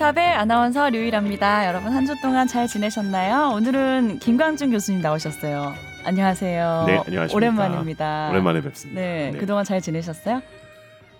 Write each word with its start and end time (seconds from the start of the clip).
안녕하세요. 0.00 0.14
뽀얀거탑의 0.14 0.34
아나운서 0.34 0.90
류일합니다. 0.90 1.66
여러분 1.66 1.92
한 1.92 2.06
주 2.06 2.14
동안 2.22 2.46
잘 2.46 2.66
지내셨나요? 2.68 3.50
오늘은 3.54 4.18
김광준 4.20 4.70
교수님 4.70 5.02
나오셨어요. 5.02 5.74
안녕하세요. 6.04 6.84
네, 6.86 6.98
안녕하십니까. 7.06 7.34
오랜만입니다. 7.36 8.28
오랜만에 8.30 8.60
뵙습니다. 8.62 9.00
네, 9.00 9.32
그동안 9.38 9.64
잘 9.64 9.80
지내셨어요? 9.80 10.40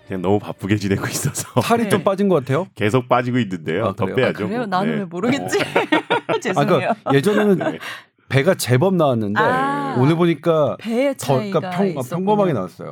그냥 0.07 0.21
너무 0.23 0.39
바쁘게 0.39 0.77
지내고 0.77 1.05
있어서 1.07 1.61
살이 1.61 1.83
네. 1.83 1.89
좀 1.89 2.03
빠진 2.03 2.29
것 2.29 2.35
같아요. 2.35 2.67
계속 2.73 3.07
빠지고 3.07 3.37
있는데요. 3.39 3.85
아, 3.87 3.93
더 3.95 4.05
그래요? 4.05 4.15
빼야죠. 4.15 4.43
아, 4.43 4.47
그래요? 4.47 4.57
뭐. 4.59 4.65
나는 4.67 4.91
네. 4.93 4.97
왜 4.99 5.05
모르겠지? 5.05 5.59
아, 6.27 6.39
죄송해요. 6.41 6.77
그러니까 6.79 6.95
예전에는 7.13 7.57
네. 7.57 7.79
배가 8.29 8.53
제법 8.53 8.95
나왔는데 8.95 9.41
아. 9.41 9.95
오늘 9.97 10.15
보니까 10.15 10.77
배의 10.79 11.15
더 11.17 11.39
차이가 11.39 11.59
그러니까 11.59 11.77
평, 11.77 11.87
있었군요. 11.87 12.09
평범하게 12.25 12.53
나왔어요. 12.53 12.89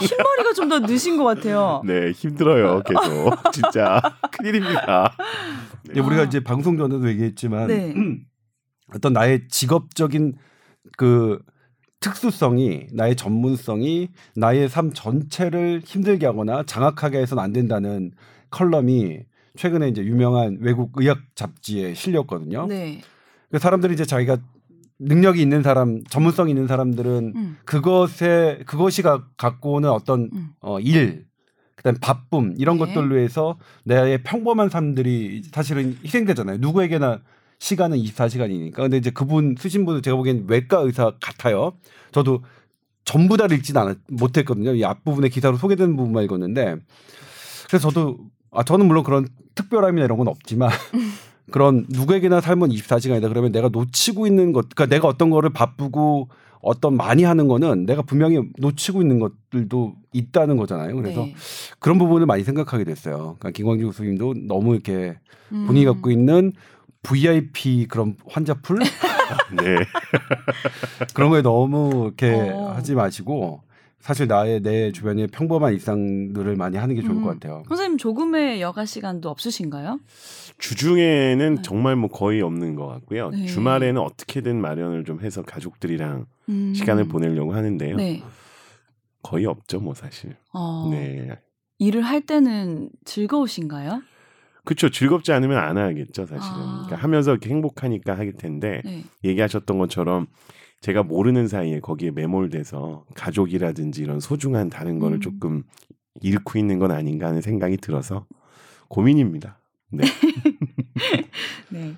흰머리가 0.00 0.52
좀 0.54 0.68
더 0.68 0.80
느신 0.80 1.16
것 1.16 1.24
같아요. 1.24 1.80
네, 1.86 2.10
힘들어요. 2.10 2.82
계속 2.82 3.30
진짜 3.52 4.02
큰일입니다. 4.32 4.84
아. 4.86 5.10
우리가 5.98 6.24
이제 6.24 6.40
방송 6.44 6.76
전에도 6.76 7.08
얘기했지만 7.08 7.68
네. 7.68 7.94
어떤 8.94 9.12
나의 9.14 9.48
직업적인 9.48 10.34
그 10.98 11.38
특수성이 12.00 12.86
나의 12.92 13.16
전문성이 13.16 14.08
나의 14.36 14.68
삶 14.68 14.92
전체를 14.92 15.80
힘들게 15.84 16.26
하거나 16.26 16.62
장악하게 16.64 17.18
해서는 17.18 17.42
안 17.42 17.52
된다는 17.52 18.12
컬럼이 18.50 19.20
최근에 19.56 19.88
이제 19.88 20.02
유명한 20.04 20.58
외국 20.60 20.92
의학 20.96 21.18
잡지에 21.34 21.94
실렸거든요. 21.94 22.66
네. 22.66 23.00
그 23.50 23.58
사람들이 23.58 23.94
이제 23.94 24.04
자기가 24.04 24.38
능력이 24.98 25.40
있는 25.40 25.62
사람, 25.62 26.02
전문성 26.04 26.48
있는 26.48 26.66
사람들은 26.66 27.32
음. 27.36 27.56
그것에 27.64 28.60
그것이 28.66 29.02
가, 29.02 29.24
갖고 29.36 29.74
오는 29.74 29.90
어떤 29.90 30.28
음. 30.32 30.50
어, 30.60 30.80
일, 30.80 31.26
그다음 31.76 31.96
바쁨 32.00 32.54
이런 32.58 32.76
네. 32.78 32.86
것들로 32.86 33.18
해서 33.18 33.56
나의 33.84 34.22
평범한 34.24 34.68
삶들이 34.68 35.42
사실은 35.52 35.96
희생되잖아요. 36.04 36.58
누구에게나 36.58 37.20
시간은 37.60 37.98
24시간이니까. 37.98 38.74
근데 38.74 38.96
이제 38.96 39.10
그분 39.10 39.54
쓰신 39.56 39.84
분은 39.84 40.02
제가 40.02 40.16
보기엔 40.16 40.46
외과 40.48 40.78
의사 40.78 41.12
같아요. 41.20 41.72
저도 42.10 42.42
전부 43.04 43.36
다 43.36 43.46
읽진 43.50 43.76
않았 43.76 43.96
못했거든요. 44.08 44.74
이 44.74 44.84
앞부분에 44.84 45.28
기사로 45.28 45.56
소개되는 45.56 45.96
부분만 45.96 46.24
읽었는데 46.24 46.76
그래서 47.68 47.90
저도 47.90 48.18
아 48.50 48.64
저는 48.64 48.86
물론 48.86 49.04
그런 49.04 49.28
특별함이나 49.54 50.04
이런 50.04 50.18
건 50.18 50.28
없지만 50.28 50.70
그런 51.50 51.86
누구에게나 51.88 52.40
삶은 52.40 52.68
24시간이다 52.68 53.28
그러면 53.28 53.52
내가 53.52 53.68
놓치고 53.68 54.26
있는 54.26 54.52
것 54.52 54.68
그러니까 54.74 54.94
내가 54.94 55.08
어떤 55.08 55.30
거를 55.30 55.50
바쁘고 55.50 56.28
어떤 56.60 56.96
많이 56.96 57.24
하는 57.24 57.48
거는 57.48 57.86
내가 57.86 58.02
분명히 58.02 58.40
놓치고 58.58 59.00
있는 59.00 59.18
것들도 59.20 59.94
있다는 60.12 60.56
거잖아요. 60.56 60.96
그래서 60.96 61.22
네. 61.22 61.34
그런 61.78 61.98
부분을 61.98 62.26
많이 62.26 62.42
생각하게 62.44 62.84
됐어요. 62.84 63.36
그러니까 63.38 63.50
김광주 63.50 63.86
교수님도 63.86 64.34
너무 64.46 64.74
이렇게 64.74 65.18
음. 65.52 65.66
본인이 65.66 65.86
갖고 65.86 66.10
있는 66.10 66.52
VIP 67.02 67.86
그런 67.88 68.16
환자풀 68.28 68.80
네. 69.62 69.76
그런 71.14 71.30
거에 71.30 71.42
너무 71.42 72.04
이렇게 72.06 72.32
어. 72.50 72.72
하지 72.72 72.94
마시고 72.94 73.62
사실 74.00 74.28
나의 74.28 74.60
내 74.60 74.92
주변의 74.92 75.26
평범한 75.28 75.72
일상들을 75.74 76.56
많이 76.56 76.76
하는 76.76 76.94
게 76.94 77.02
좋을 77.02 77.16
음. 77.16 77.22
것 77.22 77.30
같아요. 77.30 77.64
선생님 77.68 77.98
조금의 77.98 78.60
여가 78.60 78.84
시간도 78.84 79.28
없으신가요? 79.28 80.00
주중에는 80.58 81.54
네. 81.56 81.62
정말 81.62 81.96
뭐 81.96 82.08
거의 82.08 82.40
없는 82.40 82.74
것 82.74 82.86
같고요. 82.86 83.30
네. 83.30 83.46
주말에는 83.46 84.00
어떻게든 84.00 84.60
마련을 84.60 85.04
좀 85.04 85.20
해서 85.20 85.42
가족들이랑 85.42 86.26
음. 86.48 86.74
시간을 86.74 87.08
보내려고 87.08 87.54
하는데요. 87.54 87.96
네. 87.96 88.22
거의 89.22 89.46
없죠, 89.46 89.80
뭐 89.80 89.94
사실. 89.94 90.36
어, 90.52 90.88
네. 90.90 91.38
일을 91.78 92.02
할 92.02 92.20
때는 92.20 92.90
즐거우신가요? 93.04 94.02
그렇죠. 94.64 94.90
즐겁지 94.90 95.32
않으면 95.32 95.58
안 95.58 95.76
하겠죠, 95.76 96.26
사실은. 96.26 96.56
아. 96.56 96.84
그러니까 96.86 96.96
하면서 96.96 97.32
이렇게 97.32 97.50
행복하니까 97.50 98.16
하게 98.16 98.32
텐데 98.32 98.82
네. 98.84 99.04
얘기하셨던 99.24 99.78
것처럼 99.78 100.26
제가 100.80 101.02
모르는 101.02 101.48
사이에 101.48 101.80
거기에 101.80 102.10
매몰돼서 102.12 103.04
가족이라든지 103.14 104.02
이런 104.02 104.20
소중한 104.20 104.70
다른 104.70 104.98
거를 104.98 105.16
음. 105.18 105.20
조금 105.20 105.62
잃고 106.20 106.58
있는 106.58 106.78
건 106.78 106.92
아닌가 106.92 107.26
하는 107.28 107.40
생각이 107.40 107.76
들어서 107.78 108.26
고민입니다. 108.88 109.58
네. 109.90 110.04
네. 111.70 111.94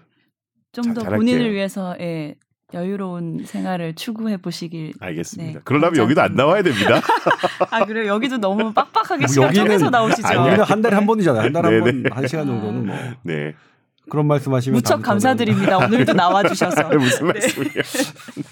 좀 0.73 0.85
자, 0.85 0.95
더. 0.95 1.05
본인을 1.05 1.53
위해서 1.53 1.95
예, 2.01 2.37
여유로운 2.73 3.45
생활을 3.45 3.95
추구해 3.95 4.37
보시길. 4.37 4.93
알겠습니다. 5.01 5.53
네, 5.59 5.61
그러려면 5.65 5.97
여기도 5.99 6.23
안 6.23 6.35
나와야 6.35 6.63
됩니다. 6.63 7.01
아 7.71 7.85
그래요? 7.85 8.07
여기도 8.07 8.39
너무 8.39 8.73
빡빡하게 8.73 9.21
뭐 9.23 9.27
시간 9.27 9.51
여기는- 9.51 9.57
쪼개서 9.57 9.91
나오시죠. 9.91 10.27
아니요. 10.29 10.41
여기는 10.47 10.65
한 10.65 10.81
달에 10.83 10.95
한 10.95 11.07
번이잖아요. 11.07 11.43
한 11.43 11.53
달에 11.53 11.81
한. 11.81 12.03
번 12.03 12.13
한 12.13 12.27
시간 12.29 12.47
정도는 12.47 12.87
뭐 12.87 12.97
네. 13.23 13.55
그런 14.11 14.27
말씀하시면 14.27 14.77
무척 14.77 15.01
감사드립니다. 15.03 15.79
오늘도 15.79 16.13
나와주셔서. 16.13 16.89
무슨 16.99 17.27
네. 17.29 17.33
말씀이에요? 17.33 17.83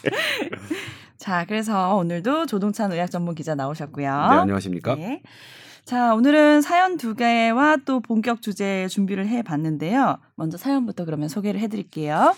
자, 1.18 1.44
그래서 1.46 1.96
오늘도 1.96 2.46
조동찬 2.46 2.92
의학 2.92 3.10
전문 3.10 3.34
기자 3.34 3.54
나오셨고요. 3.54 4.06
네, 4.06 4.36
안녕하십니까? 4.36 4.94
네. 4.94 5.22
자, 5.84 6.14
오늘은 6.14 6.62
사연 6.62 6.96
두 6.96 7.14
개와 7.14 7.78
또 7.84 8.00
본격 8.00 8.40
주제 8.40 8.86
준비를 8.88 9.26
해 9.26 9.42
봤는데요. 9.42 10.18
먼저 10.36 10.56
사연부터 10.56 11.04
그러면 11.04 11.28
소개를 11.28 11.60
해 11.60 11.68
드릴게요. 11.68 12.34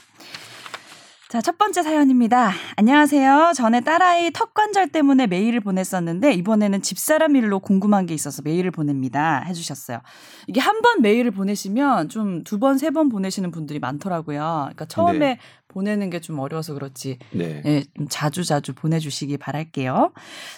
자, 1.31 1.41
첫 1.41 1.59
번째 1.59 1.85
사연입니다. 1.85 2.51
안녕하세요. 2.75 3.53
전에 3.55 3.83
딸아이 3.83 4.33
턱 4.33 4.53
관절 4.53 4.89
때문에 4.89 5.29
메일을 5.29 5.61
보냈었는데 5.61 6.33
이번에는 6.33 6.83
집사람 6.83 7.37
일로 7.37 7.61
궁금한 7.61 8.07
게 8.07 8.15
있어서 8.15 8.43
메일을 8.43 8.73
보냅니다. 8.73 9.45
해 9.47 9.53
주셨어요. 9.53 10.01
이게 10.49 10.59
한 10.61 10.83
번 10.83 11.03
메일을 11.03 11.31
보내시면 11.31 12.09
좀 12.09 12.43
두 12.43 12.59
번, 12.59 12.79
세 12.79 12.91
번 12.91 13.09
보내시는 13.11 13.53
분들이 13.53 13.79
많더라고요. 13.79 14.39
그러니까 14.73 14.87
처음에 14.87 15.19
네. 15.19 15.39
보내는 15.71 16.09
게 16.11 16.21
좀 16.21 16.39
어려워서 16.39 16.75
그렇지 16.75 17.19
네. 17.33 17.63
예, 17.65 17.85
좀 17.97 18.07
자주 18.09 18.45
자주 18.45 18.75
보내주시기 18.75 19.39
바랄게요. 19.39 20.13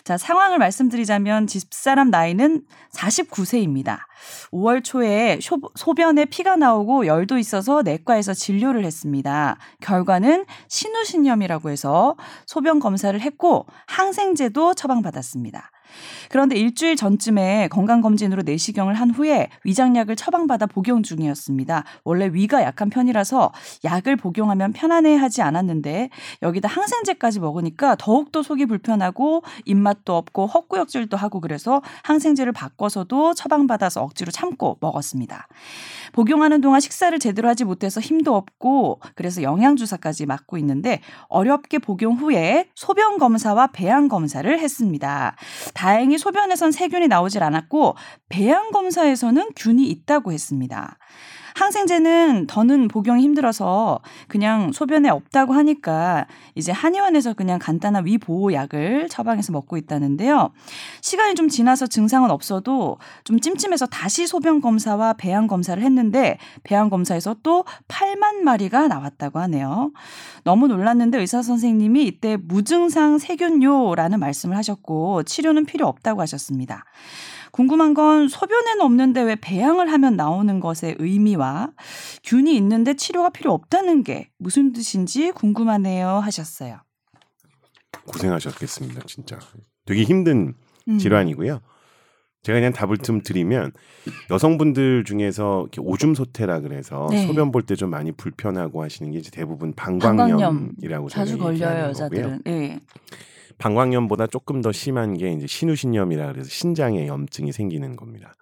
자, 0.05 0.19
상황을 0.19 0.59
말씀드리자면 0.59 1.47
집사람 1.47 2.11
나이는 2.11 2.62
49세입니다. 2.95 4.00
5월 4.53 4.84
초에 4.84 5.39
쇼, 5.41 5.61
소변에 5.75 6.27
피가 6.27 6.56
나오고 6.56 7.06
열도 7.06 7.39
있어서 7.39 7.83
내과에서 7.83 8.34
진료를 8.34 8.84
했습니다. 8.84 9.56
결과는 9.81 10.45
신우신염이라고 10.69 11.71
해서 11.71 12.17
소변 12.47 12.79
검사를 12.81 13.19
했고 13.19 13.67
항생제도 13.87 14.75
처방받았습니다. 14.75 15.72
그런데 16.28 16.56
일주일 16.56 16.97
전쯤에 16.97 17.69
건강검진으로 17.69 18.42
내시경을 18.42 18.94
한 18.94 19.10
후에 19.10 19.48
위장약을 19.64 20.16
처방받아 20.16 20.66
복용 20.66 21.03
중이었습니다. 21.03 21.84
원래 22.04 22.28
위가 22.32 22.62
약한 22.62 22.91
편이라서 22.91 23.53
약을 23.84 24.16
복용하면 24.16 24.72
편안해하지 24.72 25.42
않았는데 25.42 26.10
여기다 26.42 26.69
항생제까지 26.69 27.41
먹으니까 27.41 27.97
더욱더 27.97 28.42
속이 28.42 28.66
불편하고 28.66 29.42
입맛도 29.64 30.16
없고 30.16 30.47
헛구역질도 30.47 31.16
하고 31.16 31.41
그래서 31.41 31.82
항생제를 32.02 32.52
바꿔서도 32.52 33.34
처방받아서 33.34 34.02
억지로 34.02 34.31
참고 34.31 34.78
먹었습니다. 34.81 35.48
복용하는 36.12 36.60
동안 36.60 36.81
식사를 36.81 37.19
제대로 37.19 37.48
하지 37.48 37.64
못해서 37.64 38.00
힘도 38.00 38.34
없고 38.36 39.00
그래서 39.14 39.42
영양주사까지 39.42 40.26
맞고 40.26 40.58
있는데 40.58 41.00
어렵게 41.28 41.78
복용 41.78 42.14
후에 42.14 42.69
소변 42.75 43.19
검사와 43.19 43.69
배양 43.69 44.08
검사를 44.08 44.58
했습니다. 44.58 45.36
다행히 45.82 46.16
소변에선 46.16 46.70
세균이 46.70 47.09
나오질 47.09 47.43
않았고 47.43 47.97
배양 48.28 48.70
검사에서는 48.70 49.48
균이 49.56 49.84
있다고 49.88 50.31
했습니다. 50.31 50.96
항생제는 51.54 52.46
더는 52.46 52.88
복용이 52.88 53.22
힘들어서 53.22 54.00
그냥 54.28 54.72
소변에 54.72 55.08
없다고 55.08 55.52
하니까 55.52 56.26
이제 56.54 56.72
한의원에서 56.72 57.34
그냥 57.34 57.58
간단한 57.58 58.06
위 58.06 58.19
보호약을 58.19 59.08
처방해서 59.08 59.52
먹고 59.52 59.76
있다는데요. 59.76 60.52
시간이 61.00 61.34
좀 61.34 61.49
지나서 61.49 61.87
증상은 61.87 62.31
없어도 62.31 62.99
좀 63.25 63.40
찜찜해서 63.40 63.87
다시 63.87 64.26
소변 64.26 64.60
검사와 64.60 65.14
배양 65.14 65.46
검사를 65.46 65.82
했는데 65.82 66.38
배양 66.62 66.90
검사에서 66.90 67.37
또 67.43 67.64
8만 67.88 68.43
마리가 68.43 68.88
나왔다고 68.88 69.38
하네요. 69.40 69.93
너무 70.44 70.69
놀랐는데 70.69 71.19
의사 71.19 71.43
선생님이 71.43 72.05
이때 72.05 72.37
무증상 72.37 73.19
세균요라는 73.19 74.19
말씀을 74.19 74.56
하셨고 74.56 75.22
치료는 75.25 75.66
필요 75.66 75.87
없다고 75.87 76.20
하셨습니다. 76.22 76.84
궁금한 77.52 77.93
건 77.94 78.28
소변에는 78.28 78.81
없는데 78.82 79.20
왜 79.22 79.37
배양을 79.37 79.93
하면 79.93 80.16
나오는 80.16 80.58
것의 80.58 80.96
의미와 80.99 81.70
균이 82.25 82.56
있는데 82.56 82.94
치료가 82.94 83.28
필요 83.31 83.52
없다는 83.52 84.02
게 84.04 84.31
무슨 84.38 84.72
뜻인지 84.72 85.31
궁금하네요 85.32 86.08
하셨어요. 86.08 86.78
고생하셨겠습니다, 88.06 89.02
진짜. 89.06 89.38
되게 89.87 90.02
힘든 90.02 90.54
음. 90.88 90.99
질환이고요. 90.99 91.60
제가 92.43 92.58
그냥 92.58 92.72
답을 92.72 92.99
좀 92.99 93.22
드리면 93.22 93.70
여성분들 94.31 95.05
중에서 95.05 95.69
오줌 95.78 96.14
소태라 96.14 96.60
그래서 96.60 97.06
네. 97.10 97.25
소변 97.26 97.52
볼 97.52 97.62
때 97.62 97.76
좀 97.76 97.90
많이 97.90 98.10
불편하고 98.10 98.82
하시는 98.82 99.12
게 99.12 99.19
이제 99.19 99.31
대부분 99.31 99.72
방광염 99.75 100.16
방광염이라고 100.16 101.08
자주 101.08 101.38
저희가 101.38 101.44
걸려요. 101.69 101.84
여자들은. 101.90 102.40
예. 102.48 102.81
방광염보다 103.58 104.26
조금 104.26 104.60
더 104.60 104.72
심한 104.72 105.16
게 105.16 105.32
이제 105.32 105.46
신우신염이라 105.46 106.32
그래서 106.32 106.49
신장에 106.49 107.06
염증이 107.06 107.52
생기는 107.52 107.96
겁니다. 107.96 108.34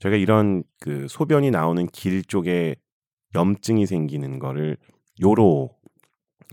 저희가 0.00 0.16
이런 0.16 0.62
그 0.80 1.06
소변이 1.08 1.50
나오는 1.50 1.86
길 1.88 2.22
쪽에 2.22 2.76
염증이 3.34 3.86
생기는 3.86 4.38
거를 4.38 4.76
요로 5.22 5.70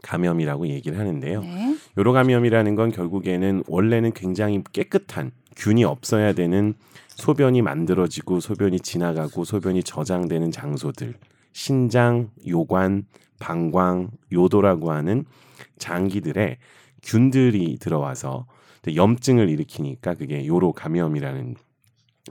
감염이라고 0.01 0.67
얘기를 0.67 0.99
하는데요. 0.99 1.41
네. 1.41 1.77
요로 1.97 2.13
감염이라는 2.13 2.75
건 2.75 2.91
결국에는 2.91 3.63
원래는 3.67 4.11
굉장히 4.13 4.61
깨끗한 4.73 5.31
균이 5.55 5.83
없어야 5.83 6.33
되는 6.33 6.73
소변이 7.07 7.61
만들어지고 7.61 8.39
소변이 8.39 8.79
지나가고 8.79 9.45
소변이 9.45 9.83
저장되는 9.83 10.51
장소들 10.51 11.15
신장, 11.53 12.29
요관, 12.47 13.05
방광, 13.39 14.11
요도라고 14.33 14.91
하는 14.91 15.25
장기들에 15.77 16.57
균들이 17.05 17.77
들어와서 17.79 18.45
염증을 18.93 19.49
일으키니까 19.49 20.15
그게 20.15 20.45
요로 20.45 20.73
감염이라는 20.73 21.55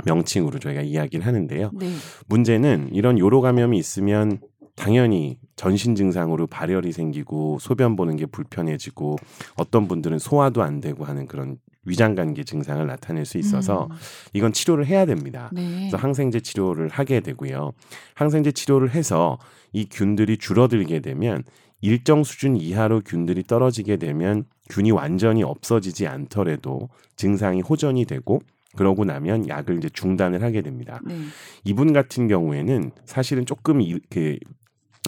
명칭으로 0.04 0.58
저희가 0.58 0.82
이야기를 0.82 1.26
하는데요. 1.26 1.70
네. 1.74 1.92
문제는 2.26 2.90
이런 2.92 3.18
요로 3.18 3.40
감염이 3.40 3.78
있으면 3.78 4.40
당연히 4.76 5.38
전신 5.56 5.94
증상으로 5.94 6.48
발열이 6.48 6.92
생기고 6.92 7.58
소변 7.60 7.94
보는 7.94 8.16
게 8.16 8.26
불편해지고 8.26 9.16
어떤 9.56 9.86
분들은 9.86 10.18
소화도 10.18 10.62
안 10.62 10.80
되고 10.80 11.04
하는 11.04 11.26
그런 11.26 11.58
위장관계 11.86 12.44
증상을 12.44 12.84
나타낼 12.86 13.24
수 13.24 13.38
있어서 13.38 13.88
음. 13.90 13.96
이건 14.32 14.52
치료를 14.52 14.86
해야 14.86 15.06
됩니다. 15.06 15.50
네. 15.52 15.80
그래서 15.80 15.96
항생제 15.96 16.40
치료를 16.40 16.88
하게 16.88 17.20
되고요. 17.20 17.72
항생제 18.14 18.52
치료를 18.52 18.94
해서 18.94 19.38
이 19.72 19.86
균들이 19.88 20.38
줄어들게 20.38 21.00
되면 21.00 21.44
일정 21.84 22.24
수준 22.24 22.56
이하로 22.56 23.02
균들이 23.02 23.42
떨어지게 23.42 23.98
되면 23.98 24.44
균이 24.70 24.90
완전히 24.90 25.42
없어지지 25.42 26.06
않더라도 26.06 26.88
증상이 27.16 27.60
호전이 27.60 28.06
되고 28.06 28.40
그러고 28.74 29.04
나면 29.04 29.48
약을 29.48 29.76
이제 29.76 29.90
중단을 29.90 30.42
하게 30.42 30.62
됩니다. 30.62 30.98
네. 31.04 31.14
이분 31.62 31.92
같은 31.92 32.26
경우에는 32.26 32.90
사실은 33.04 33.44
조금 33.44 33.82
이, 33.82 33.98
그 34.08 34.38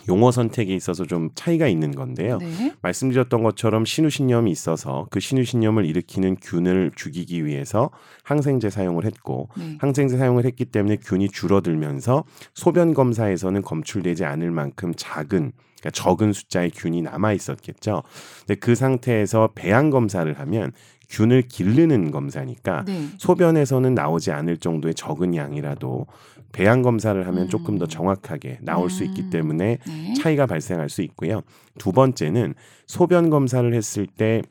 용어 0.08 0.30
선택에 0.30 0.74
있어서 0.74 1.04
좀 1.04 1.30
차이가 1.34 1.66
있는 1.66 1.92
건데요. 1.92 2.38
네. 2.38 2.72
말씀드렸던 2.82 3.42
것처럼 3.42 3.84
신우신염이 3.84 4.50
있어서 4.50 5.06
그 5.10 5.20
신우신염을 5.20 5.84
일으키는 5.84 6.36
균을 6.40 6.92
죽이기 6.94 7.44
위해서 7.44 7.90
항생제 8.24 8.70
사용을 8.70 9.04
했고 9.04 9.48
네. 9.56 9.76
항생제 9.80 10.16
사용을 10.16 10.44
했기 10.44 10.64
때문에 10.64 10.96
균이 10.96 11.28
줄어들면서 11.28 12.24
소변 12.54 12.94
검사에서는 12.94 13.62
검출되지 13.62 14.24
않을 14.24 14.50
만큼 14.50 14.92
작은 14.96 15.52
그러니까 15.86 15.90
적은 15.90 16.32
숫자의 16.32 16.70
균이 16.70 17.02
남아 17.02 17.32
있었겠죠. 17.32 18.02
근데 18.40 18.54
그 18.58 18.74
상태에서 18.74 19.50
배양 19.54 19.90
검사를 19.90 20.32
하면 20.38 20.72
균을 21.08 21.42
기르는 21.42 22.10
검사니까 22.10 22.84
네. 22.84 23.08
소변에서는 23.18 23.94
나오지 23.94 24.32
않을 24.32 24.56
정도의 24.58 24.94
적은 24.94 25.34
양이라도 25.34 26.06
배양 26.52 26.82
검사를 26.82 27.26
하면 27.26 27.42
음. 27.44 27.48
조금 27.48 27.78
더 27.78 27.86
정확하게 27.86 28.58
나올 28.62 28.90
수 28.90 29.04
있기 29.04 29.22
음. 29.22 29.30
때문에 29.30 29.78
네. 29.86 30.14
차이가 30.14 30.46
발생할 30.46 30.88
수 30.88 31.02
있고요. 31.02 31.42
두 31.78 31.92
번째는 31.92 32.54
소변 32.86 33.30
검사를 33.30 33.72
했을 33.72 34.06
때 34.06 34.42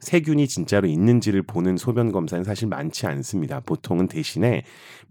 세균이 0.00 0.46
진짜로 0.48 0.86
있는지를 0.86 1.42
보는 1.42 1.76
소변 1.76 2.12
검사는 2.12 2.44
사실 2.44 2.68
많지 2.68 3.06
않습니다. 3.06 3.60
보통은 3.60 4.06
대신에 4.06 4.62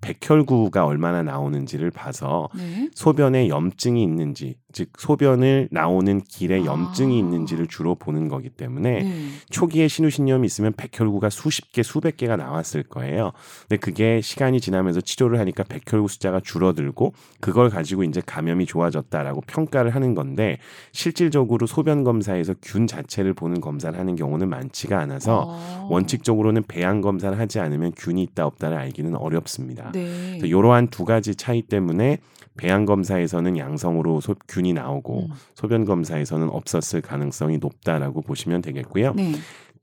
백혈구가 0.02 0.86
얼마나 0.86 1.24
나오는지를 1.24 1.92
봐서 1.92 2.48
네. 2.56 2.90
소변에 2.94 3.50
염증이 3.50 4.02
있는지, 4.04 4.56
즉 4.78 4.90
소변을 4.96 5.70
나오는 5.72 6.22
길에 6.22 6.62
아. 6.62 6.66
염증이 6.66 7.18
있는지를 7.18 7.66
주로 7.66 7.96
보는 7.96 8.28
거기 8.28 8.48
때문에 8.50 9.02
네. 9.02 9.28
초기에 9.50 9.88
신우신염이 9.88 10.46
있으면 10.46 10.72
백혈구가 10.78 11.32
수십 11.32 11.72
개, 11.72 11.82
수백 11.82 12.16
개가 12.18 12.36
나왔을 12.36 12.84
거예요. 12.84 13.32
근데 13.62 13.78
그게 13.78 14.22
시간이 14.22 14.62
지나면서 14.62 15.02
치료를 15.02 15.40
하니까 15.40 15.64
백혈구 15.64 16.08
숫자가 16.10 16.42
줄어들고 16.42 17.14
그걸 17.40 17.72
가지고 17.72 18.04
이제 18.04 18.22
감염이 18.24 18.68
좋아졌다라고 18.68 19.42
평가를 19.48 19.96
하는 19.96 20.14
건데 20.14 20.60
실질적으로 20.92 21.66
소변 21.66 22.04
검사에서 22.04 22.54
균 22.62 22.86
자체를 22.86 23.34
보는 23.34 23.60
검사를 23.60 23.98
하는 23.98 24.16
경우는 24.16 24.48
많지가 24.48 25.00
않아서 25.00 25.46
어. 25.48 25.88
원칙적으로는 25.90 26.66
배양 26.68 27.02
검사를 27.02 27.36
하지 27.40 27.60
않으면 27.60 27.94
균이 27.98 28.22
있다 28.22 28.46
없다를 28.46 28.78
알기는 28.78 29.16
어렵습니다. 29.16 29.92
네. 29.94 30.38
그래서 30.38 30.46
이러한 30.46 30.90
두 30.90 31.04
가지 31.04 31.34
차이 31.34 31.64
때문에 31.64 32.20
배양 32.58 32.86
검사에서는 32.86 33.58
양성으로 33.58 34.20
소, 34.22 34.36
균이 34.48 34.74
나오고 34.74 35.28
음. 35.30 35.34
소변 35.56 35.86
검사에서는 35.86 36.50
없었을 36.50 37.02
가능성이 37.02 37.58
높다라고 37.60 38.22
보시면 38.22 38.62
되겠고요. 38.62 39.14
네. 39.16 39.34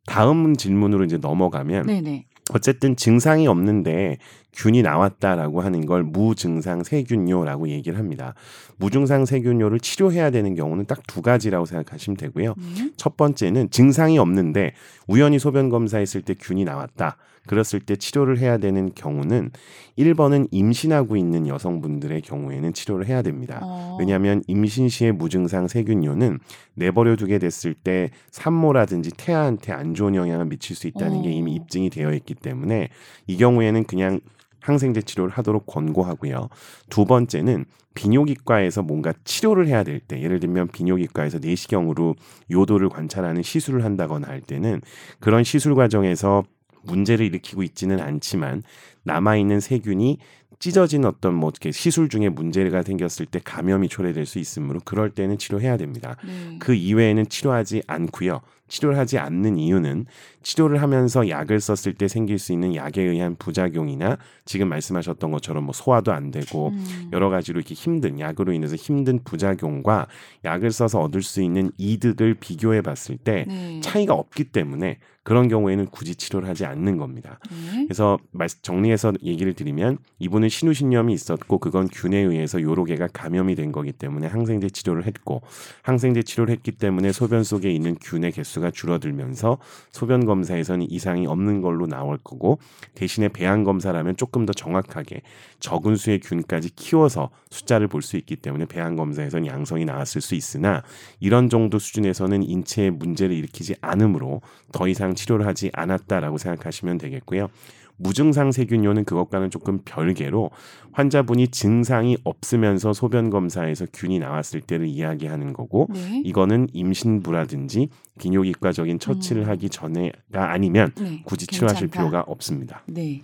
다음 0.07 0.55
질문으로 0.57 1.05
이제 1.05 1.17
넘어가면 1.17 1.87
네. 1.87 2.01
네. 2.01 2.27
어쨌든 2.53 2.95
증상이 2.95 3.47
없는데 3.47 4.19
균이 4.53 4.83
나왔다라고 4.83 5.63
하는 5.63 5.87
걸 5.87 6.03
무증상 6.03 6.85
세균요라고 6.85 7.69
얘기를 7.71 7.99
합니다. 7.99 8.35
무증상 8.77 9.25
세균요를 9.25 9.81
치료해야 9.81 10.31
되는 10.31 10.55
경우는 10.55 10.85
딱 10.85 11.01
두 11.07 11.23
가지라고 11.23 11.65
생각하시면 11.65 12.17
되고요. 12.17 12.55
음. 12.59 12.93
첫 12.97 13.17
번째는 13.17 13.71
증상이 13.71 14.19
없는데 14.19 14.75
우연히 15.07 15.39
소변 15.39 15.69
검사했을 15.69 16.23
때 16.23 16.35
균이 16.35 16.65
나왔다. 16.65 17.17
그랬을 17.47 17.81
때 17.81 17.97
치료를 17.97 18.39
해야 18.39 18.59
되는 18.59 18.93
경우는 18.95 19.51
1번은 19.99 20.49
임신하고 20.51 21.17
있는 21.17 21.47
여성분들의 21.47 22.23
경우에는 22.23 22.73
치료를 22.73 23.07
해야 23.07 23.23
됩니다. 23.23 23.61
어. 23.63 23.97
왜냐하면 23.99 24.43
임신 24.47 24.89
시의 24.89 25.13
무증상 25.13 25.69
세균요는 25.69 26.39
내버려 26.75 27.17
두게 27.17 27.39
됐을 27.39 27.75
때 27.75 28.11
산모라든지 28.31 29.11
태아한테 29.17 29.73
안 29.73 29.95
좋은 29.95 30.15
영향을 30.15 30.47
미칠 30.47 30.75
수 30.75 30.87
있다는 30.87 31.23
게 31.23 31.29
어. 31.29 31.33
이미 31.33 31.55
입증이 31.55 31.91
되어 31.91 32.13
있기 32.15 32.35
때문에 32.35 32.89
이 33.27 33.37
경우에는 33.37 33.85
그냥 33.85 34.21
항생제 34.61 35.03
치료를 35.03 35.31
하도록 35.35 35.67
권고하고요. 35.67 36.49
두 36.89 37.05
번째는 37.05 37.67
비뇨기과에서 37.95 38.83
뭔가 38.83 39.13
치료를 39.25 39.69
해야 39.69 39.85
될 39.85 40.01
때, 40.01 40.21
예를 40.21 40.41
들면 40.41 40.69
비뇨기과에서 40.69 41.39
내시경으로 41.39 42.17
요도를 42.51 42.89
관찰하는 42.89 43.43
시술을 43.43 43.85
한다거나 43.85 44.27
할 44.27 44.41
때는 44.41 44.81
그런 45.21 45.45
시술 45.45 45.75
과정에서 45.75 46.45
문제를 46.87 47.27
일으키고 47.27 47.63
있지는 47.63 48.01
않지만 48.01 48.63
남아 49.05 49.37
있는 49.37 49.61
세균이 49.61 50.19
찢어진 50.59 51.05
어떤 51.05 51.35
뭐 51.35 51.51
이렇게 51.51 51.73
시술 51.73 52.09
중에 52.09 52.29
문제가 52.29 52.83
생겼을 52.83 53.27
때 53.27 53.41
감염이 53.43 53.89
초래될 53.89 54.25
수 54.25 54.39
있으므로 54.39 54.81
그럴 54.85 55.11
때는 55.11 55.37
치료해야 55.37 55.77
됩니다. 55.77 56.17
네. 56.25 56.57
그 56.59 56.75
이외에는 56.75 57.29
치료하지 57.29 57.83
않고요. 57.87 58.41
치료를 58.75 58.99
하지 58.99 59.19
않는 59.19 59.57
이유는 59.57 60.07
치료를 60.43 60.83
하면서 60.83 61.29
약을 61.29 61.61
썼을 61.61 61.95
때 61.95 62.09
생길 62.09 62.39
수 62.39 62.53
있는 62.53 62.75
약에 62.75 63.01
의한 63.03 63.37
부작용이나 63.37 64.19
지금 64.45 64.69
말씀하셨던 64.69 65.31
것처럼 65.31 65.65
뭐 65.65 65.73
소화도 65.73 66.13
안 66.13 66.31
되고 66.33 66.69
음. 66.69 67.11
여러 67.13 67.31
가지로 67.31 67.61
이렇게 67.61 67.75
힘든 67.75 68.19
약으로 68.19 68.53
인해서 68.53 68.75
힘든 68.75 69.21
부작용과 69.23 70.09
약을 70.45 70.73
써서 70.73 71.01
얻을 71.01 71.23
수 71.23 71.41
있는 71.41 71.71
이득을 71.79 72.35
비교해 72.35 72.83
봤을 72.83 73.17
때 73.17 73.45
네. 73.47 73.81
차이가 73.81 74.15
없기 74.15 74.45
때문에 74.45 74.99
그런 75.23 75.49
경우에는 75.49 75.87
굳이 75.87 76.15
치료를 76.17 76.47
하지 76.47 76.67
않는 76.67 76.99
겁니다. 76.99 77.39
네. 77.51 77.85
그래서 77.87 78.19
말- 78.31 78.47
정리해서 78.49 79.15
얘기를 79.23 79.55
드리면 79.55 79.97
이분은 80.19 80.51
신우신염이 80.51 81.15
있었고 81.15 81.59
그건 81.59 81.89
균에 81.89 82.19
의해서 82.19 82.61
요로 82.61 82.85
개가 82.85 83.09
감염이 83.11 83.55
된 83.55 83.73
거기 83.73 83.91
때문에 83.93 84.27
항생제 84.27 84.69
치료를 84.69 85.07
했고 85.07 85.41
항생제 85.83 86.25
치료를 86.25 86.53
했기 86.53 86.73
때문에 86.73 87.13
소변 87.13 87.43
속에 87.43 87.71
있는 87.73 87.95
균의 88.03 88.33
개수가 88.33 88.64
줄어들면서 88.71 89.59
소변 89.91 90.25
검사에서는 90.25 90.89
이상이 90.91 91.27
없는 91.27 91.63
걸로 91.63 91.87
나올 91.87 92.19
거고 92.23 92.59
대신에 92.95 93.29
배양 93.29 93.65
검사라면 93.65 94.17
조금 94.17 94.47
더 94.47 94.53
정확하게 94.53 95.23
적은 95.59 95.97
수의 95.97 96.21
균까지 96.21 96.77
키워서 96.77 97.31
숫자를 97.51 97.89
볼 97.89 98.05
수 98.05 98.17
있기 98.19 98.37
때문에 98.37 98.67
배양 98.67 98.95
검사에서는 98.95 99.47
양성이 99.47 99.85
나왔을 99.85 100.21
수 100.21 100.37
있으나 100.37 100.83
이런 101.19 101.49
정도 101.49 101.79
수준에서는 101.79 102.43
인체에 102.45 102.91
문제를 102.91 103.35
일으키지 103.35 103.75
않으므로 103.81 104.43
더 104.73 104.87
이상 104.87 105.15
치료를 105.15 105.47
하지 105.47 105.71
않았다라고 105.73 106.39
생각하시면 106.39 106.99
되겠고요. 106.99 107.49
무증상 107.97 108.53
세균요는 108.53 109.05
그것과는 109.05 109.51
조금 109.51 109.79
별개로 109.85 110.51
환자분이 110.93 111.49
증상이 111.49 112.17
없으면서 112.25 112.93
소변 112.93 113.31
검사에서 113.31 113.87
균이 113.93 114.19
나왔을 114.19 114.61
때를 114.61 114.87
이야기하는 114.87 115.53
거고 115.53 115.89
네. 115.93 116.23
이거는 116.25 116.69
임신부라든지 116.73 117.89
비뇨기과적인 118.19 118.99
처치를 118.99 119.43
음. 119.43 119.49
하기 119.49 119.71
전에가 119.71 120.53
아니면 120.53 120.93
네. 120.97 121.23
굳이 121.25 121.47
치료하실 121.47 121.89
괜찮다. 121.89 122.01
필요가 122.09 122.25
없습니다. 122.31 122.83
네. 122.87 123.23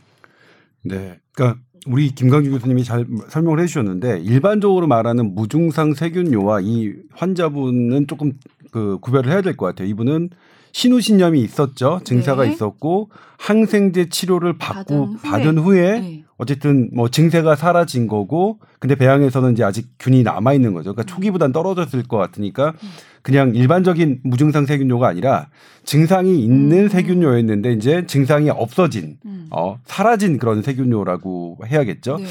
네. 0.82 1.18
그러니까 1.32 1.60
우리 1.86 2.10
김강주 2.14 2.50
교수님이 2.50 2.84
잘 2.84 3.06
설명을 3.28 3.60
해주셨는데 3.60 4.20
일반적으로 4.20 4.86
말하는 4.86 5.34
무증상 5.34 5.94
세균요와 5.94 6.60
이 6.62 6.92
환자분은 7.12 8.06
조금 8.06 8.32
그 8.70 8.98
구별을 9.00 9.30
해야 9.30 9.40
될 9.42 9.56
것 9.56 9.66
같아요. 9.66 9.88
이분은 9.88 10.30
신우신염이 10.72 11.40
있었죠. 11.40 12.00
증사가 12.04 12.44
네. 12.44 12.52
있었고 12.52 13.10
항생제 13.38 14.08
치료를 14.08 14.58
받고 14.58 14.84
받은 14.84 14.98
후에. 15.16 15.30
받은 15.30 15.58
후에 15.58 16.00
네. 16.00 16.24
어쨌든 16.36 16.90
뭐 16.94 17.08
증세가 17.08 17.54
사라진 17.56 18.06
거고 18.06 18.58
근데 18.78 18.94
배양에서는 18.94 19.52
이제 19.52 19.62
아직 19.62 19.88
균이 19.98 20.22
남아 20.22 20.54
있는 20.54 20.72
거죠. 20.72 20.94
그러니까 20.94 21.12
초기보단 21.14 21.52
떨어졌을 21.52 22.02
것 22.02 22.16
같으니까 22.16 22.74
그냥 23.22 23.54
일반적인 23.54 24.20
무증상 24.24 24.64
세균요가 24.66 25.08
아니라 25.08 25.48
증상이 25.84 26.42
있는 26.42 26.84
음. 26.84 26.88
세균요였는데 26.88 27.72
이제 27.74 28.06
증상이 28.06 28.48
없어진 28.50 29.18
음. 29.26 29.48
어 29.50 29.78
사라진 29.84 30.38
그런 30.38 30.62
세균요라고 30.62 31.58
해야겠죠. 31.66 32.18
네. 32.18 32.26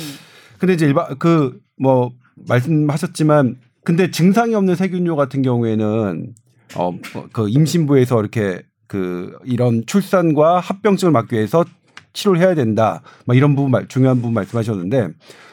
근데 0.60 0.74
이제 0.74 0.86
일반 0.86 1.17
그 1.17 1.60
뭐 1.79 2.12
말씀하셨지만 2.48 3.58
근데 3.84 4.12
증상이 4.12 4.53
없는 4.53 4.75
세균요 4.75 5.15
같은 5.15 5.41
경우에는 5.41 6.34
어 6.75 6.91
그 7.31 7.49
임신부에서 7.49 8.19
이렇게 8.19 8.61
그 8.88 9.38
이런 9.45 9.83
출산과 9.85 10.59
합병증을 10.59 11.11
막기 11.11 11.35
위해서 11.35 11.63
치료를 12.13 12.41
해야 12.41 12.55
된다. 12.55 13.01
막 13.25 13.38
이런 13.38 13.55
부분 13.55 13.71
말, 13.71 13.88
중요한 13.88 14.17
부분 14.17 14.33
말씀하셨는데 14.33 15.09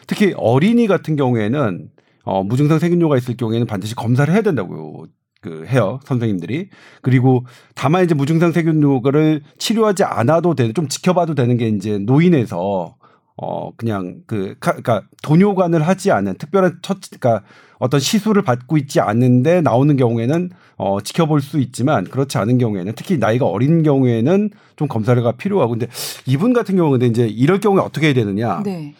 특히 0.06 0.32
어린이 0.36 0.86
같은 0.86 1.16
경우에는 1.16 1.88
어 2.24 2.42
무증상 2.42 2.78
세균요가 2.78 3.16
있을 3.18 3.36
경우에는 3.36 3.66
반드시 3.66 3.94
검사를 3.94 4.32
해야 4.32 4.42
된다고요. 4.42 5.04
그 5.42 5.64
해요 5.66 6.00
선생님들이 6.06 6.70
그리고 7.02 7.44
다만 7.74 8.04
이제 8.04 8.14
무증상 8.14 8.52
세균요를 8.52 9.42
치료하지 9.58 10.02
않아도 10.02 10.54
되는 10.54 10.72
좀 10.74 10.88
지켜봐도 10.88 11.34
되는 11.34 11.56
게 11.56 11.68
이제 11.68 11.98
노인에서 11.98 12.96
어 13.36 13.70
그냥 13.76 14.22
그 14.26 14.54
가- 14.58 14.72
그러니까 14.72 15.02
돈요관을 15.22 15.86
하지 15.86 16.10
않은 16.10 16.38
특별한 16.38 16.78
처 16.82 16.94
그러니까 17.18 17.44
어떤 17.78 18.00
시술을 18.00 18.42
받고 18.42 18.76
있지 18.78 19.00
않는데 19.00 19.60
나오는 19.60 19.96
경우에는 19.96 20.50
어 20.76 21.00
지켜볼 21.00 21.40
수 21.40 21.58
있지만 21.60 22.04
그렇지 22.04 22.38
않은 22.38 22.58
경우에는 22.58 22.92
특히 22.96 23.18
나이가 23.18 23.46
어린 23.46 23.82
경우에는 23.82 24.50
좀 24.76 24.88
검사가 24.88 25.32
필요하고 25.32 25.72
근데 25.72 25.86
이분 26.26 26.52
같은 26.52 26.76
경우는 26.76 26.98
근데 26.98 27.06
이제 27.06 27.28
이럴 27.28 27.60
경우에 27.60 27.82
어떻게 27.82 28.06
해야 28.06 28.14
되느냐 28.14 28.62
네. 28.62 28.94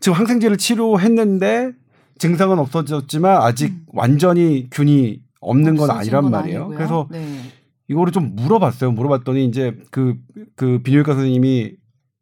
지금 0.00 0.18
항생제를 0.18 0.58
치료했는데 0.58 1.72
증상은 2.18 2.58
없어졌지만 2.58 3.42
아직 3.42 3.70
음. 3.70 3.84
완전히 3.88 4.68
균이 4.70 5.20
없는 5.40 5.76
건 5.76 5.90
아니란 5.90 6.22
건 6.22 6.30
말이에요. 6.30 6.60
아니고요. 6.60 6.76
그래서 6.76 7.08
네. 7.10 7.40
이거를 7.88 8.12
좀 8.12 8.36
물어봤어요. 8.36 8.92
물어봤더니 8.92 9.44
이제 9.44 9.76
그, 9.90 10.16
그 10.56 10.80
비뇨기과 10.82 11.14
선생님이 11.14 11.72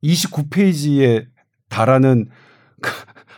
29페이지에 0.02 1.26
달하는 1.68 2.26
그 2.26 2.30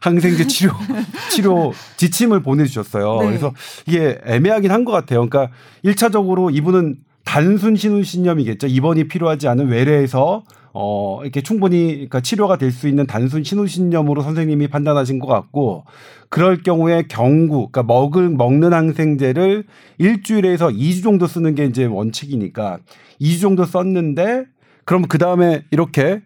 항생제 0.02 0.46
치료, 0.48 0.72
치료 1.30 1.72
지침을 1.96 2.42
보내주셨어요. 2.42 3.20
네. 3.20 3.26
그래서 3.28 3.52
이게 3.86 4.18
애매하긴 4.26 4.70
한 4.70 4.84
것 4.84 4.90
같아요. 4.90 5.26
그러니까 5.28 5.54
1차적으로 5.84 6.52
이분은 6.54 6.96
단순 7.24 7.76
신우신염이겠죠. 7.76 8.66
입원이 8.66 9.06
필요하지 9.06 9.46
않은 9.46 9.68
외래에서 9.68 10.42
어, 10.74 11.20
이렇게 11.22 11.40
충분히 11.40 11.92
그러니까 11.94 12.20
치료가 12.20 12.56
될 12.58 12.72
수 12.72 12.88
있는 12.88 13.06
단순 13.06 13.44
신우신염으로 13.44 14.22
선생님이 14.22 14.68
판단하신 14.68 15.20
것 15.20 15.28
같고 15.28 15.84
그럴 16.30 16.62
경우에 16.62 17.04
경구, 17.08 17.68
그러니까 17.70 17.82
먹을, 17.84 18.28
먹는 18.30 18.72
항생제를 18.72 19.64
일주일에서 19.98 20.70
2주 20.70 21.04
정도 21.04 21.26
쓰는 21.28 21.54
게 21.54 21.64
이제 21.66 21.84
원칙이니까 21.84 22.78
2주 23.20 23.40
정도 23.40 23.64
썼는데 23.64 24.46
그럼 24.84 25.02
그 25.06 25.18
다음에 25.18 25.62
이렇게 25.70 26.22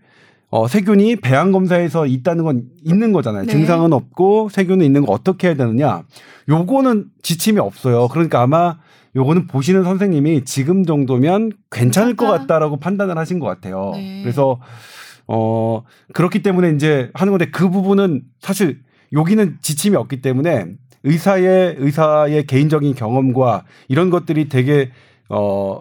어, 0.49 0.69
세균이 0.69 1.17
배양 1.17 1.53
검사에서 1.53 2.07
있다는 2.07 2.45
건 2.45 2.62
있는 2.85 3.12
거잖아요. 3.12 3.45
네. 3.45 3.53
증상은 3.53 3.93
없고 3.93 4.49
세균은 4.50 4.85
있는 4.87 5.05
거 5.05 5.12
어떻게 5.12 5.49
해야 5.49 5.57
되느냐. 5.57 6.05
요거는 6.49 7.07
지침이 7.23 7.59
없어요. 7.59 8.09
그러니까 8.09 8.43
아마 8.43 8.79
요거는 9.17 9.47
보시는 9.49 9.83
선생님이 9.83 10.45
지금 10.45 10.85
정도면 10.85 11.53
괜찮을 11.71 12.15
것. 12.17 12.26
같다라고 12.26 12.76
판단을 12.76 13.19
하신 13.19 13.41
것 13.41 13.47
같아요. 13.47 13.93
네. 13.95 14.23
그래서 14.23 14.61
어 15.26 15.83
그렇기 16.12 16.43
때문에 16.43 16.71
이제 16.71 17.11
하는 17.15 17.33
건데 17.33 17.50
그 17.50 17.69
부분은 17.69 18.23
사실 18.41 18.81
여기는 19.12 19.59
지침이 19.61 19.97
없기 19.97 20.21
때문에 20.21 20.67
의사의 21.03 21.76
의사의 21.79 22.47
개인적인 22.47 22.95
경험과 22.95 23.65
이런 23.88 24.11
것들이 24.11 24.49
되게 24.49 24.91
어 25.29 25.81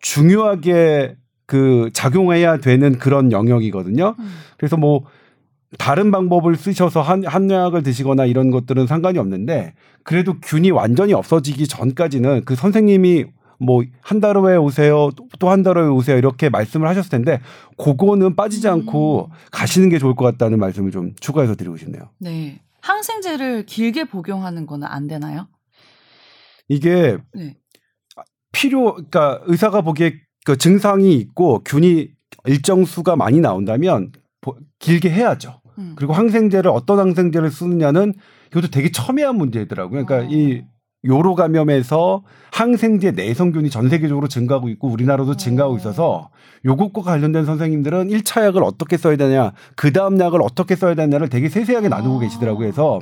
중요하게 0.00 1.16
그 1.48 1.88
작용해야 1.94 2.58
되는 2.58 2.98
그런 2.98 3.32
영역이거든요. 3.32 4.14
음. 4.18 4.30
그래서 4.58 4.76
뭐 4.76 5.04
다른 5.78 6.10
방법을 6.10 6.56
쓰셔서 6.56 7.00
한 7.00 7.24
한약을 7.24 7.82
드시거나 7.82 8.26
이런 8.26 8.50
것들은 8.50 8.86
상관이 8.86 9.18
없는데 9.18 9.72
그래도 10.04 10.34
균이 10.40 10.70
완전히 10.70 11.14
없어지기 11.14 11.66
전까지는 11.66 12.44
그 12.44 12.54
선생님이 12.54 13.24
뭐 13.60 13.82
한 14.02 14.20
달 14.20 14.36
후에 14.36 14.56
오세요 14.56 15.10
또 15.38 15.48
한 15.50 15.62
달 15.62 15.78
후에 15.78 15.88
오세요 15.88 16.18
이렇게 16.18 16.50
말씀을 16.50 16.86
하셨을 16.86 17.10
텐데 17.10 17.40
그거는 17.78 18.36
빠지지 18.36 18.68
않고 18.68 19.30
음. 19.30 19.36
가시는 19.50 19.88
게 19.88 19.98
좋을 19.98 20.14
것 20.16 20.24
같다는 20.26 20.58
말씀을 20.58 20.90
좀 20.90 21.14
추가해서 21.18 21.54
드리고 21.54 21.78
싶네요. 21.78 22.02
네. 22.20 22.60
항생제를 22.82 23.64
길게 23.64 24.04
복용하는 24.04 24.66
거는 24.66 24.86
안 24.86 25.06
되나요? 25.08 25.48
이게 26.68 27.16
네. 27.34 27.56
필요 28.52 28.92
그러니까 28.94 29.40
의사가 29.46 29.80
보기에 29.80 30.20
그 30.48 30.56
증상이 30.56 31.14
있고 31.16 31.60
균이 31.62 32.08
일정 32.46 32.86
수가 32.86 33.16
많이 33.16 33.38
나온다면 33.38 34.12
보- 34.40 34.56
길게 34.78 35.10
해야죠. 35.10 35.60
음. 35.76 35.92
그리고 35.94 36.14
항생제를 36.14 36.70
어떤 36.70 36.98
항생제를 37.00 37.50
쓰느냐는 37.50 38.14
이것도 38.50 38.68
되게 38.68 38.90
첨예한 38.90 39.36
문제더라고요. 39.36 40.06
그러니까 40.06 40.26
어. 40.26 40.30
이 40.34 40.62
요로 41.04 41.34
감염에서 41.34 42.24
항생제 42.50 43.10
내성균이 43.10 43.68
전 43.68 43.90
세계적으로 43.90 44.26
증가하고 44.26 44.70
있고 44.70 44.88
우리나라도 44.88 45.36
증가하고 45.36 45.74
어. 45.74 45.76
있어서 45.76 46.30
요것과 46.64 47.02
관련된 47.02 47.44
선생님들은 47.44 48.08
1차 48.08 48.42
약을 48.46 48.62
어떻게 48.64 48.96
써야 48.96 49.16
되냐, 49.16 49.52
그 49.76 49.92
다음 49.92 50.18
약을 50.18 50.40
어떻게 50.40 50.76
써야 50.76 50.94
되냐를 50.94 51.28
되게 51.28 51.50
세세하게 51.50 51.90
나누고 51.90 52.16
아. 52.16 52.20
계시더라고요. 52.20 52.58
그래서 52.58 53.00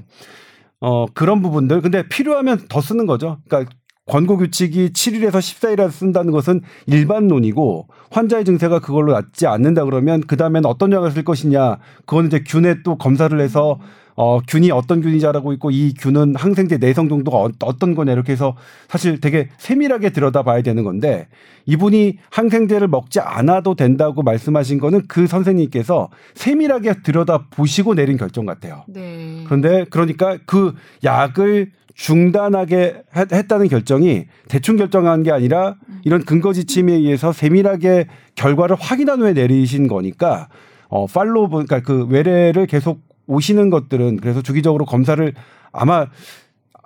어 0.80 1.06
그런 1.14 1.42
부분들 1.42 1.80
근데 1.80 2.08
필요하면 2.08 2.66
더 2.68 2.80
쓰는 2.80 3.06
거죠. 3.06 3.38
그러니까 3.48 3.72
권고 4.06 4.36
규칙이 4.36 4.90
7일에서 4.90 5.32
14일에 5.32 5.90
쓴다는 5.90 6.32
것은 6.32 6.60
일반론이고 6.86 7.88
환자의 8.10 8.44
증세가 8.44 8.78
그걸로 8.78 9.12
낫지 9.12 9.46
않는다 9.48 9.84
그러면 9.84 10.22
그 10.26 10.36
다음에는 10.36 10.64
어떤 10.66 10.92
약을 10.92 11.10
쓸 11.10 11.24
것이냐 11.24 11.78
그거는 12.06 12.28
이제 12.28 12.44
균에 12.46 12.82
또 12.84 12.96
검사를 12.96 13.38
해서 13.40 13.80
어 14.18 14.40
균이 14.40 14.70
어떤 14.70 15.02
균이 15.02 15.20
자라고 15.20 15.52
있고 15.54 15.70
이 15.70 15.92
균은 15.92 16.36
항생제 16.36 16.78
내성 16.78 17.08
정도가 17.10 17.36
어- 17.36 17.50
어떤 17.64 17.94
거냐 17.94 18.12
이렇게 18.12 18.32
해서 18.32 18.56
사실 18.88 19.20
되게 19.20 19.48
세밀하게 19.58 20.10
들여다봐야 20.10 20.62
되는 20.62 20.84
건데 20.84 21.26
이분이 21.66 22.16
항생제를 22.30 22.88
먹지 22.88 23.20
않아도 23.20 23.74
된다고 23.74 24.22
말씀하신 24.22 24.78
거는 24.78 25.02
그 25.08 25.26
선생님께서 25.26 26.08
세밀하게 26.34 27.02
들여다 27.02 27.48
보시고 27.50 27.94
내린 27.94 28.16
결정 28.16 28.46
같아요. 28.46 28.84
네. 28.88 29.42
그런데 29.46 29.84
그러니까 29.90 30.38
그 30.46 30.72
약을 31.04 31.72
중단하게 31.96 33.02
했- 33.16 33.32
했다는 33.32 33.68
결정이 33.68 34.26
대충 34.48 34.76
결정한 34.76 35.22
게 35.22 35.32
아니라 35.32 35.76
이런 36.04 36.22
근거 36.24 36.52
지침에 36.52 36.92
의해서 36.92 37.32
세밀하게 37.32 38.06
결과를 38.34 38.76
확인한 38.78 39.20
후에 39.22 39.32
내리신 39.32 39.88
거니까 39.88 40.48
어 40.88 41.06
팔로우 41.06 41.48
그러니까 41.48 41.80
그 41.80 42.04
외래를 42.04 42.66
계속 42.66 43.00
오시는 43.26 43.70
것들은 43.70 44.18
그래서 44.18 44.42
주기적으로 44.42 44.84
검사를 44.84 45.32
아마 45.72 46.06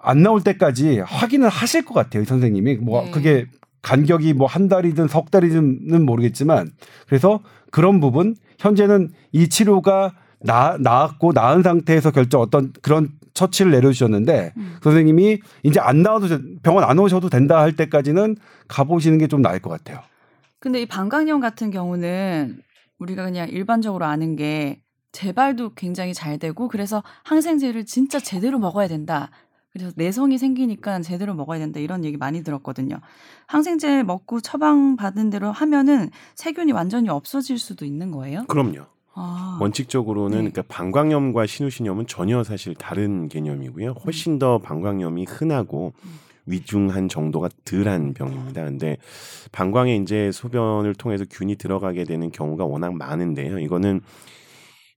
안 0.02 0.23
나올 0.23 0.43
때까지 0.43 1.00
확인을 1.00 1.50
하실 1.50 1.85
것 1.85 1.93
같아요, 1.93 2.23
이 2.23 2.25
선생님이. 2.26 2.76
뭐 2.76 3.02
네. 3.05 3.11
그게 3.11 3.47
간격이 3.83 4.33
뭐 4.33 4.47
한 4.47 4.69
달이든 4.69 5.09
석 5.09 5.31
달이든은 5.31 6.07
모르겠지만 6.07 6.71
그래서 7.07 7.40
그런 7.71 8.00
부분 8.00 8.37
현재는 8.59 9.11
이 9.33 9.49
치료가 9.49 10.12
나, 10.43 10.76
나았고 10.81 11.33
나은 11.35 11.62
상태에서 11.62 12.11
결정 12.12 12.40
어떤 12.40 12.73
그런 12.81 13.11
처치를 13.41 13.73
내려주셨는데 13.73 14.53
음. 14.57 14.77
선생님이 14.83 15.39
이제 15.63 15.81
안 15.81 16.03
나와도 16.03 16.29
돼- 16.29 16.39
병원 16.63 16.85
안 16.85 16.99
오셔도 16.99 17.29
된다 17.31 17.59
할 17.61 17.75
때까지는 17.75 18.37
가보시는 18.69 19.19
게 19.19 19.27
좀 19.29 19.41
나을 19.43 19.61
것 19.61 19.71
같아요. 19.71 20.01
근데 20.59 20.83
이 20.83 20.87
방광염 20.87 21.41
같은 21.41 21.71
경우는 21.71 22.61
우리가 22.99 23.25
그냥 23.25 23.49
일반적으로 23.49 24.05
아는 24.05 24.37
게 24.37 24.83
재발도 25.13 25.75
굉장히 25.75 26.13
잘 26.13 26.39
되고 26.39 26.69
그래서 26.69 27.03
항생제를 27.25 27.87
진짜 27.87 28.19
제대로 28.21 28.59
먹어야 28.59 28.87
된다. 28.89 29.31
그래서 29.73 29.93
내성이 29.97 30.37
생기니까 30.37 31.01
제대로 31.01 31.33
먹어야 31.35 31.59
된다 31.61 31.79
이런 31.81 32.05
얘기 32.05 32.17
많이 32.17 32.43
들었거든요. 32.43 32.97
항생제 33.47 34.03
먹고 34.03 34.41
처방 34.41 34.97
받은 34.97 35.31
대로 35.31 35.51
하면은 35.53 36.11
세균이 36.35 36.73
완전히 36.73 37.09
없어질 37.09 37.57
수도 37.59 37.85
있는 37.85 38.11
거예요? 38.11 38.45
그럼요. 38.49 38.87
아, 39.14 39.59
원칙적으로는 39.61 40.45
네. 40.45 40.50
그러니까 40.50 40.62
방광염과 40.69 41.47
신우신염은 41.47 42.07
전혀 42.07 42.45
사실 42.45 42.75
다른 42.75 43.29
개념이고요. 43.29 43.93
훨씬 44.05 44.38
더 44.38 44.59
방광염이 44.59 45.25
흔하고 45.25 45.93
음. 46.05 46.11
위중한 46.47 47.09
정도가 47.09 47.49
덜한 47.64 48.14
병입니다. 48.14 48.64
근데 48.64 48.97
방광에 49.52 49.97
이제 49.97 50.31
소변을 50.33 50.95
통해서 50.95 51.25
균이 51.31 51.57
들어가게 51.57 52.05
되는 52.05 52.31
경우가 52.31 52.64
워낙 52.64 52.95
많은데요. 52.95 53.59
이거는 53.59 54.00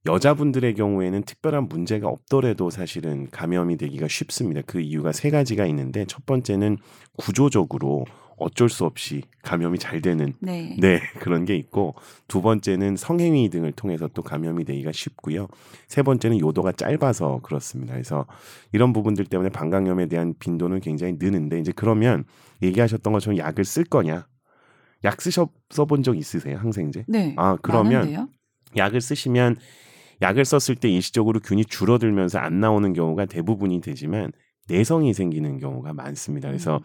여자분들의 0.06 0.74
경우에는 0.74 1.22
특별한 1.22 1.68
문제가 1.68 2.08
없더라도 2.08 2.68
사실은 2.68 3.28
감염이 3.30 3.78
되기가 3.78 4.06
쉽습니다. 4.08 4.60
그 4.66 4.80
이유가 4.80 5.12
세 5.12 5.30
가지가 5.30 5.64
있는데 5.66 6.04
첫 6.06 6.26
번째는 6.26 6.76
구조적으로 7.16 8.04
어쩔 8.36 8.68
수 8.68 8.84
없이 8.84 9.22
감염이 9.42 9.78
잘 9.78 10.00
되는 10.00 10.32
네. 10.40 10.76
네 10.78 11.00
그런 11.20 11.44
게 11.44 11.54
있고 11.56 11.94
두 12.28 12.42
번째는 12.42 12.96
성행위 12.96 13.48
등을 13.50 13.72
통해서 13.72 14.08
또 14.12 14.22
감염이 14.22 14.64
되기가 14.64 14.92
쉽고요. 14.92 15.48
세 15.88 16.02
번째는 16.02 16.40
요도가 16.40 16.72
짧아서 16.72 17.40
그렇습니다. 17.42 17.94
그래서 17.94 18.26
이런 18.72 18.92
부분들 18.92 19.26
때문에 19.26 19.50
방광염에 19.50 20.06
대한 20.06 20.34
빈도는 20.38 20.80
굉장히 20.80 21.14
느는데 21.18 21.60
이제 21.60 21.72
그러면 21.74 22.24
얘기하셨던 22.62 23.12
것처럼 23.12 23.38
약을 23.38 23.64
쓸 23.64 23.84
거냐? 23.84 24.26
약 25.04 25.20
쓰셔 25.20 25.48
써본 25.70 26.02
적 26.02 26.16
있으세요 26.16 26.56
항생제? 26.56 27.04
네. 27.08 27.34
아 27.36 27.56
그러면 27.60 27.92
많은데요? 27.92 28.28
약을 28.76 29.00
쓰시면 29.00 29.56
약을 30.22 30.44
썼을 30.44 30.76
때 30.76 30.88
일시적으로 30.88 31.40
균이 31.40 31.64
줄어들면서 31.64 32.38
안 32.38 32.60
나오는 32.60 32.92
경우가 32.92 33.26
대부분이 33.26 33.80
되지만 33.80 34.32
내성이 34.68 35.12
생기는 35.14 35.58
경우가 35.58 35.92
많습니다. 35.94 36.48
그래서 36.48 36.76
음. 36.76 36.82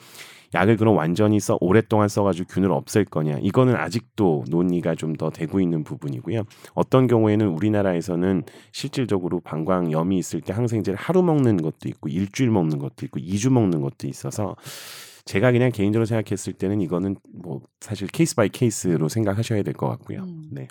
약을 0.55 0.77
그럼 0.77 0.97
완전히 0.97 1.39
써 1.39 1.57
오랫동안 1.61 2.07
써가지고 2.07 2.47
균을 2.49 2.71
없앨 2.71 3.05
거냐 3.05 3.37
이거는 3.41 3.75
아직도 3.75 4.45
논의가 4.49 4.95
좀 4.95 5.13
더 5.17 5.29
되고 5.31 5.59
있는 5.59 5.83
부분이고요. 5.83 6.43
어떤 6.75 7.07
경우에는 7.07 7.47
우리나라에서는 7.49 8.43
실질적으로 8.71 9.41
방광염이 9.41 10.17
있을 10.17 10.41
때 10.41 10.53
항생제를 10.53 10.97
하루 10.97 11.21
먹는 11.23 11.57
것도 11.57 11.89
있고 11.89 12.07
일주일 12.09 12.51
먹는 12.51 12.79
것도 12.79 13.05
있고 13.05 13.19
이주 13.19 13.51
먹는 13.51 13.81
것도 13.81 14.07
있어서 14.07 14.55
제가 15.25 15.51
그냥 15.51 15.71
개인적으로 15.71 16.05
생각했을 16.05 16.53
때는 16.53 16.81
이거는 16.81 17.17
뭐 17.33 17.61
사실 17.81 18.07
case 18.07 18.35
by 18.35 18.49
case로 18.49 19.09
생각하셔야 19.09 19.61
될 19.63 19.73
것 19.73 19.87
같고요. 19.89 20.23
음. 20.23 20.43
네. 20.51 20.67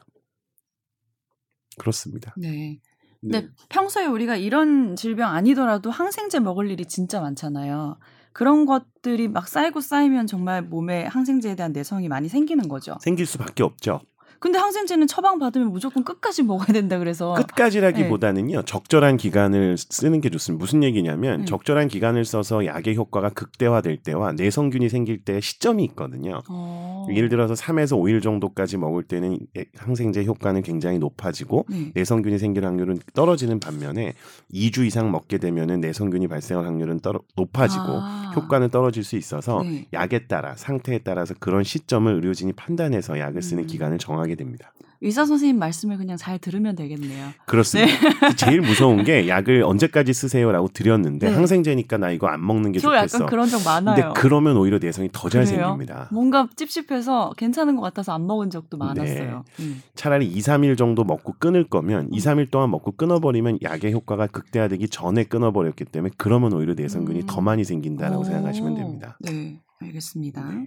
그렇습니다. 1.79 2.35
네. 2.37 2.79
근데 3.21 3.49
평소에 3.69 4.07
우리가 4.07 4.37
이런 4.37 4.97
질병 4.97 5.33
아니더라도 5.35 5.91
항생제 5.91 6.41
먹을 6.41 6.71
일이 6.71 6.85
진짜 6.85 7.21
많잖아요. 7.21 7.99
그런 8.33 8.67
것들이 8.67 9.29
막 9.29 9.49
쌓이고 9.49 9.81
쌓이면 9.81 10.27
정말 10.27 10.63
몸에 10.63 11.05
항생제에 11.07 11.57
대한 11.57 11.73
내성이 11.73 12.09
많이 12.09 12.29
생기는 12.29 12.69
거죠. 12.69 12.97
생길 13.01 13.27
수밖에 13.27 13.63
없죠. 13.65 14.01
근데 14.41 14.59
항생제는 14.59 15.07
처방 15.07 15.39
받으면 15.39 15.71
무조건 15.71 16.05
끝까지 16.05 16.43
먹어야 16.43 16.67
된다 16.67 16.99
그래서 16.99 17.35
끝까지라기보다는요 17.35 18.63
적절한 18.63 19.17
기간을 19.17 19.77
쓰는 19.79 20.21
게 20.21 20.31
좋습니다. 20.31 20.61
무슨 20.61 20.83
얘기냐면 20.83 21.41
네. 21.41 21.45
적절한 21.45 21.89
기간을 21.89 22.25
써서 22.25 22.65
약의 22.67 22.97
효과가 22.97 23.31
극대화될 23.31 23.99
때와 23.99 24.33
내성균이 24.33 24.89
생길 24.89 25.25
때 25.25 25.41
시점이 25.41 25.85
있거든요. 25.85 26.43
어. 26.49 27.07
예를 27.11 27.29
들어서 27.29 27.55
3에서 27.55 27.99
5일 27.99 28.23
정도까지 28.23 28.77
먹을 28.77 29.03
때는 29.03 29.39
항생제 29.77 30.25
효과는 30.25 30.63
굉장히 30.63 30.99
높아지고 30.99 31.67
네. 31.69 31.93
내성균이 31.95 32.39
생길 32.39 32.65
확률은 32.65 32.99
떨어지는 33.15 33.61
반면에 33.61 34.15
2주 34.53 34.87
이상 34.87 35.11
먹게 35.11 35.39
되면은 35.39 35.81
내성균이 35.81 36.29
발생할 36.29 36.67
확률은 36.67 37.01
떨어, 37.01 37.21
높아지고 37.37 37.85
아. 37.85 38.33
효과는 38.37 38.71
떨어질 38.71 39.05
수 39.05 39.17
있어서 39.17 39.63
네. 39.63 39.87
약에 39.93 40.27
따라 40.27 40.55
상태에 40.57 40.99
따라서 40.99 41.35
그런 41.39 41.65
시점을 41.65 42.13
의료진이 42.13 42.53
판단해서 42.53 43.19
약을 43.19 43.43
쓰는 43.43 43.65
음. 43.65 43.67
기간을 43.67 43.99
정하게 43.99 44.28
됩니다. 44.37 44.73
의사 45.01 45.25
선생님 45.25 45.61
말씀을 45.61 45.97
그냥 45.97 46.17
잘 46.17 46.41
들으면 46.41 46.75
되겠네요. 46.75 47.29
그렇습니다. 47.47 47.93
제일 48.37 48.61
무서운 48.61 49.05
게 49.05 49.29
약을 49.29 49.63
언제까지 49.63 50.13
쓰세요라고 50.13 50.69
드렸는데 50.75 51.29
네. 51.29 51.35
항생제니까 51.35 51.99
나 51.99 52.11
이거 52.11 52.27
안 52.27 52.45
먹는 52.45 52.73
게 52.73 52.81
저 52.81 52.89
좋겠어. 52.91 53.19
약간 53.19 53.29
그런 53.29 53.49
적 53.49 53.63
많아요. 53.65 53.95
근데 53.95 54.21
그러면 54.21 54.57
오히려 54.57 54.79
내성이 54.81 55.09
더 55.13 55.29
잘? 55.29 55.47
생깁니다. 55.47 56.09
뭔가 56.11 56.49
찝찝해서 56.57 57.35
괜찮은 57.37 57.77
것 57.77 57.83
같아서 57.83 58.13
안 58.13 58.27
먹은 58.27 58.51
적도 58.51 58.77
네. 58.77 58.87
많았어요. 58.87 59.45
음. 59.61 59.83
차라리 59.95 60.27
2, 60.27 60.39
3일 60.41 60.77
정도 60.77 61.05
먹고 61.05 61.35
끊을 61.39 61.69
거면 61.69 62.09
2, 62.13 62.19
3일 62.19 62.51
동안 62.51 62.69
먹고 62.73 62.91
끊어버리면 62.97 63.59
약의 63.63 63.93
효과가 63.93 64.27
극대화되기 64.27 64.89
전에 64.89 65.23
끊어버렸기 65.23 65.85
때문에 65.85 66.13
그러면 66.17 66.53
오히려 66.55 66.75
내성균이 66.75 67.21
음. 67.21 67.27
더 67.27 67.41
많이 67.41 67.63
생긴다라고 67.63 68.23
오. 68.23 68.25
생각하시면 68.25 68.75
됩니다. 68.75 69.17
네, 69.21 69.61
알겠습니다. 69.81 70.43
네. 70.51 70.67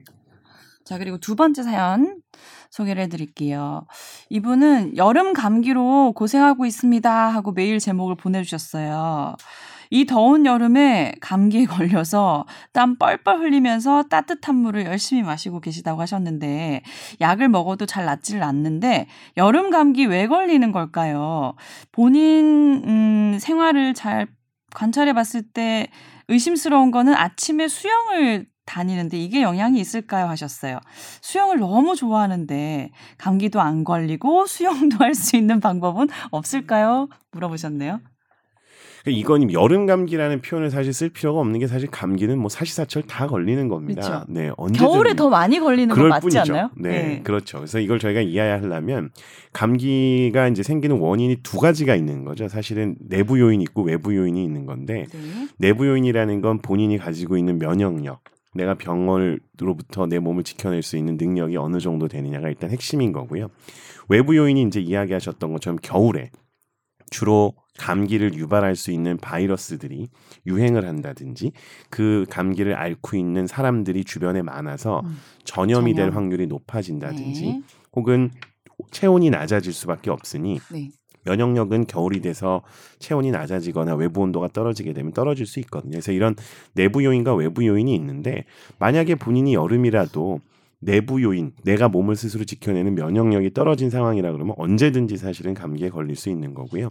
자, 0.85 0.97
그리고 0.97 1.17
두 1.17 1.35
번째 1.35 1.63
사연 1.63 2.20
소개를 2.71 3.03
해드릴게요. 3.03 3.85
이분은 4.29 4.97
여름 4.97 5.33
감기로 5.33 6.13
고생하고 6.15 6.65
있습니다 6.65 7.29
하고 7.29 7.51
메일 7.51 7.79
제목을 7.79 8.15
보내주셨어요. 8.15 9.35
이 9.93 10.05
더운 10.05 10.45
여름에 10.45 11.13
감기에 11.19 11.65
걸려서 11.67 12.45
땀 12.71 12.95
뻘뻘 12.97 13.39
흘리면서 13.39 14.03
따뜻한 14.03 14.55
물을 14.55 14.85
열심히 14.85 15.21
마시고 15.21 15.59
계시다고 15.59 16.01
하셨는데 16.01 16.81
약을 17.19 17.49
먹어도 17.49 17.85
잘 17.85 18.05
낫지를 18.05 18.41
않는데 18.41 19.07
여름 19.35 19.69
감기 19.69 20.05
왜 20.05 20.27
걸리는 20.27 20.71
걸까요? 20.71 21.55
본인 21.91 22.81
음, 22.85 23.37
생활을 23.39 23.93
잘 23.93 24.27
관찰해 24.73 25.11
봤을 25.11 25.41
때 25.41 25.87
의심스러운 26.29 26.91
거는 26.91 27.13
아침에 27.13 27.67
수영을 27.67 28.45
다니는데 28.71 29.17
이게 29.17 29.41
영향이 29.41 29.79
있을까요 29.79 30.27
하셨어요. 30.27 30.79
수영을 31.21 31.59
너무 31.59 31.95
좋아하는데 31.95 32.91
감기도 33.17 33.59
안 33.59 33.83
걸리고 33.83 34.45
수영도 34.45 34.97
할 34.99 35.11
수 35.13 35.35
있는 35.35 35.59
방법은 35.59 36.07
없을까요? 36.31 37.09
물어보셨네요. 37.31 37.99
그러니까 39.03 39.19
이건 39.19 39.51
여름 39.51 39.85
감기라는 39.87 40.41
표현을 40.41 40.69
사실 40.69 40.93
쓸 40.93 41.09
필요가 41.09 41.39
없는 41.41 41.59
게 41.59 41.67
사실 41.67 41.89
감기는 41.89 42.37
뭐 42.39 42.49
사시사철 42.49 43.03
다 43.03 43.27
걸리는 43.27 43.67
겁니다. 43.67 44.01
그렇죠. 44.01 44.25
네, 44.29 44.51
언제든 44.57 44.87
겨울에 44.87 45.15
더 45.15 45.29
많이 45.29 45.59
걸리는 45.59 45.89
거 45.89 45.95
그럴 45.95 46.09
맞지 46.09 46.21
뿐이죠. 46.21 46.39
않나요? 46.53 46.69
네, 46.77 47.21
그렇죠. 47.23 47.57
그래서 47.57 47.79
이걸 47.79 47.99
저희가 47.99 48.21
이해하려면 48.21 49.09
감기가 49.53 50.47
이제 50.47 50.63
생기는 50.63 50.97
원인이 50.99 51.37
두 51.43 51.57
가지가 51.57 51.95
있는 51.95 52.23
거죠. 52.23 52.47
사실은 52.47 52.95
내부 52.99 53.39
요인이 53.39 53.63
있고 53.63 53.81
외부 53.83 54.15
요인이 54.15 54.41
있는 54.41 54.65
건데 54.65 55.07
네. 55.11 55.47
내부 55.57 55.87
요인이라는 55.87 56.41
건 56.41 56.59
본인이 56.61 56.97
가지고 56.97 57.37
있는 57.37 57.57
면역력, 57.59 58.21
내가 58.53 58.75
병원으로부터 58.75 60.05
내 60.07 60.19
몸을 60.19 60.43
지켜낼 60.43 60.83
수 60.83 60.97
있는 60.97 61.17
능력이 61.17 61.57
어느 61.57 61.79
정도 61.79 62.07
되느냐가 62.07 62.49
일단 62.49 62.69
핵심인 62.69 63.11
거고요. 63.11 63.49
외부 64.09 64.35
요인이 64.35 64.61
이제 64.63 64.79
이야기하셨던 64.81 65.53
것처럼 65.53 65.77
겨울에 65.81 66.31
주로 67.09 67.53
감기를 67.77 68.33
유발할 68.35 68.75
수 68.75 68.91
있는 68.91 69.17
바이러스들이 69.17 70.09
유행을 70.45 70.85
한다든지 70.85 71.51
그 71.89 72.25
감기를 72.29 72.75
앓고 72.75 73.17
있는 73.17 73.47
사람들이 73.47 74.03
주변에 74.03 74.41
많아서 74.41 75.01
음. 75.05 75.17
전염이 75.43 75.93
될 75.93 76.07
전염. 76.07 76.15
확률이 76.15 76.47
높아진다든지 76.47 77.45
네. 77.45 77.61
혹은 77.93 78.31
체온이 78.91 79.29
낮아질 79.29 79.73
수밖에 79.73 80.09
없으니 80.09 80.59
네. 80.71 80.89
면역력은 81.23 81.87
겨울이 81.87 82.21
돼서 82.21 82.61
체온이 82.99 83.31
낮아지거나 83.31 83.95
외부 83.95 84.21
온도가 84.21 84.49
떨어지게 84.49 84.93
되면 84.93 85.13
떨어질 85.13 85.45
수 85.45 85.59
있거든요. 85.61 85.91
그래서 85.91 86.11
이런 86.11 86.35
내부 86.73 87.03
요인과 87.03 87.35
외부 87.35 87.65
요인이 87.65 87.93
있는데 87.95 88.45
만약에 88.79 89.15
본인이 89.15 89.53
여름이라도 89.53 90.39
내부 90.81 91.23
요인, 91.23 91.53
내가 91.63 91.87
몸을 91.87 92.15
스스로 92.15 92.43
지켜내는 92.43 92.95
면역력이 92.95 93.53
떨어진 93.53 93.89
상황이라 93.89 94.31
그러면 94.31 94.55
언제든지 94.57 95.17
사실은 95.17 95.53
감기에 95.53 95.89
걸릴 95.89 96.15
수 96.15 96.29
있는 96.29 96.53
거고요. 96.53 96.89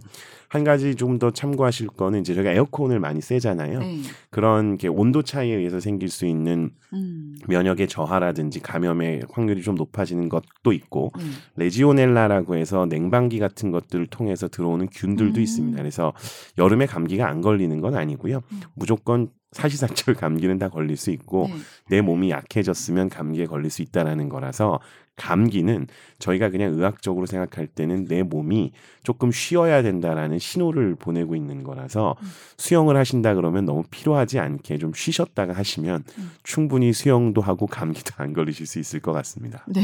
한 0.49 0.63
가지 0.65 0.95
좀 0.95 1.21
더 1.21 1.29
참고하실 1.29 1.87
거는 1.89 2.21
이제 2.21 2.33
저희가 2.33 2.51
에어컨을 2.51 2.99
많이 2.99 3.21
쐬잖아요. 3.21 3.79
네. 3.79 4.01
그런 4.31 4.77
게 4.77 4.87
온도 4.87 5.21
차이에 5.21 5.55
의해서 5.55 5.79
생길 5.79 6.09
수 6.09 6.25
있는 6.25 6.71
음. 6.93 7.35
면역의 7.47 7.87
저하라든지 7.87 8.59
감염의 8.59 9.25
확률이 9.31 9.61
좀 9.61 9.75
높아지는 9.75 10.29
것도 10.29 10.73
있고 10.73 11.11
음. 11.19 11.33
레지오넬라라고 11.57 12.55
해서 12.55 12.87
냉방기 12.87 13.37
같은 13.37 13.69
것들을 13.69 14.07
통해서 14.07 14.47
들어오는 14.47 14.87
균들도 14.91 15.39
음. 15.39 15.43
있습니다. 15.43 15.77
그래서 15.77 16.11
여름에 16.57 16.87
감기가 16.87 17.27
안 17.27 17.41
걸리는 17.41 17.79
건 17.79 17.95
아니고요. 17.95 18.41
음. 18.51 18.61
무조건 18.73 19.29
사시사철 19.51 20.15
감기는 20.15 20.57
다 20.57 20.69
걸릴 20.69 20.95
수 20.95 21.11
있고 21.11 21.47
네. 21.47 21.55
내 21.89 22.01
몸이 22.01 22.29
약해졌으면 22.29 23.09
감기에 23.09 23.45
걸릴 23.45 23.69
수 23.69 23.81
있다라는 23.81 24.29
거라서 24.29 24.79
감기는 25.17 25.87
저희가 26.19 26.49
그냥 26.49 26.73
의학적으로 26.73 27.25
생각할 27.25 27.67
때는 27.67 28.05
내 28.05 28.23
몸이 28.23 28.71
조금 29.03 29.31
쉬어야 29.31 29.83
된다라는 29.83 30.39
신호를 30.39 30.95
보내고 30.95 31.35
있는 31.35 31.63
거라서 31.63 32.15
음. 32.21 32.27
수영을 32.57 32.95
하신다 32.95 33.35
그러면 33.35 33.65
너무 33.65 33.83
필요하지 33.91 34.39
않게 34.39 34.77
좀 34.77 34.93
쉬셨다가 34.95 35.53
하시면 35.53 36.03
음. 36.17 36.31
충분히 36.43 36.93
수영도 36.93 37.41
하고 37.41 37.67
감기도 37.67 38.13
안 38.17 38.33
걸리실 38.33 38.65
수 38.65 38.79
있을 38.79 38.99
것 38.99 39.11
같습니다. 39.11 39.65
네. 39.67 39.81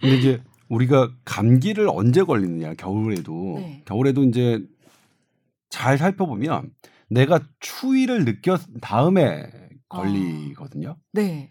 근데 0.00 0.16
이제 0.16 0.42
우리가 0.68 1.10
감기를 1.24 1.88
언제 1.90 2.22
걸리느냐 2.22 2.74
겨울에도 2.74 3.54
네. 3.56 3.82
겨울에도 3.86 4.24
이제 4.24 4.62
잘 5.70 5.98
살펴보면 5.98 6.70
내가 7.14 7.40
추위를 7.60 8.24
느꼈 8.24 8.58
다음에 8.80 9.44
아. 9.88 9.96
걸리거든요. 9.96 10.96
네. 11.12 11.50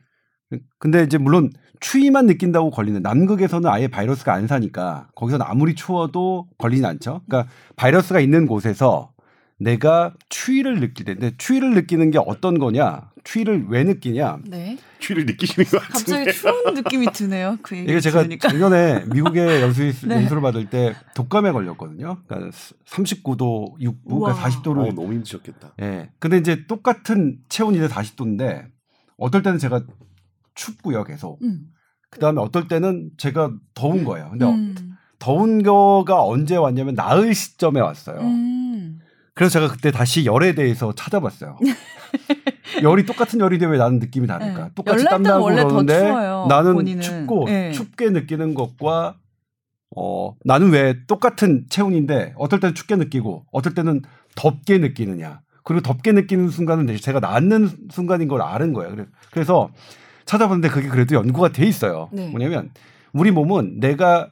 근데 0.77 1.03
이제 1.03 1.17
물론 1.17 1.49
추위만 1.79 2.27
느낀다고 2.27 2.69
걸리는 2.69 3.01
남극에서는 3.01 3.69
아예 3.69 3.87
바이러스가 3.87 4.33
안 4.33 4.45
사니까 4.47 5.07
거기서는 5.15 5.45
아무리 5.47 5.73
추워도 5.73 6.49
걸리진 6.57 6.85
않죠. 6.85 7.21
그러니까 7.27 7.51
바이러스가 7.75 8.19
있는 8.19 8.45
곳에서 8.45 9.12
내가 9.63 10.13
추위를 10.29 10.79
느낄 10.79 11.05
때, 11.05 11.13
근데 11.15 11.35
추위를 11.37 11.73
느끼는 11.73 12.11
게 12.11 12.19
어떤 12.19 12.59
거냐? 12.59 13.11
추위를 13.23 13.67
왜 13.69 13.83
느끼냐? 13.85 14.39
네. 14.45 14.77
추위를 14.99 15.25
느끼시는 15.25 15.65
것 15.69 15.79
같은데. 15.81 16.25
갑자기 16.25 16.33
추운 16.37 16.73
느낌이 16.73 17.07
드네요. 17.13 17.57
그 17.61 17.77
얘기 17.77 17.89
이게 17.91 17.99
제가 18.01 18.19
들으니까. 18.23 18.49
작년에 18.49 19.05
미국에 19.13 19.39
연수 19.61 19.81
네. 20.07 20.15
연수를 20.15 20.41
받을 20.41 20.69
때 20.69 20.93
독감에 21.15 21.51
걸렸거든요. 21.51 22.17
그러니까 22.27 22.51
39도 22.85 23.79
6부, 23.79 23.95
우와. 24.05 24.33
그러니까 24.33 24.49
40도를. 24.49 24.89
어, 24.89 24.93
너무 24.93 25.13
힘드셨겠다. 25.13 25.75
예. 25.81 26.09
근데 26.19 26.37
이제 26.37 26.65
똑같은 26.67 27.37
체온이 27.47 27.77
이제 27.77 27.87
40도인데 27.87 28.65
어떨 29.17 29.41
때는 29.43 29.57
제가 29.59 29.83
춥고요, 30.55 31.05
계속. 31.05 31.41
음. 31.41 31.67
그 32.09 32.19
다음에 32.19 32.41
어떨 32.41 32.67
때는 32.67 33.11
제가 33.17 33.51
더운 33.73 34.03
거예요. 34.03 34.29
근데 34.31 34.45
음. 34.45 34.75
더운 35.17 35.63
거가 35.63 36.23
언제 36.25 36.57
왔냐면 36.57 36.95
나을 36.95 37.33
시점에 37.33 37.79
왔어요. 37.79 38.19
음. 38.19 38.52
그래서 39.35 39.53
제가 39.53 39.67
그때 39.71 39.91
다시 39.91 40.25
열에 40.25 40.53
대해서 40.53 40.93
찾아봤어요. 40.93 41.57
열이 42.83 43.05
똑같은 43.05 43.39
열인데 43.39 43.65
왜 43.65 43.77
나는 43.77 43.99
느낌이 43.99 44.27
다를까? 44.27 44.63
네. 44.65 44.69
똑같이 44.75 45.05
땀나고 45.05 45.45
그러는데 45.45 45.99
추워요, 45.99 46.45
나는 46.49 46.73
본인은. 46.75 47.01
춥고 47.01 47.45
네. 47.45 47.71
춥게 47.71 48.09
느끼는 48.11 48.53
것과 48.53 49.15
어 49.95 50.35
나는 50.43 50.71
왜 50.71 50.95
똑같은 51.07 51.65
체온인데 51.69 52.33
어떨 52.37 52.59
때는 52.59 52.73
춥게 52.75 52.95
느끼고 52.95 53.45
어떨 53.51 53.73
때는 53.73 54.01
덥게 54.35 54.79
느끼느냐? 54.79 55.41
그리고 55.63 55.81
덥게 55.81 56.11
느끼는 56.11 56.49
순간은 56.49 56.95
제가 56.97 57.19
낫는 57.19 57.69
순간인 57.91 58.27
걸 58.27 58.41
아는 58.41 58.73
거예요. 58.73 58.91
그래- 58.95 59.05
그래서 59.31 59.69
찾아봤는데 60.25 60.69
그게 60.69 60.87
그래도 60.89 61.15
연구가 61.15 61.49
돼 61.49 61.65
있어요. 61.65 62.09
네. 62.11 62.27
뭐냐면 62.29 62.71
우리 63.13 63.31
몸은 63.31 63.79
내가 63.79 64.29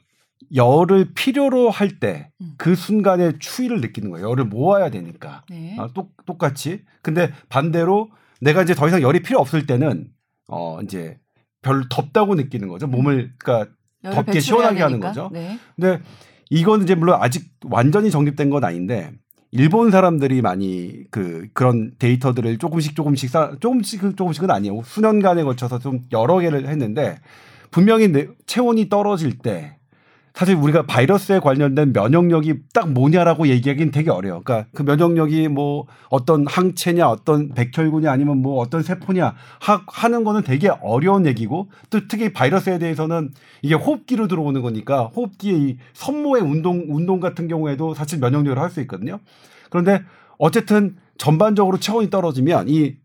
열을 0.56 1.14
필요로 1.14 1.70
할때 1.70 2.30
음. 2.42 2.54
그 2.58 2.76
순간에 2.76 3.34
추위를 3.40 3.82
느끼는 3.82 4.10
거예요. 4.12 4.30
열을 4.30 4.46
모아야 4.46 4.90
되니까. 4.90 5.44
네. 5.50 5.76
아, 5.80 5.90
똑, 5.94 6.14
똑같이. 6.26 6.84
근데 7.02 7.32
반대로 7.50 8.10
내가 8.42 8.62
이제 8.64 8.74
더 8.74 8.88
이상 8.88 9.02
열이 9.02 9.22
필요 9.22 9.40
없을 9.40 9.66
때는 9.66 10.08
어 10.50 10.80
이제 10.84 11.18
별로 11.62 11.88
덥다고 11.90 12.36
느끼는 12.36 12.68
거죠. 12.68 12.88
몸을 12.88 13.34
그러니까 13.38 13.72
덥게 14.04 14.40
시원하게 14.40 14.82
하는. 14.82 15.00
거죠. 15.00 15.30
네. 15.32 15.58
근데 15.76 16.02
이건 16.50 16.84
이제 16.84 16.96
물론 16.96 17.18
아직 17.22 17.52
완전히 17.70 18.12
정립된 18.12 18.50
건 18.50 18.64
아닌데 18.64 19.12
일본 19.52 19.92
사람들이 19.92 20.42
많이 20.42 21.04
그 21.12 21.48
그런 21.54 21.92
데이터들을 22.00 22.58
조금씩 22.58 22.96
조금씩 22.96 23.30
쌓 23.30 23.56
조금씩 23.60 24.18
조금씩은 24.18 24.50
아니에요. 24.50 24.82
수년간에 24.84 25.44
걸쳐서 25.44 25.80
좀 25.80 26.02
여러 26.12 26.40
개를 26.40 26.68
했는데 26.68 27.20
분명히 27.70 28.08
내 28.08 28.28
체온이 28.48 28.90
떨어질 28.90 29.38
때 29.38 29.78
사실 30.34 30.56
우리가 30.56 30.84
바이러스에 30.84 31.40
관련된 31.40 31.92
면역력이 31.94 32.56
딱 32.74 32.90
뭐냐라고 32.92 33.48
얘기하기는 33.48 33.92
되게 33.92 34.10
어려요. 34.10 34.42
그러니까 34.44 34.70
그 34.74 34.82
면역력이 34.84 35.50
뭐 35.50 35.88
어떤 36.10 36.48
항체냐, 36.48 37.08
어떤 37.10 37.50
백혈구냐, 37.54 38.12
아니면 38.12 38.38
뭐 38.42 38.60
어떤 38.62 38.82
세포냐 38.82 39.36
하, 39.60 39.84
하는 39.88 40.24
거는 40.24 40.44
되게 40.44 40.70
어려운 40.82 41.26
얘기고 41.26 41.70
또 41.90 42.08
특히 42.08 42.32
바이러스에 42.32 42.80
대해서는 42.80 43.32
이게 43.62 43.76
호흡기로 43.76 44.28
들어오는 44.28 44.62
거니까 44.62 45.04
호흡기의 45.16 45.60
이 45.62 45.78
선모의 45.94 46.42
운동 46.44 46.86
운동 46.90 47.20
같은 47.20 47.48
경우에도 47.48 47.94
사실 47.94 48.20
면역력을 48.20 48.58
할 48.58 48.72
수 48.72 48.80
있거든요. 48.82 49.20
그런데 49.70 50.02
어쨌든 50.38 50.96
전반적으로 51.18 51.78
체온이 51.78 52.10
떨어지면 52.10 52.70
이 52.70 52.96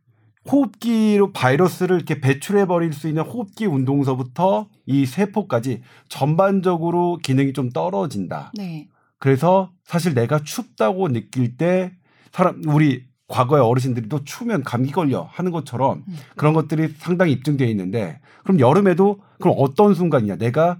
호흡기로 0.50 1.32
바이러스를 1.32 1.96
이렇게 1.96 2.20
배출해 2.20 2.66
버릴 2.66 2.92
수 2.92 3.08
있는 3.08 3.22
호흡기 3.22 3.66
운동서부터 3.66 4.68
이 4.86 5.06
세포까지 5.06 5.82
전반적으로 6.08 7.18
기능이 7.22 7.52
좀 7.52 7.70
떨어진다. 7.70 8.52
네. 8.56 8.88
그래서 9.18 9.72
사실 9.84 10.14
내가 10.14 10.40
춥다고 10.42 11.08
느낄 11.08 11.56
때 11.56 11.92
사람 12.32 12.62
우리 12.66 13.04
과거의 13.28 13.62
어르신들이 13.62 14.08
또 14.08 14.22
추우면 14.24 14.62
감기 14.62 14.92
걸려 14.92 15.22
하는 15.22 15.50
것처럼 15.50 16.04
음. 16.06 16.16
그런 16.36 16.52
것들이 16.54 16.94
상당히 16.98 17.32
입증되어 17.32 17.66
있는데 17.68 18.20
그럼 18.44 18.60
여름에도 18.60 19.20
그럼 19.40 19.56
어떤 19.58 19.94
순간이냐 19.94 20.36
내가 20.36 20.78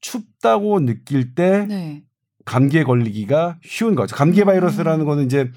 춥다고 0.00 0.80
느낄 0.80 1.34
때 1.34 1.66
네. 1.68 2.02
감기에 2.44 2.84
걸리기가 2.84 3.58
쉬운 3.62 3.94
거죠. 3.94 4.16
감기 4.16 4.40
음. 4.40 4.46
바이러스라는 4.46 5.04
거는 5.04 5.26
이제 5.26 5.50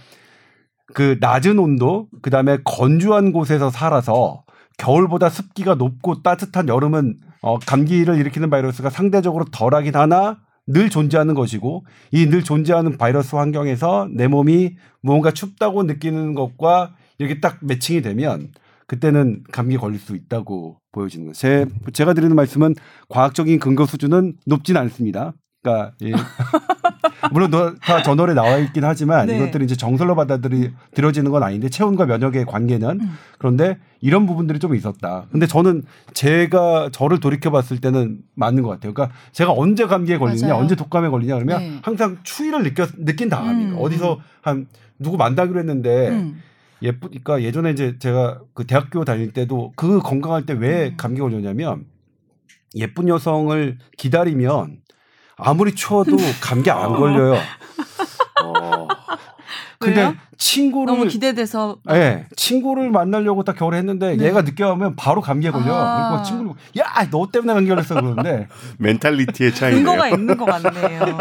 그 0.93 1.17
낮은 1.19 1.59
온도, 1.59 2.07
그 2.21 2.29
다음에 2.29 2.57
건조한 2.63 3.31
곳에서 3.31 3.69
살아서 3.69 4.43
겨울보다 4.77 5.29
습기가 5.29 5.75
높고 5.75 6.21
따뜻한 6.21 6.67
여름은 6.67 7.19
어, 7.41 7.59
감기를 7.59 8.17
일으키는 8.17 8.49
바이러스가 8.49 8.89
상대적으로 8.89 9.45
덜하긴 9.51 9.95
하나 9.95 10.39
늘 10.67 10.89
존재하는 10.89 11.33
것이고 11.35 11.85
이 12.11 12.25
늘 12.27 12.43
존재하는 12.43 12.97
바이러스 12.97 13.35
환경에서 13.35 14.09
내 14.13 14.27
몸이 14.27 14.75
무언가 15.01 15.31
춥다고 15.31 15.83
느끼는 15.83 16.33
것과 16.33 16.95
이렇게 17.19 17.39
딱 17.39 17.59
매칭이 17.61 18.01
되면 18.01 18.49
그때는 18.87 19.43
감기 19.51 19.77
걸릴 19.77 19.99
수 19.99 20.15
있다고 20.15 20.79
보여지는 20.91 21.27
거죠. 21.27 21.39
제, 21.39 21.65
제가 21.93 22.13
드리는 22.13 22.35
말씀은 22.35 22.75
과학적인 23.09 23.59
근거 23.59 23.85
수준은 23.85 24.35
높진 24.45 24.75
않습니다. 24.77 25.33
그러니까 25.65 25.91
예. 26.03 26.11
물론 27.33 27.49
너- 27.49 27.73
다 27.75 28.03
저널에 28.03 28.35
나와 28.35 28.57
있긴 28.57 28.83
하지만 28.83 29.25
네. 29.27 29.37
이것들이 29.37 29.65
이제 29.65 29.75
정설로 29.75 30.15
받아들여지는 30.15 31.31
건 31.31 31.41
아닌데 31.41 31.69
체온과 31.69 32.05
면역의 32.05 32.45
관계는 32.45 33.01
음. 33.01 33.17
그런데 33.39 33.79
이런 33.99 34.27
부분들이 34.27 34.59
좀 34.59 34.75
있었다. 34.75 35.25
근데 35.31 35.47
저는 35.47 35.83
제가 36.13 36.89
저를 36.91 37.19
돌이켜 37.19 37.49
봤을 37.49 37.79
때는 37.79 38.19
맞는 38.35 38.61
것 38.61 38.69
같아요. 38.69 38.93
그러니까 38.93 39.15
제가 39.31 39.51
언제 39.51 39.87
감기에 39.87 40.19
걸리냐, 40.19 40.47
맞아요. 40.47 40.61
언제 40.61 40.75
독감에 40.75 41.09
걸리냐 41.09 41.33
그러면 41.35 41.59
네. 41.59 41.79
항상 41.81 42.17
추위를 42.23 42.63
느껴 42.63 42.85
느낀 42.97 43.29
다음이에요. 43.29 43.71
음. 43.73 43.77
어디서 43.79 44.19
한 44.41 44.67
누구 44.99 45.17
만나기로 45.17 45.57
했는데 45.59 46.09
음. 46.09 46.41
예쁘니까 46.83 47.41
예전에 47.41 47.71
이제 47.71 47.97
제가 47.97 48.41
그 48.53 48.67
대학교 48.67 49.03
다닐 49.03 49.31
때도 49.33 49.73
그 49.75 49.99
건강할 49.99 50.45
때왜 50.45 50.89
음. 50.89 50.93
감기 50.97 51.19
걸렸냐면 51.21 51.85
예쁜 52.75 53.07
여성을 53.07 53.77
기다리면 53.97 54.77
아무리 55.37 55.75
추워도 55.75 56.17
감기 56.41 56.71
안 56.71 56.93
걸려요. 56.95 57.35
어, 58.43 58.87
근데 59.79 60.01
왜요? 60.01 60.15
친구를 60.37 60.93
너무 60.93 61.07
기대돼서 61.07 61.77
예, 61.91 62.25
친구를 62.35 62.89
만나려고 62.89 63.43
딱 63.43 63.55
겨울에 63.55 63.77
했는데 63.77 64.15
네. 64.15 64.25
얘가 64.25 64.41
늦게 64.41 64.63
오면 64.63 64.95
바로 64.95 65.21
감기에 65.21 65.51
걸려. 65.51 65.73
아. 65.73 66.09
그리고 66.09 66.23
친구를 66.23 66.51
야, 66.79 67.07
너 67.09 67.29
때문에 67.31 67.53
감기 67.53 67.69
걸렸어 67.69 67.95
그러는데 67.95 68.47
멘탈리티의 68.79 69.53
차이네요. 69.53 69.83
근거가 69.83 70.09
있는 70.09 70.37
것 70.37 70.45
같네요. 70.45 71.17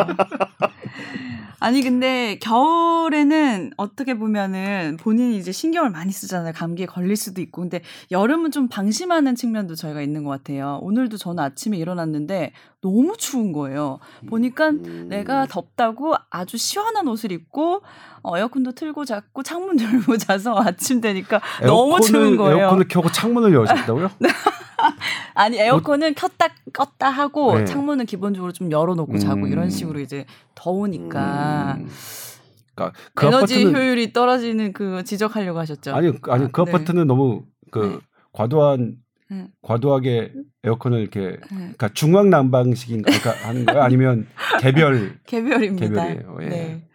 아니 1.64 1.80
근데 1.80 2.38
겨울에는 2.42 3.72
어떻게 3.78 4.18
보면은 4.18 4.98
본인이 5.00 5.38
이제 5.38 5.50
신경을 5.50 5.88
많이 5.88 6.12
쓰잖아요. 6.12 6.52
감기에 6.52 6.84
걸릴 6.84 7.16
수도 7.16 7.40
있고. 7.40 7.62
근데 7.62 7.80
여름은 8.10 8.50
좀 8.50 8.68
방심하는 8.68 9.34
측면도 9.34 9.74
저희가 9.74 10.02
있는 10.02 10.24
것 10.24 10.30
같아요. 10.30 10.78
오늘도 10.82 11.16
저는 11.16 11.42
아침에 11.42 11.78
일어났는데 11.78 12.52
너무 12.82 13.16
추운 13.16 13.52
거예요. 13.52 13.98
보니까 14.28 14.68
음. 14.68 15.06
내가 15.08 15.46
덥다고 15.46 16.16
아주 16.28 16.58
시원한 16.58 17.08
옷을 17.08 17.32
입고 17.32 17.80
어, 18.22 18.36
에어컨도 18.36 18.72
틀고 18.72 19.03
잤고 19.04 19.42
창문 19.42 19.80
열고 19.80 20.16
자서 20.18 20.56
아침 20.58 21.00
되니까 21.00 21.40
너무 21.62 22.00
추운 22.00 22.36
거예요. 22.36 22.58
에어컨을 22.58 22.88
켜고 22.88 23.10
창문을 23.10 23.52
열으셨다고요? 23.52 24.10
아니 25.34 25.58
에어컨은 25.58 26.14
켰다 26.14 26.48
껐다 26.72 27.04
하고 27.04 27.58
네. 27.58 27.64
창문은 27.64 28.06
기본적으로 28.06 28.52
좀 28.52 28.70
열어놓고 28.70 29.18
자고 29.18 29.46
음. 29.46 29.52
이런 29.52 29.70
식으로 29.70 30.00
이제 30.00 30.26
더우니까 30.54 31.76
음. 31.78 31.88
그러니까 32.74 32.98
그 33.14 33.26
에너지 33.26 33.54
아파트는 33.54 33.76
효율이 33.76 34.12
떨어지는 34.12 34.72
그 34.72 35.02
지적하려고 35.04 35.58
하셨죠. 35.58 35.94
아니 35.94 36.12
아니 36.28 36.52
그 36.52 36.64
네. 36.64 36.70
아파트는 36.70 37.06
너무 37.06 37.44
그 37.70 37.78
네. 37.78 37.98
과도한 38.32 38.96
네. 39.30 39.48
과도하게 39.62 40.32
에어컨을 40.64 41.00
이렇게 41.00 41.20
네. 41.20 41.38
그러니까 41.48 41.88
중앙 41.94 42.30
난방식인 42.30 43.02
그러니까 43.02 43.30
하는 43.48 43.64
거예요? 43.64 43.82
아니면 43.82 44.26
개별 44.60 45.18
개별입니다. 45.26 45.86
개별이에요. 46.06 46.38
예. 46.42 46.46
네. 46.46 46.88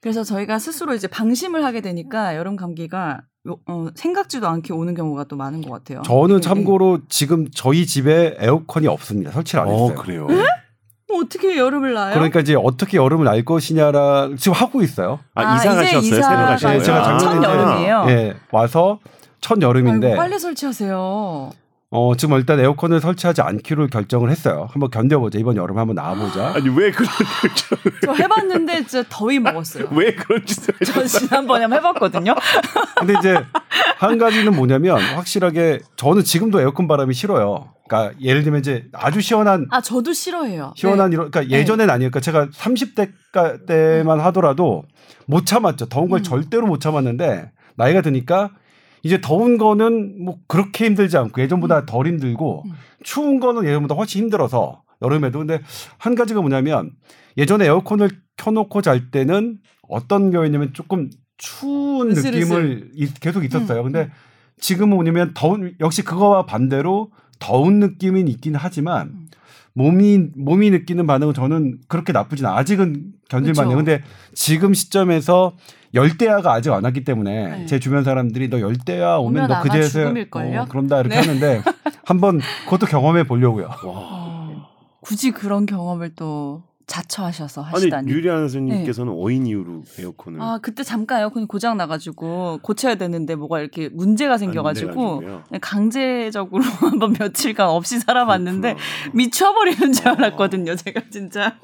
그래서 0.00 0.22
저희가 0.22 0.58
스스로 0.58 0.94
이제 0.94 1.08
방심을 1.08 1.64
하게 1.64 1.80
되니까 1.80 2.36
여름 2.36 2.56
감기가 2.56 3.20
요- 3.48 3.58
어, 3.66 3.86
생각지도 3.94 4.46
않게 4.46 4.72
오는 4.72 4.94
경우가 4.94 5.24
또 5.24 5.36
많은 5.36 5.60
것 5.62 5.70
같아요. 5.72 6.02
저는 6.02 6.36
네, 6.36 6.40
참고로 6.40 7.00
지금 7.08 7.48
저희 7.52 7.84
집에 7.86 8.36
에어컨이 8.38 8.86
없습니다. 8.86 9.32
설치를 9.32 9.62
안 9.62 9.68
했어요. 9.68 9.84
어 9.86 9.94
그래요. 9.94 10.26
네? 10.28 10.44
뭐 11.08 11.22
어떻게 11.22 11.56
여름을 11.56 11.94
나요? 11.94 12.14
그러니까 12.14 12.40
이제 12.40 12.54
어떻게 12.54 12.98
여름을 12.98 13.24
날 13.24 13.44
것이냐라 13.44 14.28
지금 14.38 14.52
하고 14.52 14.82
있어요. 14.82 15.18
아, 15.34 15.42
아, 15.42 15.56
이사 15.56 15.72
이제 15.72 15.80
가셨어요? 15.94 16.00
이사 16.00 16.22
새로 16.28 16.38
가신 16.46 16.68
네, 16.68 16.74
거예요? 16.74 16.84
제가 16.84 16.98
아. 16.98 17.18
작년에 17.18 17.46
첫 17.46 17.52
여름이에요. 17.60 18.04
예, 18.08 18.34
와서 18.52 19.00
첫 19.40 19.60
여름인데 19.62 20.08
아이고, 20.08 20.16
빨리 20.20 20.38
설치하세요. 20.38 21.50
어, 21.90 22.14
지금 22.16 22.36
일단 22.36 22.60
에어컨을 22.60 23.00
설치하지 23.00 23.40
않기로 23.40 23.86
결정을 23.86 24.30
했어요. 24.30 24.68
한번 24.70 24.90
견뎌보자. 24.90 25.38
이번 25.38 25.56
여름 25.56 25.78
한번 25.78 25.94
나와보자. 25.94 26.52
아니 26.56 26.68
왜 26.68 26.90
그런 26.90 27.08
결정을 27.40 28.00
저 28.04 28.12
해봤는데 28.12 28.84
진짜 28.84 29.04
더위 29.08 29.38
먹었어요. 29.38 29.88
왜 29.92 30.12
그런 30.14 30.44
짓을 30.44 30.74
저 30.84 31.00
하셨어요? 31.00 31.28
지난번에 31.28 31.62
한번 31.64 31.78
해봤거든요. 31.78 32.34
근데 33.00 33.14
이제 33.18 33.42
한 33.96 34.18
가지는 34.18 34.54
뭐냐면 34.54 35.00
확실하게 35.00 35.80
저는 35.96 36.24
지금도 36.24 36.60
에어컨 36.60 36.88
바람이 36.88 37.14
싫어요. 37.14 37.72
그러니까 37.88 38.14
예를 38.20 38.42
들면 38.42 38.60
이제 38.60 38.84
아주 38.92 39.22
시원한 39.22 39.66
아 39.70 39.80
저도 39.80 40.12
싫어해요. 40.12 40.74
시원한 40.76 41.08
네. 41.08 41.14
이런 41.14 41.30
그러니까 41.30 41.56
예전엔 41.56 41.88
아니에요. 41.88 42.10
그러니까 42.10 42.20
제가 42.20 42.48
30대 42.48 43.12
때만 43.66 44.20
하더라도 44.20 44.84
못 45.26 45.46
참았죠. 45.46 45.86
더운 45.86 46.10
걸 46.10 46.20
음. 46.20 46.22
절대로 46.22 46.66
못 46.66 46.80
참았는데 46.80 47.50
나이가 47.76 48.02
드니까 48.02 48.50
이제 49.02 49.20
더운 49.20 49.58
거는 49.58 50.24
뭐 50.24 50.38
그렇게 50.46 50.86
힘들지 50.86 51.16
않고 51.16 51.40
예전보다 51.42 51.86
덜 51.86 52.06
힘들고 52.06 52.64
음. 52.66 52.72
추운 53.02 53.40
거는 53.40 53.64
예전보다 53.64 53.94
훨씬 53.94 54.22
힘들어서 54.22 54.82
여름에도 55.02 55.38
근데 55.38 55.60
한 55.98 56.14
가지가 56.14 56.40
뭐냐면 56.40 56.90
예전에 57.36 57.66
에어컨을 57.66 58.10
켜놓고 58.36 58.82
잘 58.82 59.10
때는 59.10 59.58
어떤 59.88 60.30
경우였냐면 60.30 60.72
조금 60.72 61.10
추운 61.36 62.10
으슬으슬. 62.10 62.40
느낌을 62.40 62.90
이- 62.94 63.12
계속 63.20 63.44
있었어요. 63.44 63.80
음, 63.80 63.84
근데 63.84 64.10
지금은 64.60 64.96
뭐냐면 64.96 65.32
더운 65.34 65.72
역시 65.80 66.02
그거와 66.02 66.46
반대로 66.46 67.12
더운 67.38 67.78
느낌은 67.78 68.26
있긴 68.26 68.56
하지만 68.56 69.08
음. 69.08 69.26
몸이 69.78 70.30
몸이 70.34 70.70
느끼는 70.70 71.06
반응은 71.06 71.34
저는 71.34 71.78
그렇게 71.86 72.12
나쁘진 72.12 72.46
않아. 72.46 72.56
아직은 72.58 73.12
견딜만해요. 73.28 73.76
그쵸. 73.76 73.84
근데 73.84 74.02
지금 74.34 74.74
시점에서 74.74 75.52
열대야가 75.94 76.52
아직 76.52 76.72
안 76.72 76.82
왔기 76.82 77.04
때문에 77.04 77.58
네. 77.58 77.66
제 77.66 77.78
주변 77.78 78.02
사람들이 78.02 78.50
너 78.50 78.60
열대야 78.60 79.16
오면, 79.16 79.44
오면 79.44 79.48
너 79.48 79.62
그제서야? 79.62 80.08
어, 80.08 80.66
그런다 80.68 81.00
이렇게 81.00 81.14
네. 81.14 81.20
하는데 81.20 81.62
한번 82.04 82.40
그것도 82.64 82.86
경험해 82.86 83.24
보려고요. 83.28 83.66
와. 83.66 83.78
어, 83.84 84.68
굳이 85.00 85.30
그런 85.30 85.64
경험을 85.64 86.10
또 86.16 86.64
자처하셔서 86.88 87.62
아니 87.62 87.70
하시다니. 87.74 88.10
유리한 88.10 88.38
선생님께서는 88.40 89.12
어인 89.14 89.46
이유로 89.46 89.82
에어컨을 89.98 90.40
아 90.42 90.58
그때 90.60 90.82
잠깐 90.82 91.20
에어컨이 91.20 91.46
고장 91.46 91.76
나가지고 91.76 92.58
고쳐야 92.62 92.96
되는데 92.96 93.36
뭐가 93.36 93.60
이렇게 93.60 93.88
문제가 93.90 94.38
생겨가지고. 94.38 95.18
그냥 95.20 95.44
강제적으로 95.60 96.64
한번 96.80 97.14
며칠간 97.18 97.68
없이 97.68 98.00
살아봤는데 98.00 98.74
그렇구나. 98.74 99.10
미쳐버리는 99.12 99.92
줄 99.92 100.08
어. 100.08 100.12
알았거든요. 100.12 100.74
제가 100.74 101.02
진짜. 101.10 101.56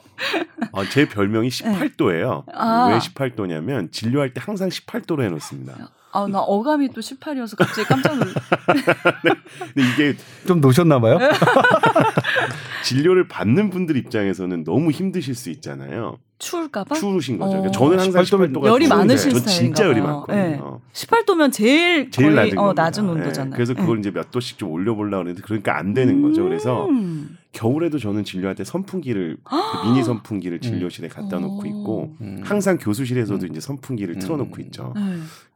아, 0.72 0.84
제 0.90 1.08
별명이 1.08 1.48
18도예요. 1.48 2.44
아. 2.52 2.88
왜 2.92 2.98
18도냐면 2.98 3.90
진료할 3.90 4.32
때 4.34 4.40
항상 4.44 4.68
18도로 4.68 5.22
해놓습니다. 5.22 5.90
아 6.14 6.28
나 6.28 6.38
어감이 6.40 6.90
또 6.90 7.00
18이어서 7.00 7.56
갑자기 7.56 7.86
깜짝 7.88 8.14
놀랐. 8.16 8.32
근데 9.74 9.88
이게 9.92 10.14
좀 10.46 10.60
노셨나 10.60 11.00
봐요. 11.00 11.18
네. 11.18 11.28
진료를 12.84 13.28
받는 13.28 13.70
분들 13.70 13.96
입장에서는 13.96 14.64
너무 14.64 14.90
힘드실 14.90 15.34
수 15.34 15.50
있잖아요. 15.50 16.18
추울까봐. 16.44 16.94
추우신 16.94 17.38
거죠. 17.38 17.48
어. 17.50 17.60
그러니까 17.60 17.72
저는 17.72 17.98
항상 17.98 18.22
18도면 18.22 18.52
18도가 18.52 18.66
열이 18.66 18.88
많으신 18.88 19.30
전 19.32 19.40
진짜 19.46 19.50
스타일인가 19.50 19.84
열이. 19.84 20.00
많거든요. 20.00 20.80
18도면 20.92 21.52
제일 21.52 22.10
제일 22.10 22.34
거의 22.34 22.46
낮은 22.46 22.58
어. 22.58 22.72
낮은 22.74 23.04
예, 23.04 23.08
온도잖아요. 23.08 23.54
그래서 23.54 23.74
그걸 23.74 23.98
이제 23.98 24.10
몇 24.10 24.30
도씩 24.30 24.58
좀 24.58 24.70
올려보려고 24.70 25.20
하는데 25.22 25.40
그러니까 25.42 25.76
안 25.78 25.94
되는 25.94 26.22
거죠. 26.22 26.44
그래서 26.44 26.86
음. 26.88 27.36
겨울에도 27.52 27.98
저는 27.98 28.24
진료할 28.24 28.54
때 28.56 28.64
선풍기를 28.64 29.38
그 29.42 29.54
미니 29.88 30.02
선풍기를 30.04 30.60
진료실에 30.60 31.08
갖다 31.08 31.38
놓고 31.38 31.62
오. 31.62 31.66
있고 31.66 32.16
음. 32.20 32.40
항상 32.44 32.78
교수실에서도 32.78 33.46
이제 33.46 33.60
선풍기를 33.60 34.16
음. 34.16 34.18
틀어놓고 34.20 34.60
있죠. 34.62 34.92
네. 34.96 35.02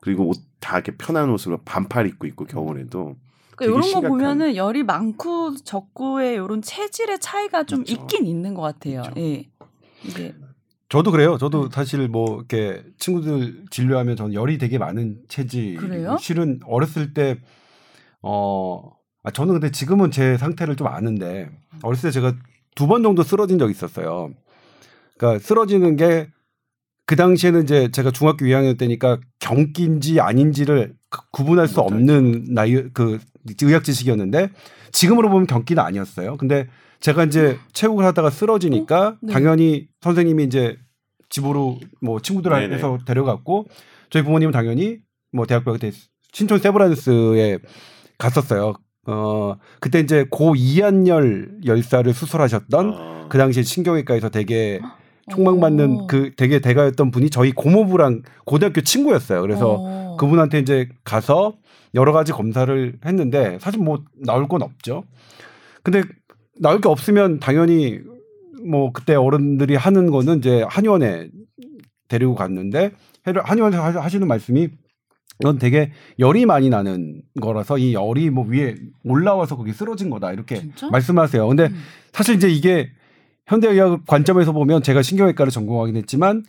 그리고 0.01 0.29
옷 0.29 0.39
다 0.61 0.75
이렇게 0.77 0.91
편한 0.97 1.31
옷으로 1.31 1.59
반팔 1.65 2.09
입고 2.09 2.27
있고 2.27 2.45
겨울에도 2.45 3.15
그러니까 3.55 3.65
이런 3.65 3.81
거 3.81 3.87
심각한- 3.87 4.09
보면은 4.09 4.57
열이 4.57 4.83
많고 4.83 5.55
적고의 5.55 6.35
이런 6.35 6.63
체질의 6.63 7.21
차이가 7.21 7.63
좀 7.63 7.85
그렇죠. 7.85 8.03
있긴 8.03 8.27
있는 8.27 8.55
것 8.55 8.63
같아요. 8.63 9.03
그렇죠. 9.03 9.21
예. 9.21 9.47
이게 10.05 10.35
저도 10.89 11.11
그래요. 11.11 11.33
네. 11.33 11.39
저도 11.39 11.69
사실 11.71 12.09
뭐 12.09 12.37
이렇게 12.39 12.83
친구들 12.99 13.65
진료하면 13.71 14.17
저는 14.17 14.35
열이 14.35 14.59
되게 14.59 14.79
많은 14.79 15.19
체질. 15.29 15.77
그래요? 15.77 16.17
실은 16.21 16.61
어렸을 16.65 17.13
때 17.15 17.39
어. 18.23 18.93
아, 19.25 19.31
저는 19.31 19.55
근데 19.55 19.71
지금은 19.71 20.11
제 20.11 20.37
상태를 20.39 20.77
좀 20.77 20.87
아는데 20.87 21.51
어렸을 21.83 22.09
때 22.09 22.13
제가 22.13 22.35
두 22.75 22.87
번 22.87 23.03
정도 23.03 23.23
쓰러진 23.25 23.59
적이 23.59 23.73
있었어요. 23.73 24.33
그러니까 25.19 25.45
쓰러지는 25.45 25.97
게 25.97 26.29
그 27.07 27.17
당시에는 27.17 27.63
이제 27.63 27.91
제가 27.91 28.11
중학교 28.11 28.45
2학년 28.45 28.77
때니까 28.77 29.19
경기인지 29.39 30.21
아닌지를 30.21 30.95
그- 31.09 31.21
구분할 31.33 31.67
수못 31.67 31.91
없는 31.91 32.45
나이 32.53 32.75
그 32.93 33.19
의학 33.63 33.83
지식이었는데 33.83 34.51
지금으로 34.93 35.31
보면 35.31 35.47
경기는 35.47 35.83
아니었어요. 35.83 36.37
근데 36.37 36.69
제가 37.01 37.25
이제 37.25 37.59
체육을 37.73 38.05
하다가 38.05 38.31
쓰러지니까 38.31 39.17
네. 39.23 39.33
당연히 39.33 39.89
선생님이 40.01 40.45
이제 40.45 40.77
집으로 41.29 41.79
뭐 42.01 42.21
친구들 42.21 42.51
네네. 42.51 42.75
해서 42.75 42.99
데려갔고 43.07 43.67
저희 44.11 44.23
부모님은 44.23 44.53
당연히 44.53 44.99
뭐 45.33 45.47
대학교 45.47 45.73
그때 45.73 45.93
신촌 46.33 46.59
세브란스에 46.59 47.59
갔었어요. 48.17 48.75
어 49.07 49.57
그때 49.81 50.01
이제 50.01 50.27
고 50.29 50.55
이한열 50.55 51.61
열사를 51.65 52.13
수술하셨던 52.13 52.95
아, 52.95 53.27
그 53.29 53.39
당시에 53.39 53.63
신경외과에서 53.63 54.29
되게 54.29 54.81
총망맞는 55.31 55.91
오. 55.91 56.07
그 56.07 56.33
되게 56.37 56.59
대가였던 56.59 57.11
분이 57.11 57.31
저희 57.31 57.53
고모부랑 57.53 58.23
고등학교 58.45 58.81
친구였어요. 58.81 59.41
그래서 59.43 59.77
어. 59.79 60.17
그분한테 60.19 60.59
이제 60.59 60.89
가서 61.05 61.55
여러 61.95 62.13
가지 62.13 62.33
검사를 62.33 62.99
했는데 63.05 63.59
사실 63.61 63.81
뭐 63.81 64.05
나올 64.15 64.49
건 64.49 64.63
없죠. 64.63 65.05
근데 65.83 66.03
나올 66.61 66.81
게 66.81 66.89
없으면 66.89 67.41
당연히 67.41 68.01
뭐 68.67 68.93
그때 68.93 69.15
어른들이 69.15 69.77
하는 69.77 70.11
거는 70.11 70.39
이제 70.39 70.65
한의원에 70.69 71.29
데리고 72.09 72.35
갔는데 72.35 72.93
한의원에서 73.23 73.83
하- 73.83 74.03
하시는 74.05 74.27
말씀이 74.27 74.69
이건 75.41 75.59
되게 75.59 75.93
열이 76.19 76.47
많이 76.47 76.69
나는 76.69 77.23
거라서 77.41 77.79
이 77.79 77.95
열이 77.95 78.31
뭐 78.31 78.45
위에 78.45 78.75
올라와서 79.05 79.57
거기 79.57 79.73
쓰러진 79.73 80.11
거다 80.11 80.33
이렇게 80.33 80.57
진짜? 80.57 80.89
말씀하세요. 80.91 81.47
근데 81.47 81.67
음. 81.67 81.77
사실 82.13 82.35
이제 82.35 82.49
이게 82.49 82.89
현대의학 83.49 84.07
관점에서 84.07 84.53
보면 84.53 84.83
제가 84.83 85.03
신경외과를 85.03 85.51
전공하긴 85.51 85.97
했지만 85.97 86.45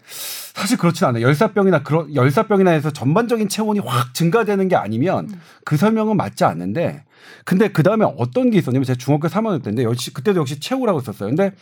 사실 0.54 0.78
그렇진 0.78 1.08
않아요. 1.08 1.26
열사병이나 1.26 1.84
그런 1.84 2.14
열사병이나 2.14 2.72
해서 2.72 2.92
전반적인 2.92 3.48
체온이 3.48 3.80
확 3.80 4.14
증가되는 4.14 4.68
게 4.68 4.76
아니면 4.76 5.30
음. 5.30 5.42
그 5.64 5.78
설명은 5.78 6.18
맞지 6.18 6.44
않는데 6.44 7.06
근데 7.46 7.70
그 7.70 7.84
다음에 7.84 8.06
어떤 8.18 8.50
게 8.50 8.58
있었냐면 8.58 8.84
제가 8.84 8.98
중학교 8.98 9.30
3학년 9.30 9.64
때인데 9.64 9.84
역시 9.84 10.14
그때도 10.14 10.42
역시 10.42 10.60
체우라고 10.60 11.00
있었어요. 11.00 11.30
근데 11.30 11.54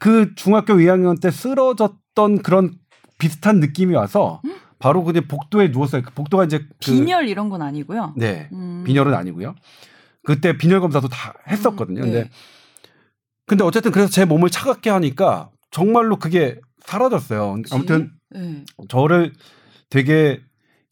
그 0.00 0.34
중학교 0.36 0.74
2학년 0.74 1.20
때 1.20 1.30
쓰러졌던 1.30 2.42
그런 2.42 2.72
비슷한 3.18 3.60
느낌이 3.60 3.94
와서 3.94 4.40
바로 4.78 5.04
그냥 5.04 5.24
복도에 5.28 5.68
누웠어요. 5.68 6.02
그 6.02 6.12
복도가 6.14 6.44
이제 6.44 6.58
그, 6.58 6.66
빈혈 6.80 7.28
이런 7.28 7.50
건 7.50 7.60
아니고요. 7.60 8.14
네 8.16 8.48
음. 8.52 8.84
빈혈은 8.86 9.12
아니고요. 9.12 9.54
그때 10.24 10.56
빈혈 10.56 10.80
검사도 10.80 11.08
다 11.08 11.34
했었거든요. 11.48 12.00
음, 12.00 12.04
근데 12.04 12.22
네. 12.22 12.30
근데 13.52 13.64
어쨌든 13.64 13.92
그래서 13.92 14.10
제 14.10 14.24
몸을 14.24 14.48
차갑게 14.48 14.88
하니까 14.88 15.50
정말로 15.70 16.16
그게 16.16 16.58
사라졌어요. 16.86 17.58
아무튼 17.70 18.10
네. 18.30 18.64
저를 18.88 19.34
되게 19.90 20.40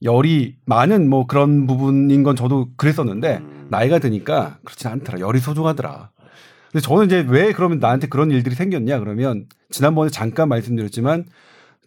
열이 0.03 0.59
많은 0.67 1.09
뭐 1.09 1.27
그런 1.27 1.67
부분인 1.67 2.23
건 2.23 2.37
저도 2.37 2.69
그랬었는데 2.77 3.39
음. 3.39 3.69
나이가 3.71 3.99
드니까 3.99 4.59
그렇지 4.63 4.89
않더라. 4.89 5.21
열이 5.21 5.39
소중하더라. 5.41 6.11
근데 6.71 6.83
저는 6.83 7.07
이제 7.07 7.25
왜 7.27 7.55
그러면 7.55 7.79
나한테 7.79 8.09
그런 8.09 8.31
일들이 8.31 8.55
생겼냐 8.55 8.99
그러면 8.99 9.47
지난번에 9.71 10.11
잠깐 10.11 10.51
말씀드렸지만 10.51 11.25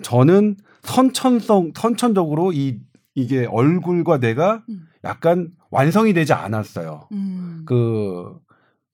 저는 0.01 0.57
선천성 0.81 1.73
선천적으로 1.75 2.51
이 2.51 2.79
이게 3.13 3.45
얼굴과 3.45 4.17
뇌가 4.17 4.63
음. 4.69 4.87
약간 5.03 5.49
완성이 5.69 6.13
되지 6.13 6.33
않았어요. 6.33 7.09
음. 7.11 7.61
그 7.67 8.39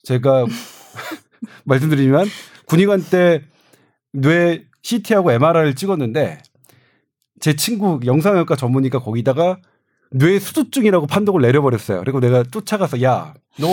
제가 0.04 0.46
말씀드리지만 1.66 2.26
군의관 2.66 3.04
때 3.10 3.42
뇌 4.12 4.64
CT하고 4.82 5.32
MRI를 5.32 5.76
찍었는데 5.76 6.40
제 7.40 7.56
친구 7.56 8.00
영상외과 8.06 8.56
전문의가 8.56 9.00
거기다가 9.00 9.58
뇌 10.12 10.40
수두증이라고 10.40 11.06
판독을 11.08 11.42
내려버렸어요. 11.42 12.00
그리고 12.00 12.20
내가 12.20 12.44
쫓아가서 12.44 13.02
야 13.04 13.34
너 13.60 13.68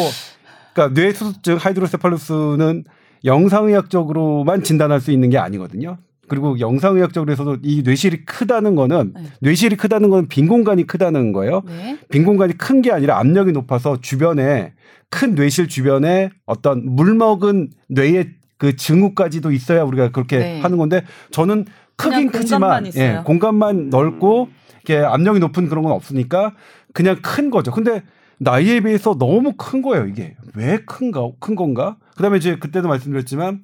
그러니까 0.74 0.94
뇌 1.00 1.12
수두증 1.12 1.57
하이드로세팔루스는 1.57 2.85
영상의학적으로만 3.24 4.62
진단할 4.62 5.00
수 5.00 5.11
있는 5.11 5.31
게 5.31 5.38
아니거든요. 5.38 5.96
그리고 6.29 6.59
영상의학적으로서도 6.59 7.59
이 7.62 7.83
뇌실이 7.85 8.25
크다는 8.25 8.75
거는 8.75 9.12
네. 9.15 9.23
뇌실이 9.41 9.77
크다는 9.77 10.11
건빈 10.11 10.49
공간이 10.49 10.87
크다는 10.87 11.33
거예요. 11.33 11.62
네. 11.67 11.99
빈 12.11 12.25
공간이 12.25 12.57
큰 12.59 12.83
게 12.83 12.93
아니라 12.93 13.19
압력이 13.19 13.53
높아서 13.53 14.01
주변에 14.01 14.75
큰 15.09 15.35
뇌실 15.35 15.69
주변에 15.69 16.31
어떤 16.45 16.85
물 16.85 17.15
먹은 17.15 17.71
뇌의 17.89 18.31
그 18.59 18.77
증후까지도 18.77 19.51
있어야 19.53 19.83
우리가 19.85 20.11
그렇게 20.11 20.39
네. 20.39 20.61
하는 20.61 20.79
건데 20.79 21.03
저는 21.31 21.65
크긴 21.97 22.31
크지만. 22.31 22.87
예, 22.97 23.23
공간만 23.25 23.89
넓고 23.91 24.49
이렇게 24.85 25.05
압력이 25.05 25.41
높은 25.41 25.69
그런 25.69 25.83
건 25.85 25.93
없으니까 25.93 26.53
그냥 26.93 27.17
큰 27.23 27.51
거죠. 27.51 27.71
근데 27.73 28.03
나이에 28.39 28.81
비해서 28.81 29.17
너무 29.19 29.55
큰 29.57 29.81
거예요, 29.81 30.07
이게. 30.07 30.37
왜 30.55 30.79
큰가? 30.85 31.29
큰 31.41 31.55
건가? 31.55 31.97
그다음에 32.17 32.37
이제 32.37 32.57
그때도 32.57 32.87
말씀드렸지만 32.89 33.62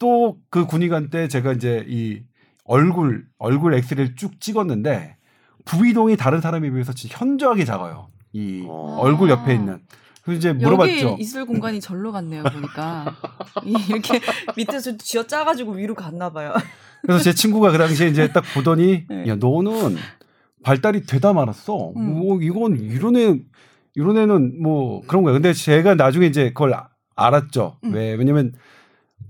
또 0.00 0.36
그 0.50 0.66
군의관 0.66 1.10
때 1.10 1.28
제가 1.28 1.52
이제 1.52 1.84
이 1.88 2.22
얼굴 2.64 3.26
얼굴 3.38 3.74
엑스레이를 3.74 4.16
쭉 4.16 4.40
찍었는데 4.40 5.16
부위동이 5.64 6.16
다른 6.16 6.40
사람에 6.40 6.70
비해서 6.70 6.92
진짜 6.92 7.18
현저하게 7.18 7.64
작아요. 7.64 8.08
이 8.32 8.64
어. 8.68 8.96
얼굴 9.00 9.30
옆에 9.30 9.54
있는. 9.54 9.78
그래서 10.24 10.38
이제 10.38 10.52
물어봤죠. 10.52 11.08
여기 11.12 11.22
있을 11.22 11.44
공간이 11.44 11.80
절로 11.80 12.12
갔네요 12.12 12.42
보니까 12.44 13.14
이- 13.64 13.74
이렇게 13.88 14.20
밑에서 14.56 14.96
쥐어 14.96 15.26
짜가지고 15.26 15.72
위로 15.72 15.94
갔나 15.94 16.30
봐요. 16.30 16.52
그래서 17.02 17.22
제 17.24 17.32
친구가 17.34 17.70
그 17.72 17.78
당시에 17.78 18.08
이제 18.08 18.32
딱 18.32 18.42
보더니 18.54 19.04
네. 19.08 19.26
야 19.28 19.36
너는 19.36 19.96
발달이 20.62 21.06
되다 21.06 21.32
말았어. 21.32 21.92
음. 21.96 22.18
뭐 22.18 22.40
이건 22.40 22.78
이런 22.78 23.16
애 23.16 23.38
이런 23.94 24.16
애는 24.16 24.62
뭐 24.62 25.02
그런 25.06 25.22
거야. 25.24 25.32
근데 25.34 25.52
제가 25.52 25.94
나중에 25.94 26.26
이제 26.26 26.48
그걸 26.48 26.74
아- 26.74 26.88
알았죠. 27.16 27.78
음. 27.84 27.92
왜 27.94 28.12
왜냐면 28.14 28.52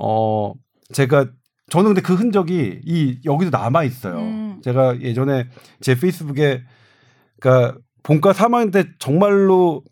어 0.01 0.55
제가 0.93 1.27
저는 1.71 1.89
근데 1.89 2.01
그 2.01 2.15
흔적이 2.15 2.81
이 2.85 3.21
여기도 3.25 3.57
남아 3.57 3.85
있어요. 3.85 4.19
음. 4.19 4.61
제가 4.63 5.01
예전에 5.01 5.49
제 5.81 5.95
페이스북에 5.95 6.63
그러니까 7.39 7.79
본과 8.03 8.33
3학년 8.33 8.73
때 8.73 8.85
정말로 8.99 9.83
아, 9.87 9.90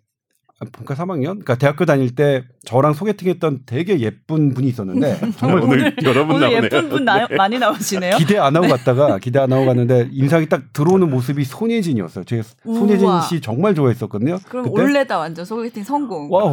본과 0.72 0.94
3학년? 0.96 1.22
그러니까 1.24 1.54
대학교 1.54 1.84
다닐 1.86 2.14
때 2.16 2.42
저랑 2.64 2.92
소개팅했던 2.92 3.60
되게 3.64 4.00
예쁜 4.00 4.52
분이 4.54 4.66
있었는데 4.66 5.20
정말 5.38 5.62
오늘 5.62 5.94
여러 6.02 6.26
분 6.26 6.34
오늘 6.36 6.50
나오네요. 6.50 6.64
예쁜 6.64 6.88
분 6.88 7.04
나, 7.04 7.26
네. 7.28 7.36
많이 7.36 7.58
나오시네요. 7.60 8.16
기대 8.16 8.38
안 8.38 8.56
하고 8.56 8.66
갔다가 8.66 9.18
기대 9.18 9.38
안 9.38 9.52
하고 9.52 9.66
갔는데 9.66 10.08
인상이 10.10 10.48
딱 10.48 10.72
들어오는 10.72 11.08
모습이 11.08 11.44
손예진이었어요. 11.44 12.24
제가 12.24 12.42
손예진 12.64 13.06
우와. 13.06 13.20
씨 13.22 13.40
정말 13.40 13.74
좋아했었거든요. 13.76 14.38
그럼 14.48 14.64
그때 14.64 14.82
올레다 14.82 15.18
완전 15.18 15.44
소개팅 15.44 15.84
성공. 15.84 16.28
wow. 16.32 16.52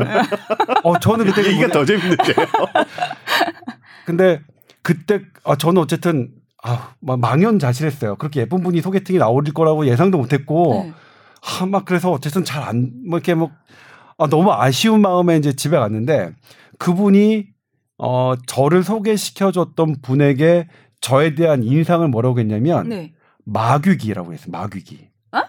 어 0.84 1.00
저는 1.00 1.26
그때 1.26 1.48
얘기가 1.50 1.68
그더 1.68 1.86
재밌는데요. 1.86 2.36
근데 4.06 4.42
그때 4.82 5.22
아 5.44 5.56
저는 5.56 5.82
어쨌든 5.82 6.30
아막 6.62 7.20
망연자실했어요. 7.20 8.16
그렇게 8.18 8.42
예쁜 8.42 8.62
분이 8.62 8.82
소개팅이 8.82 9.18
나올 9.20 9.44
거라고 9.46 9.88
예상도 9.88 10.18
못했고 10.18 10.84
네. 10.86 10.94
아, 11.62 11.66
막 11.66 11.86
그래서 11.86 12.12
어쨌든 12.12 12.44
잘 12.44 12.64
안 12.64 12.92
뭐 13.08 13.18
이렇게 13.18 13.34
뭐 13.36 13.52
아, 14.18 14.28
너무 14.28 14.52
아쉬운 14.52 15.02
마음에 15.02 15.38
이제 15.38 15.54
집에 15.54 15.78
갔는데 15.78 16.34
그분이 16.78 17.48
어 17.98 18.34
저를 18.46 18.84
소개시켜줬던 18.84 20.02
분에게 20.02 20.68
저에 21.02 21.36
대한 21.36 21.64
인상을 21.64 22.08
뭐라고 22.08 22.40
했냐면 22.40 22.90
네. 22.90 23.14
마귀기라고 23.46 24.34
했어요. 24.34 24.52
마귀기. 24.52 25.10
어? 25.32 25.40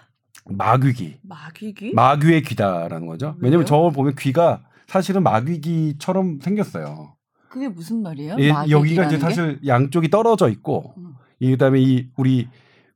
마귀기. 0.45 1.19
마귀귀? 1.23 1.93
마귀의 1.93 2.43
귀다라는 2.43 3.07
거죠. 3.07 3.35
왜냐면? 3.39 3.65
저걸 3.65 3.91
보면 3.91 4.15
귀가 4.19 4.61
사실은 4.87 5.23
마귀기처럼 5.23 6.39
생겼어요. 6.41 7.15
그게 7.49 7.67
무슨 7.69 8.01
말이에요? 8.03 8.35
예, 8.39 8.49
여기가 8.69 9.05
이제 9.05 9.15
게? 9.15 9.19
사실 9.19 9.59
양쪽이 9.65 10.09
떨어져 10.09 10.49
있고 10.49 10.93
음. 10.97 11.15
이 11.39 11.49
그다음에 11.51 11.81
이 11.81 12.09
우리 12.17 12.47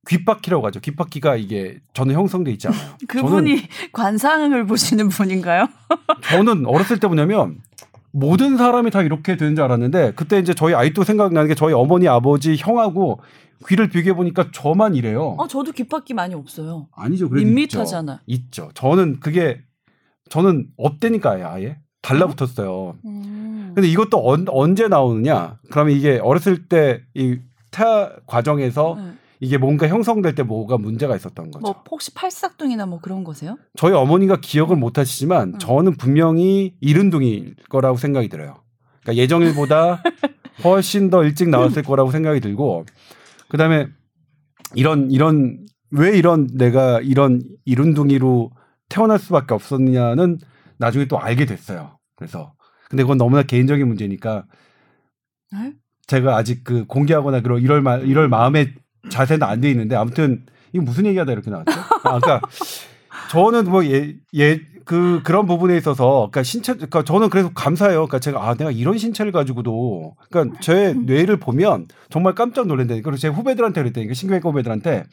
귓바퀴라고 0.08 0.66
하죠. 0.68 0.80
귓바퀴가 0.80 1.36
이게 1.36 1.80
저는 1.94 2.16
형성돼 2.16 2.52
있지 2.52 2.68
않아요. 2.68 2.96
그분이 3.08 3.64
관상을 3.94 4.66
보시는 4.66 5.10
분인가요? 5.10 5.68
저는, 6.24 6.66
어렸을 6.66 7.00
때 7.00 7.08
뭐냐면 7.08 7.60
모든 8.12 8.58
사람이 8.58 8.92
다 8.92 9.02
이렇게 9.04 9.38
되는 9.38 9.56
줄 9.56 9.64
알았는데 9.64 10.14
그때 10.16 10.40
이제 10.40 10.54
저희 10.54 10.74
아이도 10.74 11.04
생각나는 11.04 11.48
게 11.48 11.56
저희 11.56 11.74
어머니 11.74 12.08
아버지 12.08 12.56
형하고 12.58 13.22
귀를 13.68 13.90
비교해 13.90 14.16
보니까 14.16 14.48
저만 14.52 14.96
이래요. 14.96 15.36
어, 15.38 15.48
저도 15.48 15.72
귓바퀴 15.72 16.14
많이 16.16 16.34
없어요. 16.34 16.88
아니죠. 16.96 17.30
그래도 17.30 17.46
밋밋하잖아. 17.48 18.22
있죠. 18.26 18.64
있죠. 18.66 18.72
저는 18.74 19.20
그게 19.20 19.62
저는 20.30 20.68
없대니까요. 20.78 21.48
아예 21.48 21.78
달라붙었어요. 22.02 22.96
음. 23.06 23.72
근데 23.76 23.88
이것도 23.88 24.28
언, 24.28 24.46
언제 24.50 24.88
나오느냐? 24.88 25.60
그러면 25.70 25.96
이게 25.96 26.20
어렸을 26.22 26.68
때 26.68 27.02
이 27.14 27.38
태아 27.70 28.10
과정에서 28.26 28.96
네. 29.00 29.14
이게 29.44 29.58
뭔가 29.58 29.88
형성될 29.88 30.36
때 30.36 30.44
뭐가 30.44 30.78
문제가 30.78 31.16
있었던 31.16 31.50
거죠. 31.50 31.62
뭐 31.62 31.84
혹시 31.90 32.14
팔싹둥이나 32.14 32.86
뭐 32.86 33.00
그런 33.02 33.24
거세요? 33.24 33.58
저희 33.76 33.92
어머니가 33.94 34.40
기억을 34.40 34.76
못 34.76 35.00
하시지만 35.00 35.56
음. 35.56 35.60
저는 35.60 35.98
분명히 35.98 36.76
이른둥이일 36.80 37.56
거라고 37.68 37.98
생각이 37.98 38.30
들어요. 38.30 38.58
그러니까 39.02 39.20
예정일보다 39.20 40.04
훨씬 40.64 41.10
더 41.10 41.24
일찍 41.24 41.50
나왔을 41.50 41.82
거라고 41.82 42.12
생각이 42.12 42.40
들고 42.40 42.86
그다음에 43.50 43.88
이런 44.76 45.10
이런 45.10 45.66
왜 45.90 46.16
이런 46.16 46.48
내가 46.54 47.02
이런 47.02 47.42
이른둥이로 47.66 48.52
태어날 48.90 49.18
수밖에 49.18 49.56
없었느냐는 49.56 50.38
나중에 50.78 51.06
또 51.06 51.20
알게 51.20 51.46
됐어요. 51.46 51.98
그래서 52.16 52.54
근데 52.92 53.02
그건 53.02 53.18
너무나 53.18 53.42
개인적인 53.42 53.88
문제니까 53.88 54.46
네? 55.52 55.74
제가 56.06 56.38
아직 56.38 56.64
그 56.64 56.86
공개하거나 56.86 57.42
그런 57.42 57.60
이럴 57.60 57.82
마, 57.82 57.98
이럴 57.98 58.30
마음의 58.30 58.76
자세는 59.10 59.44
안 59.48 59.62
돼 59.62 59.70
있는데 59.72 59.96
아무튼 59.96 60.44
이거 60.74 60.84
무슨 60.84 61.06
얘기하다 61.06 61.32
이렇게 61.32 61.50
나왔죠? 61.52 61.72
아, 62.04 62.20
그러니까 62.20 62.42
저는 63.30 63.66
뭐예예그 63.70 65.22
그런 65.24 65.46
부분에 65.46 65.76
있어서 65.78 66.30
그러니까 66.32 66.44
신체 66.44 66.74
그러니까 66.74 67.04
저는 67.04 67.30
그래서 67.30 67.50
감사해요. 67.54 68.08
그러니까 68.08 68.20
제가 68.20 68.48
아 68.48 68.54
내가 68.56 68.72
이런 68.72 68.98
신체를 68.98 69.32
가지고도 69.32 70.16
그러니까 70.30 70.58
제 70.62 70.94
뇌를 70.94 71.38
보면 71.38 71.88
정말 72.10 72.36
깜짝 72.36 72.68
놀란다니까. 72.68 73.04
그리고 73.04 73.18
제 73.18 73.28
후배들한테 73.28 73.82
그랬다니까 73.82 74.14
신경외과 74.14 74.50
후배들한테 74.50 75.04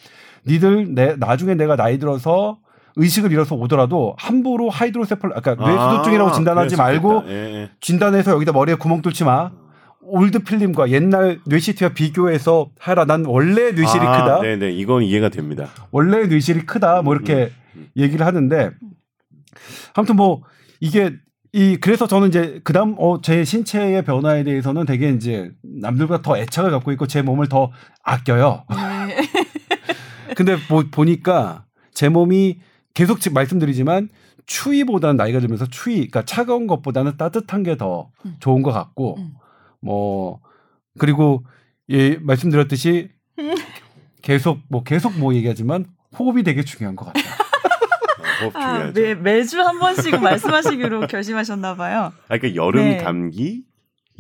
니들 0.47 0.95
내 0.95 1.17
나중에 1.17 1.55
내가 1.55 1.77
나이 1.77 1.99
들어서 1.99 2.59
의식을 2.97 3.31
잃어서 3.33 3.55
오더라도 3.55 4.15
함부로 4.19 4.71
하이드로세팔 4.71 5.33
아까 5.35 5.55
뇌 5.55 5.67
수두증이라고 5.67 6.33
진단하지 6.33 6.77
말고 6.77 7.23
그랬었겠다. 7.23 7.33
예, 7.33 7.55
예. 7.63 7.71
진단해서 7.81 8.33
여기다 8.33 8.53
머리에 8.53 8.75
구멍 8.75 9.03
뚫지 9.03 9.25
마. 9.25 9.51
old 10.11 10.41
film과 10.41 10.91
옛날 10.91 11.41
뇌 11.47 11.65
CT와 11.65 11.91
비교해서 11.93 12.71
하라. 12.79 13.05
난 13.05 13.25
원래 13.27 13.71
뇌실이 13.73 14.07
아, 14.07 14.23
크다. 14.23 14.41
네네 14.43 14.73
이건 14.73 15.03
이해가 15.03 15.29
됩니다. 15.29 15.69
원래 15.91 16.27
뇌실이 16.27 16.67
크다. 16.67 17.03
뭐 17.03 17.15
이렇게 17.15 17.53
음, 17.75 17.77
음. 17.77 17.89
얘기를 17.97 18.25
하는데 18.27 18.71
아무튼 19.95 20.17
뭐 20.17 20.43
이게 20.81 21.13
이 21.53 21.77
그래서 21.81 22.07
저는 22.07 22.29
이제 22.29 22.61
그다음 22.65 22.95
어 22.99 23.21
제 23.23 23.45
신체의 23.45 24.05
변화에 24.05 24.45
대해서는 24.45 24.85
되게 24.87 25.11
이제 25.11 25.51
남들보다 25.63 26.23
더 26.23 26.37
애착을 26.39 26.71
갖고 26.71 26.93
있고 26.93 27.07
제 27.07 27.23
몸을 27.23 27.49
더 27.49 27.71
아껴요. 28.03 28.65
네. 28.71 29.17
근데 30.37 30.57
뭐 30.69 30.85
보니까 30.91 31.65
제 31.95 32.09
몸이 32.09 32.59
계속 32.95 33.21
지금 33.21 33.35
말씀드리지만 33.35 34.09
추위보다는 34.47 35.17
나이가 35.17 35.41
들면서 35.41 35.67
추위, 35.67 35.97
그러니까 35.97 36.25
차가운 36.25 36.67
것보다는 36.67 37.17
따뜻한 37.19 37.63
게더 37.65 38.09
음. 38.25 38.37
좋은 38.41 38.63
것 38.63 38.73
같고, 38.73 39.17
음. 39.19 39.35
뭐 39.81 40.41
그리고 40.99 41.45
예 41.89 42.17
말씀드렸듯이 42.17 43.11
계속 44.23 44.61
뭐 44.69 44.83
계속 44.83 45.19
뭐 45.19 45.35
얘기하지만 45.35 45.87
호흡이 46.19 46.43
되게 46.43 46.63
중요한 46.65 46.97
것 46.97 47.07
같다. 47.07 47.21
어, 47.21 48.45
호흡 48.45 48.57
아, 48.57 48.61
중요하죠. 48.93 49.01
매, 49.01 49.15
매주 49.15 49.61
한 49.61 49.79
번씩 49.79 50.21
말씀하시기로 50.21 51.07
결심하셨나 51.07 51.77
봐요. 51.77 52.13
아, 52.29 52.39
그러니까 52.39 52.55
여름 52.55 52.83
네. 52.85 52.97
감기, 52.99 53.65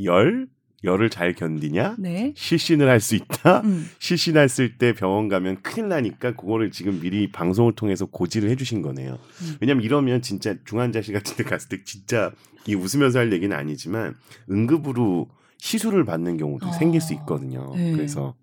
열, 0.04 0.46
열을 0.84 1.10
잘 1.10 1.32
견디냐, 1.34 1.96
네. 1.98 2.32
실신을 2.36 2.88
할 2.88 3.00
수 3.00 3.16
있다. 3.16 3.62
음. 3.62 3.88
실신했을 3.98 4.78
때 4.78 4.92
병원 4.92 5.28
가면 5.28 5.62
큰일 5.62 5.88
나니까 5.88 6.36
그거를 6.36 6.70
지금 6.70 7.00
미리 7.00 7.32
방송을 7.32 7.72
통해서 7.72 8.06
고지를 8.06 8.48
해주신 8.50 8.82
거네요. 8.82 9.18
음. 9.42 9.56
왜냐면 9.60 9.82
이러면 9.84 10.22
진짜 10.22 10.54
중환자실 10.64 11.14
같은 11.14 11.36
데 11.36 11.42
갔을 11.42 11.68
때 11.68 11.82
진짜 11.84 12.30
이 12.66 12.74
웃으면서 12.74 13.18
할 13.18 13.32
얘기는 13.32 13.54
아니지만 13.56 14.14
응급으로 14.50 15.28
시술을 15.58 16.04
받는 16.04 16.36
경우도 16.36 16.68
어. 16.68 16.72
생길 16.72 17.00
수 17.00 17.12
있거든요. 17.14 17.72
네. 17.76 17.92
그래서 17.92 18.34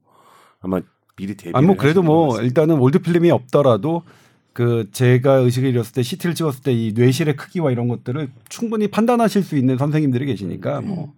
아마 0.61 0.81
미리 1.15 1.35
대비. 1.35 1.51
아니 1.55 1.65
뭐 1.65 1.75
그래도 1.75 2.03
뭐 2.03 2.39
일단은 2.41 2.77
old 2.79 2.99
film이 2.99 3.31
없더라도 3.31 4.03
그 4.53 4.87
제가 4.91 5.33
의식을 5.35 5.69
잃었을 5.69 5.93
때 5.93 6.01
CT를 6.03 6.33
찍었을 6.35 6.61
때 6.61 6.71
이 6.73 6.93
뇌실의 6.95 7.35
크기와 7.35 7.71
이런 7.71 7.87
것들을 7.87 8.29
충분히 8.49 8.87
판단하실 8.87 9.43
수 9.43 9.57
있는 9.57 9.77
선생님들이 9.77 10.25
계시니까 10.27 10.79
음. 10.79 10.87
뭐 10.87 11.13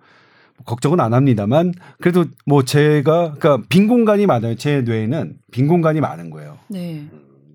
걱정은 0.66 1.00
안 1.00 1.14
합니다만 1.14 1.72
그래도 2.00 2.26
뭐 2.46 2.64
제가 2.64 3.36
그러니까 3.38 3.64
빈 3.70 3.88
공간이 3.88 4.26
많아요. 4.26 4.56
제 4.56 4.82
뇌에는 4.82 5.38
빈 5.52 5.68
공간이 5.68 6.00
많은 6.02 6.30
거예요. 6.32 6.58
네. 6.68 7.08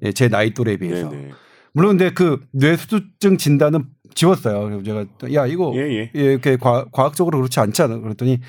예, 0.02 0.12
제 0.12 0.28
나이 0.28 0.54
또래에 0.54 0.76
비해서. 0.76 1.10
네네. 1.10 1.30
물론 1.74 1.96
근데 1.96 2.12
그 2.12 2.40
뇌수두증 2.52 3.38
진단은 3.38 3.84
지웠어요. 4.14 4.64
그래서 4.64 4.82
제가 4.82 5.04
또야 5.18 5.46
이거 5.46 5.72
예 5.76 5.80
예. 5.80 6.10
예, 6.14 6.20
이렇게 6.32 6.56
과, 6.56 6.86
과학적으로 6.92 7.38
그렇지 7.38 7.60
않지 7.60 7.82
않아? 7.82 7.98
그랬더니 7.98 8.40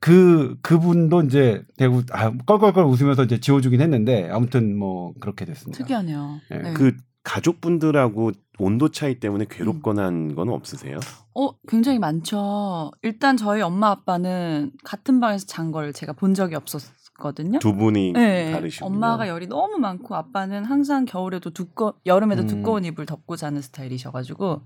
그 0.00 0.56
그분도 0.62 1.22
이제 1.22 1.62
대구 1.76 2.02
아, 2.12 2.32
껄껄껄 2.46 2.84
웃으면서 2.84 3.24
이제 3.24 3.38
지워주긴 3.38 3.80
했는데 3.80 4.28
아무튼 4.30 4.76
뭐 4.76 5.14
그렇게 5.20 5.44
됐습니다. 5.44 5.78
특이하네요. 5.78 6.40
네. 6.50 6.58
네. 6.58 6.72
그 6.74 6.92
가족분들하고 7.22 8.32
온도 8.58 8.90
차이 8.90 9.18
때문에 9.20 9.46
괴롭거나 9.50 10.04
한 10.04 10.34
건 10.34 10.48
없으세요? 10.48 10.98
어, 11.34 11.50
굉장히 11.68 11.98
많죠. 11.98 12.90
일단 13.02 13.36
저희 13.36 13.60
엄마 13.62 13.90
아빠는 13.90 14.72
같은 14.84 15.20
방에서 15.20 15.46
잔 15.46 15.72
걸 15.72 15.92
제가 15.92 16.12
본 16.12 16.34
적이 16.34 16.54
없었 16.56 16.82
거든요. 17.18 17.58
두 17.58 17.74
분이 17.74 18.12
네, 18.12 18.52
다르시군요. 18.52 18.94
엄마가 18.94 19.28
열이 19.28 19.46
너무 19.46 19.78
많고 19.78 20.14
아빠는 20.14 20.64
항상 20.64 21.04
겨울에도 21.04 21.50
두꺼 21.50 21.94
여름에도 22.06 22.42
음. 22.42 22.46
두꺼운 22.46 22.84
이불 22.84 23.06
덮고 23.06 23.36
자는 23.36 23.62
스타일이셔가지고 23.62 24.62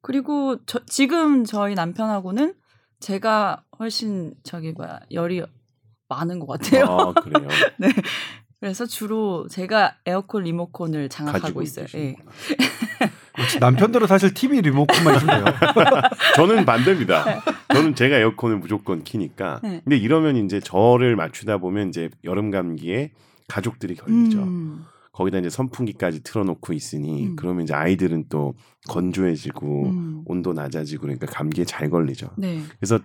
그리고 0.00 0.56
저, 0.66 0.80
지금 0.86 1.44
저희 1.44 1.74
남편하고는 1.74 2.54
제가 3.00 3.64
훨씬 3.78 4.34
저기 4.42 4.72
뭐야 4.72 5.00
열이 5.10 5.44
많은 6.08 6.38
것 6.38 6.46
같아요. 6.46 6.84
아 6.84 7.12
그래요. 7.12 7.48
네. 7.78 7.88
그래서 8.60 8.86
주로 8.86 9.46
제가 9.48 9.96
에어컨 10.06 10.44
리모컨을 10.44 11.08
장악하고 11.08 11.62
있어요. 11.62 11.86
예. 11.94 12.16
남편들은 13.60 14.06
사실 14.06 14.34
TV 14.34 14.60
리모컨만 14.62 15.26
돼요. 15.26 15.44
저는 16.36 16.64
반대입니다. 16.64 17.42
저는 17.72 17.94
제가 17.94 18.16
에어컨을 18.16 18.58
무조건 18.58 19.04
키니까. 19.04 19.60
네. 19.62 19.80
근데 19.84 19.96
이러면 19.96 20.36
이제 20.36 20.60
저를 20.60 21.16
맞추다 21.16 21.58
보면 21.58 21.88
이제 21.88 22.10
여름 22.24 22.50
감기에 22.50 23.12
가족들이 23.48 23.94
걸리죠. 23.94 24.42
음. 24.42 24.84
거기다 25.12 25.38
이제 25.38 25.48
선풍기까지 25.48 26.22
틀어놓고 26.22 26.72
있으니 26.74 27.28
음. 27.28 27.36
그러면 27.36 27.64
이제 27.64 27.72
아이들은 27.72 28.26
또 28.28 28.54
건조해지고 28.88 29.86
음. 29.86 30.22
온도 30.26 30.52
낮아지고 30.52 31.02
그러니까 31.02 31.26
감기에 31.26 31.64
잘 31.64 31.88
걸리죠. 31.88 32.30
네. 32.36 32.60
그래서 32.78 32.98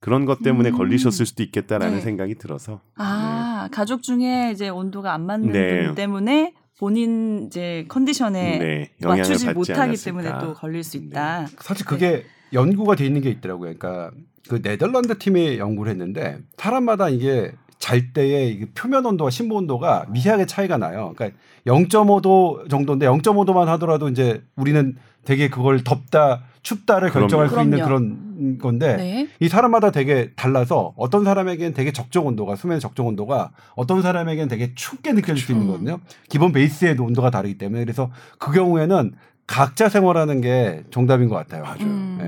그런 0.00 0.24
것 0.24 0.42
때문에 0.42 0.70
음. 0.70 0.78
걸리셨을 0.78 1.26
수도 1.26 1.42
있겠다라는 1.42 1.96
네. 1.96 2.00
생각이 2.00 2.36
들어서 2.36 2.80
아, 2.96 3.68
가족 3.70 4.02
중에 4.02 4.50
이제 4.52 4.70
온도가 4.70 5.12
안 5.12 5.26
맞는 5.26 5.52
네. 5.52 5.84
분 5.84 5.94
때문에 5.94 6.54
본인 6.80 7.44
이제 7.46 7.84
컨디션에 7.88 8.30
네, 8.32 8.90
영향을 9.02 9.18
맞추지 9.20 9.44
받지 9.44 9.58
못하기 9.58 9.82
않았을까. 9.82 10.22
때문에 10.22 10.38
또 10.40 10.54
걸릴 10.54 10.82
수 10.82 10.96
있다. 10.96 11.46
사실 11.58 11.84
그게 11.84 12.24
연구가 12.54 12.94
돼 12.94 13.04
있는 13.04 13.20
게 13.20 13.28
있더라고요. 13.28 13.74
그러니까 13.76 14.10
그 14.48 14.62
네덜란드 14.62 15.18
팀이 15.18 15.58
연구를 15.58 15.92
했는데 15.92 16.38
사람마다 16.56 17.10
이게 17.10 17.52
잘 17.78 18.14
때의 18.14 18.66
표면 18.74 19.04
온도와 19.04 19.28
심부 19.28 19.56
온도가 19.56 20.06
미세하게 20.08 20.46
차이가 20.46 20.78
나요. 20.78 21.12
그러니까 21.14 21.38
0.5도 21.66 22.70
정도인데 22.70 23.04
0.5도만 23.04 23.66
하더라도 23.66 24.08
이제 24.08 24.42
우리는 24.56 24.96
되게 25.26 25.50
그걸 25.50 25.84
덥다 25.84 26.44
춥다를 26.62 27.10
그럼요. 27.10 27.26
결정할 27.26 27.48
수 27.48 27.60
있는 27.60 27.78
그럼요. 27.82 27.88
그런 27.88 28.58
건데 28.58 28.96
네. 28.96 29.28
이 29.40 29.48
사람마다 29.48 29.90
되게 29.90 30.30
달라서 30.34 30.94
어떤 30.96 31.24
사람에게는 31.24 31.74
되게 31.74 31.92
적정 31.92 32.26
온도가 32.26 32.56
수면의 32.56 32.80
적정 32.80 33.06
온도가 33.06 33.50
어떤 33.74 34.02
사람에게는 34.02 34.48
되게 34.48 34.74
춥게 34.74 35.12
느껴질 35.12 35.38
수 35.38 35.52
있는 35.52 35.66
음. 35.66 35.66
거거든요. 35.68 36.00
기본 36.28 36.52
베이스의 36.52 36.96
온도가 36.98 37.30
다르기 37.30 37.56
때문에 37.58 37.84
그래서 37.84 38.10
그 38.38 38.52
경우에는 38.52 39.12
각자 39.46 39.88
생활하는 39.88 40.40
게 40.40 40.84
정답인 40.90 41.28
것 41.28 41.34
같아요. 41.36 41.62
맞아요. 41.64 41.80
음. 41.80 42.18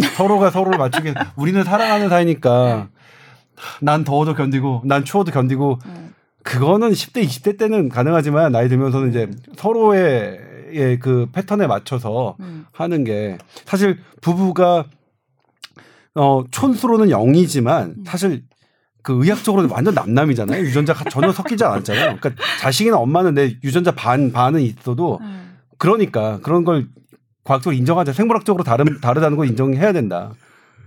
예. 0.00 0.06
서로가 0.16 0.50
서로를 0.50 0.78
맞추기 0.78 1.14
우리는 1.36 1.62
사랑하는 1.64 2.08
사이니까 2.08 2.88
난 3.80 4.04
더워도 4.04 4.34
견디고 4.34 4.82
난 4.84 5.04
추워도 5.04 5.32
견디고 5.32 5.78
음. 5.86 6.14
그거는 6.42 6.90
10대 6.90 7.24
20대 7.24 7.58
때는 7.58 7.88
가능하지만 7.88 8.52
나이 8.52 8.68
들면서는 8.68 9.10
이제 9.10 9.28
서로의 9.56 10.38
예, 10.72 10.98
그 10.98 11.28
패턴에 11.32 11.66
맞춰서 11.66 12.36
음. 12.40 12.66
하는 12.72 13.04
게 13.04 13.38
사실 13.64 13.98
부부가 14.20 14.86
어 16.14 16.44
촌수로는 16.50 17.08
0이지만 17.08 17.98
음. 17.98 18.04
사실 18.06 18.44
그 19.02 19.24
의학적으로는 19.24 19.70
완전 19.70 19.94
남남이잖아요. 19.94 20.62
유전자 20.62 20.92
가 20.92 21.08
전혀 21.08 21.32
섞이지 21.32 21.64
않았잖아요. 21.64 22.18
그러니까 22.20 22.42
자식이나 22.60 22.98
엄마는 22.98 23.34
내 23.34 23.56
유전자 23.64 23.92
반 23.92 24.32
반은 24.32 24.60
있어도 24.60 25.18
음. 25.22 25.56
그러니까 25.78 26.40
그런 26.42 26.64
걸 26.64 26.88
과학적으로 27.44 27.76
인정하자. 27.76 28.12
생물학적으로 28.12 28.64
다른 28.64 29.00
다르다는 29.00 29.36
걸 29.36 29.46
인정해야 29.48 29.92
된다. 29.92 30.34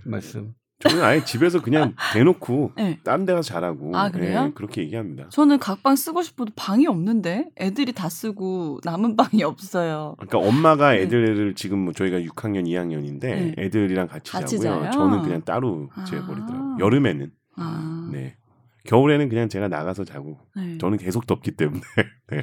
말씀. 0.04 0.54
저는 0.82 1.02
아예 1.02 1.24
집에서 1.24 1.62
그냥 1.62 1.94
대놓고 2.12 2.72
네. 2.76 2.98
딴데 3.04 3.32
가서 3.34 3.46
잘하고 3.48 3.96
아, 3.96 4.10
그래요? 4.10 4.46
예, 4.48 4.52
그렇게 4.54 4.82
얘기합니다. 4.82 5.28
저는 5.28 5.58
각방 5.58 5.96
쓰고 5.96 6.22
싶어도 6.22 6.52
방이 6.56 6.86
없는데 6.86 7.48
애들이 7.60 7.92
다 7.92 8.08
쓰고 8.08 8.80
남은 8.84 9.16
방이 9.16 9.42
없어요. 9.44 10.16
그러니까 10.18 10.38
엄마가 10.48 10.92
네. 10.92 11.02
애들을 11.02 11.54
지금 11.54 11.78
뭐 11.80 11.92
저희가 11.92 12.18
6학년, 12.18 12.66
2학년인데 12.66 13.20
네. 13.20 13.54
애들이랑 13.58 14.08
같이, 14.08 14.32
같이 14.32 14.58
자고요. 14.58 14.82
자요? 14.82 14.90
저는 14.92 15.22
그냥 15.22 15.42
따로 15.42 15.88
아. 15.94 16.04
재버리더라고요. 16.04 16.76
여름에는 16.80 17.30
아, 17.56 18.08
네. 18.12 18.36
겨울에는 18.84 19.28
그냥 19.28 19.48
제가 19.48 19.68
나가서 19.68 20.04
자고 20.04 20.38
네. 20.56 20.78
저는 20.78 20.98
계속 20.98 21.26
덥기 21.26 21.52
때문에 21.52 21.80
네. 22.30 22.42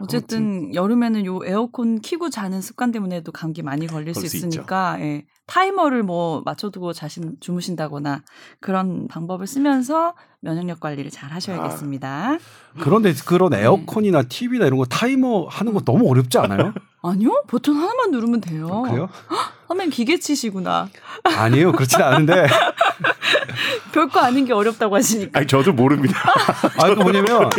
어쨌든 0.00 0.74
여름에는 0.74 1.26
요 1.26 1.40
에어컨 1.44 2.00
키고 2.00 2.30
자는 2.30 2.60
습관 2.60 2.92
때문에도 2.92 3.32
감기 3.32 3.62
많이 3.62 3.86
걸릴 3.86 4.14
수 4.14 4.24
있으니까 4.24 4.96
예. 5.00 5.24
타이머를 5.46 6.02
뭐 6.02 6.42
맞춰두고 6.44 6.92
자신 6.92 7.36
주무신다거나 7.40 8.22
그런 8.60 9.08
방법을 9.08 9.46
쓰면서 9.46 10.14
면역력 10.40 10.80
관리를 10.80 11.10
잘 11.10 11.32
하셔야겠습니다. 11.32 12.38
그런데 12.80 13.12
그런 13.26 13.50
네. 13.50 13.62
에어컨이나 13.62 14.22
TV나 14.22 14.66
이런 14.66 14.78
거 14.78 14.84
타이머 14.84 15.46
하는 15.48 15.72
거 15.72 15.80
너무 15.80 16.08
어렵지 16.08 16.38
않아요? 16.38 16.74
아니요, 17.02 17.42
버튼 17.48 17.74
하나만 17.74 18.10
누르면 18.10 18.40
돼요. 18.40 18.82
그래요? 18.82 19.08
하면 19.68 19.90
기계치시구나. 19.90 20.88
아니에요. 21.24 21.72
그렇지는 21.72 22.04
않은데. 22.04 22.46
별거 23.92 24.20
아닌 24.20 24.44
게 24.44 24.52
어렵다고 24.52 24.96
하시니까. 24.96 25.38
아니 25.38 25.46
저도 25.46 25.72
모릅니다. 25.72 26.18
아, 26.78 26.88
그 26.88 27.00
뭐냐면 27.00 27.50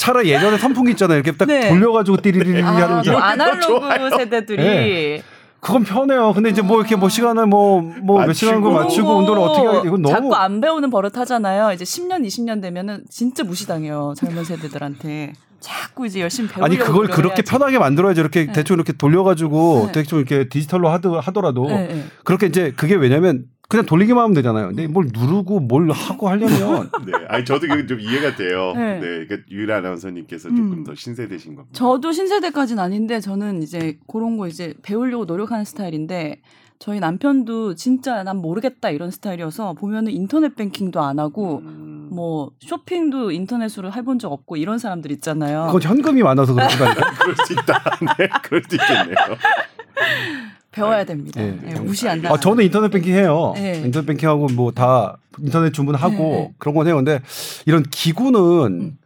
차라리 0.00 0.30
예전에 0.30 0.56
선풍기 0.56 0.92
있잖아요. 0.92 1.18
이렇게 1.18 1.36
딱 1.36 1.44
네. 1.44 1.68
돌려가지고 1.68 2.16
띠리리리 2.22 2.62
아, 2.62 2.68
하는 2.68 3.02
뭐 3.04 3.14
거. 3.14 3.18
아날로그 3.18 4.16
세대들이 4.16 4.62
네. 4.62 5.22
그건 5.60 5.84
편해요. 5.84 6.32
근데 6.32 6.48
이제 6.48 6.62
뭐 6.62 6.80
이렇게 6.80 6.96
뭐 6.96 7.10
시간을 7.10 7.44
뭐 7.46 7.82
뭐 8.02 8.24
몇 8.26 8.32
시간 8.32 8.62
거 8.62 8.70
맞추고. 8.70 9.18
운동을 9.18 9.38
어떻게 9.40 9.66
하겠 9.66 9.84
이건 9.88 10.00
너무 10.00 10.14
자꾸 10.14 10.34
안 10.34 10.62
배우는 10.62 10.88
버릇 10.88 11.18
하잖아요. 11.18 11.72
이제 11.74 11.84
10년, 11.84 12.24
20년 12.26 12.62
되면은 12.62 13.04
진짜 13.10 13.44
무시당해요. 13.44 14.14
젊은 14.16 14.42
세대들한테. 14.44 15.34
자꾸 15.60 16.06
이제 16.06 16.22
열심히 16.22 16.48
배우려고 16.48 16.64
아니 16.64 16.78
그걸 16.78 17.06
그렇게 17.08 17.28
해야지. 17.40 17.42
편하게 17.42 17.78
만들어야지 17.78 18.18
이렇게 18.22 18.46
네. 18.46 18.52
대충 18.52 18.76
이렇게 18.76 18.94
돌려가지고 18.94 19.88
네. 19.88 19.92
대충 19.92 20.16
이렇게 20.18 20.48
디지털로 20.48 20.88
하더, 20.88 21.18
하더라도 21.20 21.66
네, 21.66 21.88
네. 21.88 22.04
그렇게 22.24 22.46
이제 22.46 22.72
그게 22.74 22.94
왜냐면 22.94 23.44
그냥 23.70 23.86
돌리기만 23.86 24.24
하면 24.24 24.34
되잖아요. 24.34 24.66
근데 24.66 24.88
뭘 24.88 25.06
누르고 25.14 25.60
뭘 25.60 25.88
하고 25.92 26.28
하려면 26.28 26.90
네. 27.06 27.12
아니 27.28 27.44
저도 27.44 27.68
그게 27.68 27.86
좀 27.86 28.00
이해가 28.00 28.34
돼요. 28.34 28.72
네. 28.74 28.94
네. 28.94 29.00
그러니까 29.00 29.36
유일 29.48 29.70
아나운서님께서 29.70 30.48
음. 30.48 30.56
조금 30.56 30.84
더 30.84 30.94
신세대신 30.96 31.54
겁니다. 31.54 31.72
저도 31.72 32.10
신세대까지는 32.10 32.82
아닌데 32.82 33.20
저는 33.20 33.62
이제 33.62 33.96
그런 34.08 34.36
거 34.38 34.48
이제 34.48 34.74
배우려고 34.82 35.24
노력하는 35.24 35.64
스타일인데 35.64 36.42
저희 36.80 36.98
남편도 36.98 37.76
진짜 37.76 38.24
난 38.24 38.38
모르겠다 38.38 38.90
이런 38.90 39.12
스타일이어서 39.12 39.74
보면은 39.74 40.10
인터넷 40.10 40.56
뱅킹도 40.56 41.00
안 41.00 41.20
하고 41.20 41.58
음. 41.58 42.08
뭐 42.10 42.50
쇼핑도 42.58 43.30
인터넷으로 43.30 43.92
해본 43.92 44.18
적 44.18 44.32
없고 44.32 44.56
이런 44.56 44.78
사람들 44.78 45.12
있잖아요. 45.12 45.66
그건 45.66 45.82
현금이 45.82 46.24
많아서 46.24 46.54
그런 46.54 46.68
거 46.70 46.84
아닐까? 46.86 47.12
그럴 47.22 47.36
수 47.46 47.52
있다. 47.52 47.82
네, 48.18 48.28
그럴 48.42 48.62
수 48.68 48.74
있겠네요. 48.74 49.14
배워야 50.72 51.04
됩니다. 51.04 51.40
네. 51.40 51.58
네, 51.62 51.80
무시한다. 51.80 52.32
아, 52.32 52.36
저는 52.38 52.64
인터넷 52.64 52.90
뱅킹 52.90 53.12
해요. 53.14 53.52
네. 53.56 53.80
인터넷 53.84 54.06
뱅킹하고 54.06 54.48
뭐 54.54 54.70
다 54.72 55.18
인터넷 55.38 55.72
주문하고. 55.72 56.54
그런 56.58 56.74
건 56.74 56.86
해요. 56.86 56.96
근데 56.96 57.20
이런 57.66 57.82
기구는 57.82 58.38
음. 58.40 58.98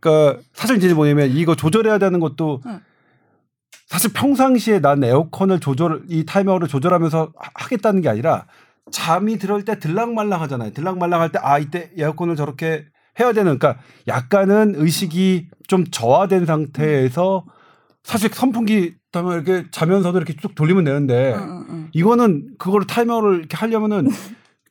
그러니까 0.00 0.40
사실 0.52 0.76
이제 0.78 0.92
뭐냐면 0.94 1.30
이거 1.30 1.54
조절해야 1.54 1.98
되는 1.98 2.18
것도 2.18 2.60
응. 2.66 2.80
사실 3.86 4.12
평상시에 4.12 4.80
난 4.80 5.04
에어컨을 5.04 5.60
조절 5.60 6.02
이 6.08 6.24
타이머를 6.24 6.66
조절하면서 6.66 7.32
하- 7.36 7.50
하겠다는 7.54 8.00
게 8.00 8.08
아니라 8.08 8.46
잠이 8.90 9.38
들을 9.38 9.64
때 9.64 9.78
들락말락 9.78 10.40
하잖아요. 10.42 10.72
들락말락 10.72 11.20
할 11.20 11.28
때 11.30 11.38
아 11.42 11.58
이때 11.58 11.90
에어컨을 11.96 12.34
저렇게 12.36 12.86
해야 13.20 13.32
되는 13.32 13.58
그러니까 13.58 13.80
약간은 14.08 14.74
의식이 14.76 15.48
좀 15.68 15.84
저하된 15.90 16.46
상태에서 16.46 17.44
사실 18.02 18.30
선풍기 18.32 18.94
타면 19.12 19.34
이렇게 19.44 19.66
자면서도 19.70 20.18
이렇게 20.18 20.34
쭉 20.34 20.54
돌리면 20.54 20.84
되는데 20.84 21.34
응, 21.36 21.42
응, 21.42 21.66
응. 21.68 21.88
이거는 21.92 22.54
그거를 22.58 22.86
타이머를 22.86 23.38
이렇게 23.38 23.56
하려면은 23.56 24.08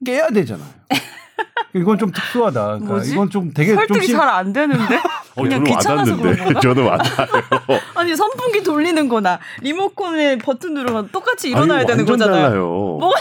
깨야 0.06 0.30
되잖아요. 0.30 0.68
이건 1.76 1.98
좀 2.00 2.12
특수하다. 2.12 2.80
그러니까? 2.80 3.04
이건 3.06 3.30
좀 3.30 3.54
되게 3.54 3.70
좀 3.70 3.78
설득이 3.78 4.08
심- 4.08 4.18
잘안 4.18 4.52
되는데 4.52 5.00
어, 5.36 5.44
그냥 5.44 5.64
저는 5.64 5.78
귀찮아서 5.78 6.16
그런 6.18 6.28
와닿는데. 6.30 6.44
건가? 6.44 6.60
저는 6.62 6.84
와닿아요. 6.86 7.80
아니 7.96 8.16
선풍기 8.16 8.64
돌리는 8.64 9.08
거나 9.10 9.40
리모컨에 9.62 10.38
버튼 10.38 10.74
누르면 10.74 11.10
똑같이 11.12 11.50
일어나야 11.50 11.80
아니, 11.80 11.88
되는 11.88 12.00
완전 12.08 12.18
거잖아요. 12.18 12.44
달라요. 12.50 12.68
뭐가 13.00 13.20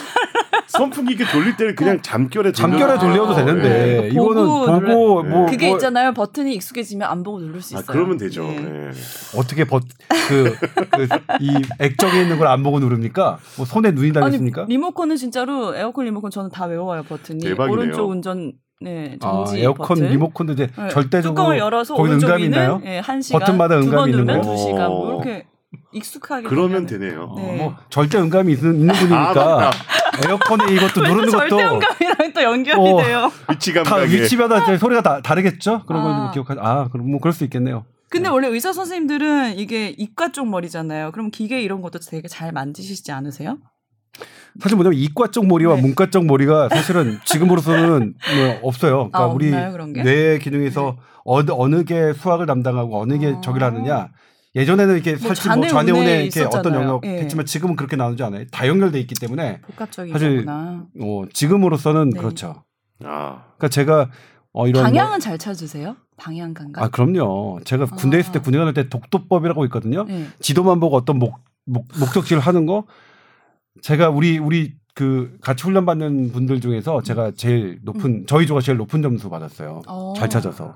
선풍기 0.67 1.15
이렇게 1.15 1.31
돌릴 1.33 1.57
때는 1.57 1.75
그냥 1.75 2.01
잠결에 2.03 2.53
잠결에 2.53 2.93
아, 2.93 2.99
돌려도 2.99 3.35
되는데 3.35 3.69
네. 4.03 4.09
이거는 4.09 4.45
보고 4.45 4.67
보고 4.67 5.23
눌러- 5.23 5.23
뭐, 5.25 5.47
그게 5.47 5.67
뭐 5.69 5.77
있잖아요. 5.77 6.13
버튼이 6.13 6.55
익숙해지면 6.55 7.09
안 7.11 7.23
보고 7.23 7.39
누를 7.41 7.61
수 7.63 7.77
아, 7.77 7.81
있어요. 7.81 7.93
그러면 7.93 8.17
되죠. 8.19 8.43
네. 8.45 8.61
네. 8.61 8.91
어떻게 9.37 9.65
버그이 9.65 9.87
액정에 11.79 12.23
있는 12.23 12.39
걸 12.39 12.51
안 12.51 12.63
보고 12.65 12.81
누릅니까? 12.81 13.39
뭐 13.57 13.65
손에 13.67 13.93
눈이 13.93 14.13
달렸습니까? 14.13 14.63
아니 14.63 14.71
리모컨은 14.73 15.15
진짜로 15.17 15.75
에어컨 15.77 16.05
리모컨 16.07 16.31
저는 16.33 16.51
다 16.51 16.67
외워요 16.67 17.03
버튼이 17.05 17.41
대박이네요. 17.45 17.73
오른쪽 17.73 18.11
운전 18.11 18.53
네 18.81 19.17
아, 19.21 19.45
정지 19.45 19.61
에어컨 19.61 19.87
버튼. 19.99 20.09
리모컨도 20.09 20.55
이제 20.55 20.67
네, 20.77 20.89
절대적으로 20.89 21.35
뚜껑을 21.35 21.59
열어서 21.59 21.95
거기 21.95 22.13
응감이 22.13 22.45
있나요? 22.45 22.81
예, 22.85 22.99
한 22.99 23.21
시간 23.21 23.41
버튼마다 23.41 23.77
응감이 23.79 24.11
있는 24.11 24.25
누르면 24.25 24.41
거예요? 24.43 24.57
두 24.57 24.63
시간 24.63 24.89
뭐 24.89 25.09
어. 25.09 25.15
이렇게 25.23 25.47
익숙하게 25.93 26.49
그러면 26.49 26.87
되네요. 26.87 27.35
네. 27.37 27.57
뭐 27.59 27.77
절대 27.91 28.19
응감이 28.19 28.55
있는, 28.55 28.75
있는 28.81 28.91
아, 28.91 28.99
분이니까 28.99 29.35
맞다. 29.35 29.71
에어컨에 30.27 30.73
이것도 30.75 31.01
누르는 31.03 31.25
왜 31.25 31.31
절대 31.31 31.57
것도 31.57 31.75
응감이랑 31.75 32.33
또 32.35 32.43
연결이 32.43 32.81
어. 32.81 33.03
돼요. 33.03 33.33
위치 33.51 33.75
다 33.75 33.83
감각에 33.83 34.11
위치마다 34.11 34.63
이제 34.63 34.79
소리가 34.79 35.03
다 35.03 35.21
다르겠죠? 35.21 35.83
그런 35.87 36.03
걸 36.03 36.13
아. 36.13 36.17
좀 36.17 36.31
기억하자. 36.33 36.61
아, 36.65 36.89
그럼 36.91 37.11
뭐 37.11 37.21
그럴 37.21 37.35
수 37.35 37.45
있겠네요. 37.45 37.85
근데 38.09 38.29
원래 38.29 38.49
의사 38.49 38.73
선생님들은 38.73 39.59
이게 39.59 39.91
이과 39.91 40.33
쪽 40.33 40.49
머리잖아요. 40.49 41.13
그럼 41.13 41.31
기계 41.31 41.63
이런 41.63 41.81
것도 41.83 42.01
되게 42.01 42.27
잘 42.29 42.51
만지시지 42.51 43.13
않으세요? 43.13 43.59
사실 44.61 44.77
뭐냐면 44.77 44.99
이과 44.99 45.29
쪽 45.31 45.47
머리와 45.47 45.77
네. 45.77 45.83
문과 45.83 46.11
쪽 46.11 46.27
머리가 46.27 46.69
사실은 46.69 47.19
지금으로서는 47.25 48.15
뭐 48.37 48.59
없어요. 48.69 49.11
그러니까 49.11 49.19
아, 49.21 49.27
우리? 49.27 49.51
뇌 50.03 50.39
기능에서 50.39 50.97
어느 51.25 51.51
어느 51.53 51.85
게 51.85 52.13
수학을 52.13 52.47
담당하고 52.47 53.01
어느 53.01 53.19
게 53.19 53.35
아. 53.37 53.41
저기를 53.41 53.67
하느냐. 53.67 54.09
예전에는 54.57 54.95
이렇게 54.95 55.13
뭐 55.13 55.29
사실 55.29 55.49
뭐 55.49 55.55
좌뇌, 55.57 55.69
좌뇌 55.69 55.93
우뇌 55.93 56.01
우뇌 56.03 56.23
이렇게 56.25 56.43
어떤. 56.43 56.75
영역 56.75 57.05
예. 57.05 57.19
했지만 57.21 57.47
지금은 57.47 57.77
그렇게 57.77 57.95
나누지 57.95 58.23
않아요. 58.25 58.45
다 58.51 58.67
연결돼 58.67 58.99
있기 59.01 59.15
때문에 59.15 59.61
사실. 60.13 60.45
어, 60.49 61.23
지금으로서는 61.33 62.11
네. 62.11 62.19
그렇죠. 62.19 62.65
아, 63.05 63.45
그러니까 63.57 63.69
제가 63.69 64.11
어 64.53 64.67
이런 64.67 64.83
방향은 64.83 65.11
뭐- 65.11 65.19
잘 65.21 65.39
찾으세요? 65.39 65.95
방향 66.17 66.53
감각? 66.53 66.83
아 66.83 66.89
그럼요. 66.89 67.61
제가 67.65 67.87
군대 67.87 68.17
에 68.17 68.21
있을 68.21 68.33
때 68.33 68.41
아. 68.41 68.43
군대 68.43 68.59
갈때 68.59 68.89
독도법이라고 68.89 69.65
있거든요. 69.67 70.05
네. 70.05 70.27
지도만 70.41 70.81
보고 70.81 70.97
어떤 70.97 71.21
목, 71.21 71.39
목 71.65 71.87
목적지를 71.99 72.43
하는 72.43 72.67
거 72.67 72.85
제가 73.83 74.11
우리 74.11 74.39
우리 74.39 74.75
그 74.95 75.39
같이 75.41 75.65
훈련 75.65 75.87
받는 75.87 76.33
분들 76.33 76.61
중에서 76.61 77.03
제가 77.03 77.33
제일 77.37 77.79
높은 77.83 78.25
저희 78.27 78.47
조가 78.47 78.61
제일 78.61 78.79
높은 78.79 79.03
점수 79.03 79.31
받았어요. 79.31 79.83
어. 79.87 80.15
잘 80.17 80.29
찾아서. 80.29 80.75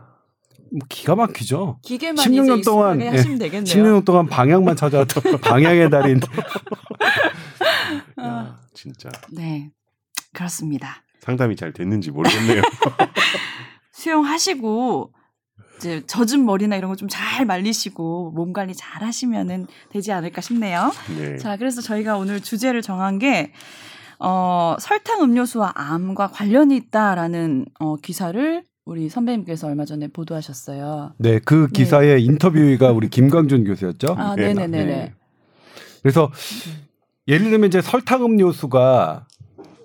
뭐 0.71 0.81
기가 0.89 1.15
막히죠. 1.15 1.79
기계만 1.83 2.17
16년 2.25 2.59
이제 2.59 2.63
동안, 2.71 3.01
예, 3.01 3.09
하시면 3.09 3.39
되겠네요. 3.39 3.65
10년 3.65 4.05
동안 4.05 4.27
방향만 4.27 4.75
찾아왔던 4.77 5.39
방향의 5.43 5.91
달인. 5.91 6.21
야, 8.21 8.59
진짜 8.73 9.11
네, 9.31 9.71
그렇습니다. 10.33 11.03
상담이 11.21 11.57
잘 11.57 11.73
됐는지 11.73 12.11
모르겠네요. 12.11 12.63
수영하시고 13.93 15.13
이제 15.77 16.03
젖은 16.07 16.45
머리나 16.45 16.77
이런 16.77 16.91
거 16.91 16.97
좀 16.97 17.09
잘 17.09 17.45
말리시고 17.47 18.33
몸 18.35 18.53
관리 18.53 18.75
잘 18.75 19.03
하시면은 19.03 19.66
되지 19.91 20.12
않을까 20.12 20.41
싶네요. 20.41 20.93
네. 21.18 21.37
자, 21.39 21.57
그래서 21.57 21.81
저희가 21.81 22.16
오늘 22.16 22.41
주제를 22.41 22.83
정한 22.83 23.18
게 23.18 23.53
어, 24.18 24.77
설탕 24.81 25.22
음료수와 25.22 25.72
암과 25.75 26.29
관련이 26.29 26.77
있다라는 26.77 27.66
어, 27.81 27.97
기사를 27.97 28.62
우리 28.85 29.09
선배님께서 29.09 29.66
얼마 29.66 29.85
전에 29.85 30.09
보도하셨어요. 30.09 31.14
네, 31.18 31.39
그 31.45 31.68
기사의 31.68 32.22
인터뷰가 32.25 32.93
우리 32.93 33.09
김광준 33.09 33.64
교수였죠. 33.64 34.14
아, 34.18 34.35
네, 34.37 34.55
네, 34.55 34.55
네, 34.55 34.66
네, 34.66 34.85
네. 34.85 34.85
네. 34.85 35.14
그래서 36.03 36.31
예를 37.27 37.51
들면 37.51 37.68
이제 37.68 37.81
설탕 37.81 38.25
음료수가 38.25 39.27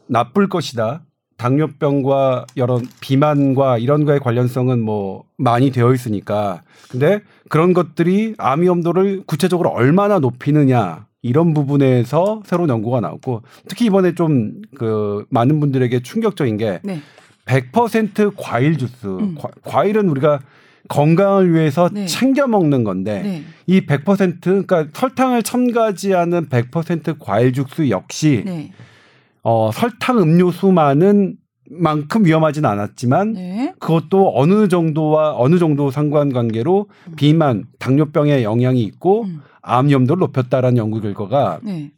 나쁠 0.08 0.50
것이다. 0.50 1.04
당뇨병과 1.40 2.46
여러 2.58 2.80
비만과 3.00 3.80
이런 3.80 4.06
거의 4.06 4.20
관련성은 4.20 4.80
뭐 4.82 5.24
많이 5.38 5.72
되어 5.72 5.94
있으니까. 5.94 6.62
근데 6.92 7.22
그런 7.50 7.74
것들이 7.74 8.36
암 8.38 8.62
위험도를 8.62 9.24
구체적으로 9.26 9.70
얼마나 9.70 10.20
높이느냐 10.20 11.08
이런 11.22 11.54
부분에서 11.54 12.44
새로운 12.46 12.70
연구가 12.70 13.00
나왔고 13.02 13.42
특히 13.68 13.86
이번에 13.86 14.14
좀 14.14 14.62
그 14.80 15.26
많은 15.30 15.60
분들에게 15.60 16.02
충격적인 16.02 16.58
게 16.58 16.80
네. 16.84 17.02
100% 17.46 18.34
과일 18.38 18.78
주스. 18.78 19.08
음. 19.08 19.36
과, 19.64 19.84
일은 19.84 20.08
우리가 20.10 20.40
건강을 20.88 21.54
위해서 21.54 21.90
네. 21.92 22.06
챙겨 22.06 22.48
먹는 22.48 22.84
건데 22.84 23.44
네. 23.68 23.82
이100% 23.82 24.42
그러니까 24.42 24.88
설탕을 24.94 25.44
첨가하지 25.44 26.16
않은 26.16 26.48
100% 26.48 27.18
과일 27.20 27.54
주스 27.54 27.90
역시 27.90 28.44
네. 28.46 28.72
어, 29.44 29.72
설탕 29.72 30.20
음료수만은 30.20 31.38
만큼 31.72 32.26
위험하진 32.26 32.66
않았지만 32.66 33.34
네. 33.34 33.74
그것도 33.80 34.34
어느 34.36 34.68
정도와 34.68 35.36
어느 35.38 35.60
정도 35.60 35.92
상관관계로 35.92 36.88
음. 37.08 37.16
비만, 37.16 37.66
당뇨병에 37.78 38.44
영향이 38.44 38.82
있고 38.84 39.24
음. 39.24 39.42
암 39.62 39.88
위험도를 39.88 40.20
높였다라는 40.20 40.78
연구 40.78 41.00
결과가 41.02 41.60
네. 41.64 41.92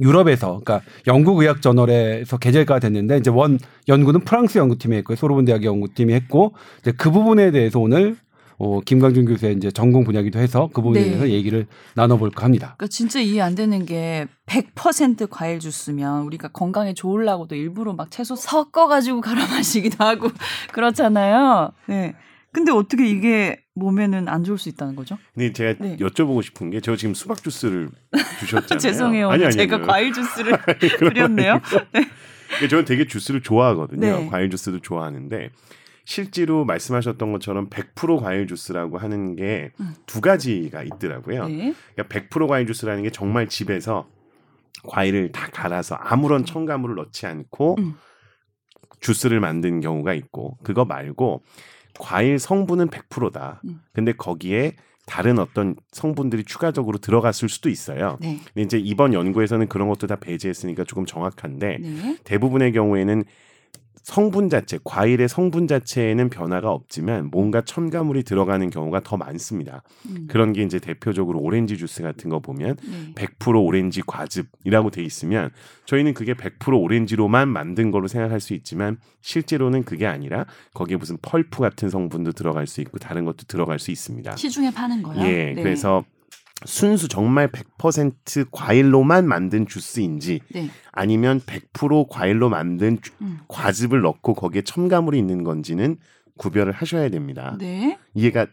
유럽에서 0.00 0.60
그러니까 0.64 0.82
영국 1.08 1.40
의학 1.40 1.62
저널에서 1.62 2.38
게재가 2.38 2.78
됐는데 2.78 3.18
이제 3.18 3.30
원 3.30 3.58
연구는 3.88 4.20
프랑스 4.20 4.58
연구팀이 4.58 4.96
했고요. 4.98 5.16
소르본 5.16 5.44
대학 5.44 5.64
연구팀이 5.64 6.12
했고 6.12 6.54
이제 6.80 6.92
그 6.92 7.10
부분에 7.10 7.50
대해서 7.50 7.80
오늘 7.80 8.16
어, 8.62 8.78
김광준 8.80 9.24
교수의 9.24 9.56
이제 9.56 9.70
전공 9.70 10.04
분야기도 10.04 10.38
해서 10.38 10.68
그 10.74 10.82
부분에 10.82 11.00
네. 11.00 11.06
대해서 11.08 11.30
얘기를 11.30 11.66
나눠볼까 11.94 12.44
합니다. 12.44 12.74
그러니까 12.76 12.88
진짜 12.88 13.18
이해 13.18 13.40
안 13.40 13.54
되는 13.54 13.86
게 13.86 14.26
100% 14.44 15.28
과일 15.30 15.60
주스면 15.60 16.24
우리가 16.24 16.48
건강에 16.48 16.92
좋으려고도 16.92 17.54
일부러 17.54 17.94
막 17.94 18.10
채소 18.10 18.36
섞어 18.36 18.86
가지고 18.86 19.22
갈아 19.22 19.46
마시기도 19.46 20.04
하고 20.04 20.28
그렇잖아요. 20.72 21.72
네. 21.86 22.14
근데 22.52 22.70
어떻게 22.70 23.08
이게 23.08 23.56
몸에는 23.76 24.28
안 24.28 24.44
좋을 24.44 24.58
수 24.58 24.68
있다는 24.68 24.94
거죠? 24.94 25.16
근데 25.34 25.52
제가 25.54 25.74
네. 25.82 25.96
여쭤보고 25.96 26.42
싶은 26.42 26.68
게 26.70 26.80
저 26.82 26.96
지금 26.96 27.14
수박 27.14 27.42
주스를 27.42 27.88
주셨잖아요. 28.40 28.78
죄송해요. 28.78 29.30
아니, 29.30 29.44
아니, 29.46 29.54
제가 29.54 29.76
아니요. 29.76 29.86
과일 29.86 30.12
주스를 30.12 30.58
드렸네요. 30.98 31.60
그러니까 31.62 32.68
저는 32.68 32.84
되게 32.84 33.06
주스를 33.06 33.40
좋아하거든요. 33.40 34.00
네. 34.00 34.26
과일 34.28 34.50
주스도 34.50 34.80
좋아하는데 34.80 35.50
실제로 36.10 36.64
말씀하셨던 36.64 37.30
것처럼 37.30 37.70
100% 37.70 38.18
과일 38.18 38.48
주스라고 38.48 38.98
하는 38.98 39.36
게두 39.36 40.18
음. 40.18 40.20
가지가 40.20 40.82
있더라고요. 40.82 41.46
네. 41.46 41.72
그러니까 41.94 42.02
100% 42.02 42.48
과일 42.48 42.66
주스라는 42.66 43.04
게 43.04 43.10
정말 43.10 43.46
집에서 43.46 44.08
과일을 44.88 45.30
다 45.30 45.48
갈아서 45.52 45.94
아무런 45.94 46.44
첨가물을 46.44 46.96
넣지 46.96 47.26
않고 47.26 47.76
음. 47.78 47.94
주스를 48.98 49.38
만든 49.38 49.80
경우가 49.80 50.14
있고 50.14 50.58
그거 50.64 50.84
말고 50.84 51.44
과일 52.00 52.40
성분은 52.40 52.88
100%다. 52.88 53.62
음. 53.66 53.80
근데 53.92 54.12
거기에 54.12 54.74
다른 55.06 55.38
어떤 55.38 55.76
성분들이 55.92 56.42
추가적으로 56.42 56.98
들어갔을 56.98 57.48
수도 57.48 57.68
있어요. 57.68 58.18
네. 58.20 58.40
근데 58.46 58.62
이제 58.62 58.78
이번 58.78 59.14
연구에서는 59.14 59.68
그런 59.68 59.88
것도 59.88 60.08
다 60.08 60.16
배제했으니까 60.16 60.82
조금 60.82 61.06
정확한데 61.06 61.78
네. 61.80 62.16
대부분의 62.24 62.72
경우에는 62.72 63.22
성분 64.10 64.48
자체, 64.48 64.76
과일의 64.82 65.28
성분 65.28 65.68
자체에는 65.68 66.30
변화가 66.30 66.72
없지만 66.72 67.30
뭔가 67.30 67.60
첨가물이 67.60 68.24
들어가는 68.24 68.68
경우가 68.68 69.02
더 69.04 69.16
많습니다. 69.16 69.84
음. 70.06 70.26
그런 70.28 70.52
게 70.52 70.64
이제 70.64 70.80
대표적으로 70.80 71.38
오렌지 71.38 71.78
주스 71.78 72.02
같은 72.02 72.28
거 72.28 72.40
보면 72.40 72.76
네. 73.14 73.14
100% 73.14 73.64
오렌지 73.64 74.02
과즙이라고 74.04 74.90
돼 74.90 75.04
있으면 75.04 75.50
저희는 75.86 76.14
그게 76.14 76.34
100% 76.34 76.82
오렌지로만 76.82 77.48
만든 77.48 77.92
걸로 77.92 78.08
생각할 78.08 78.40
수 78.40 78.52
있지만 78.52 78.96
실제로는 79.20 79.84
그게 79.84 80.08
아니라 80.08 80.44
거기에 80.74 80.96
무슨 80.96 81.16
펄프 81.22 81.60
같은 81.60 81.88
성분도 81.88 82.32
들어갈 82.32 82.66
수 82.66 82.80
있고 82.80 82.98
다른 82.98 83.24
것도 83.24 83.44
들어갈 83.46 83.78
수 83.78 83.92
있습니다. 83.92 84.34
시중에 84.34 84.72
파는 84.72 85.04
거요. 85.04 85.20
예, 85.20 85.52
네. 85.54 85.62
그래서 85.62 86.04
순수 86.64 87.08
정말 87.08 87.48
100% 87.50 88.48
과일로만 88.50 89.26
만든 89.26 89.66
주스인지 89.66 90.40
네. 90.52 90.68
아니면 90.92 91.40
100% 91.40 92.06
과일로 92.08 92.48
만든 92.48 93.00
주- 93.00 93.12
음. 93.22 93.38
과즙을 93.48 94.00
넣고 94.02 94.34
거기에 94.34 94.62
첨가물이 94.62 95.18
있는 95.18 95.44
건지는 95.44 95.96
구별을 96.38 96.72
하셔야 96.72 97.08
됩니다. 97.08 97.56
네. 97.58 97.98
이해가 98.14 98.46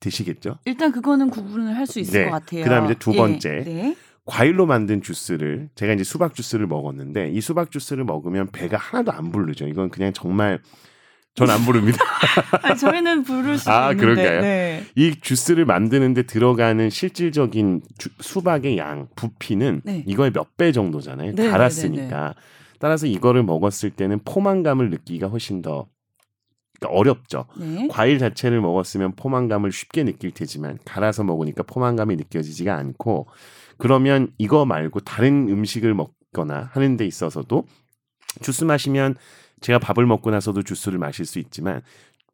되시겠죠? 0.00 0.58
일단 0.66 0.92
그거는 0.92 1.30
구분을 1.30 1.76
할 1.76 1.86
수 1.86 1.98
있을 2.00 2.20
네. 2.24 2.30
것 2.30 2.30
같아요. 2.32 2.64
그다음에 2.64 2.86
이제 2.86 2.94
두 2.98 3.12
예. 3.12 3.16
번째. 3.16 3.48
네. 3.64 3.96
과일로 4.26 4.64
만든 4.66 5.02
주스를 5.02 5.68
제가 5.74 5.92
이제 5.92 6.02
수박 6.04 6.34
주스를 6.34 6.66
먹었는데 6.66 7.30
이 7.30 7.40
수박 7.42 7.70
주스를 7.70 8.04
먹으면 8.04 8.50
배가 8.52 8.76
하나도 8.78 9.12
안 9.12 9.30
부르죠. 9.32 9.66
이건 9.68 9.90
그냥 9.90 10.12
정말 10.14 10.60
전 11.34 11.50
안 11.50 11.64
부릅니다. 11.64 11.98
아니, 12.62 12.78
저희는 12.78 13.24
부를 13.24 13.58
수 13.58 13.68
아, 13.70 13.90
있는데. 13.90 14.00
그런가요? 14.14 14.40
네. 14.40 14.84
이 14.94 15.16
주스를 15.20 15.64
만드는데 15.64 16.22
들어가는 16.24 16.90
실질적인 16.90 17.82
주- 17.98 18.10
수박의 18.20 18.78
양, 18.78 19.08
부피는 19.16 19.82
네. 19.84 20.04
이거의 20.06 20.30
몇 20.32 20.46
배 20.56 20.70
정도잖아요. 20.70 21.34
네, 21.34 21.50
갈았으니까. 21.50 22.34
따라서 22.78 23.06
이거를 23.06 23.42
먹었을 23.42 23.90
때는 23.90 24.20
포만감을 24.24 24.90
느끼기가 24.90 25.26
훨씬 25.26 25.60
더 25.62 25.86
그러니까 26.78 26.98
어렵죠. 27.00 27.46
네. 27.58 27.88
과일 27.90 28.18
자체를 28.20 28.60
먹었으면 28.60 29.12
포만감을 29.16 29.72
쉽게 29.72 30.04
느낄 30.04 30.30
테지만 30.30 30.78
갈아서 30.84 31.24
먹으니까 31.24 31.64
포만감이 31.64 32.14
느껴지지가 32.16 32.76
않고 32.76 33.26
그러면 33.78 34.28
이거 34.38 34.64
말고 34.66 35.00
다른 35.00 35.48
음식을 35.48 35.94
먹거나 35.94 36.70
하는 36.72 36.96
데 36.96 37.04
있어서도 37.06 37.64
주스 38.42 38.64
마시면 38.64 39.16
제가 39.60 39.78
밥을 39.78 40.06
먹고 40.06 40.30
나서도 40.30 40.62
주스를 40.62 40.98
마실 40.98 41.24
수 41.24 41.38
있지만 41.38 41.82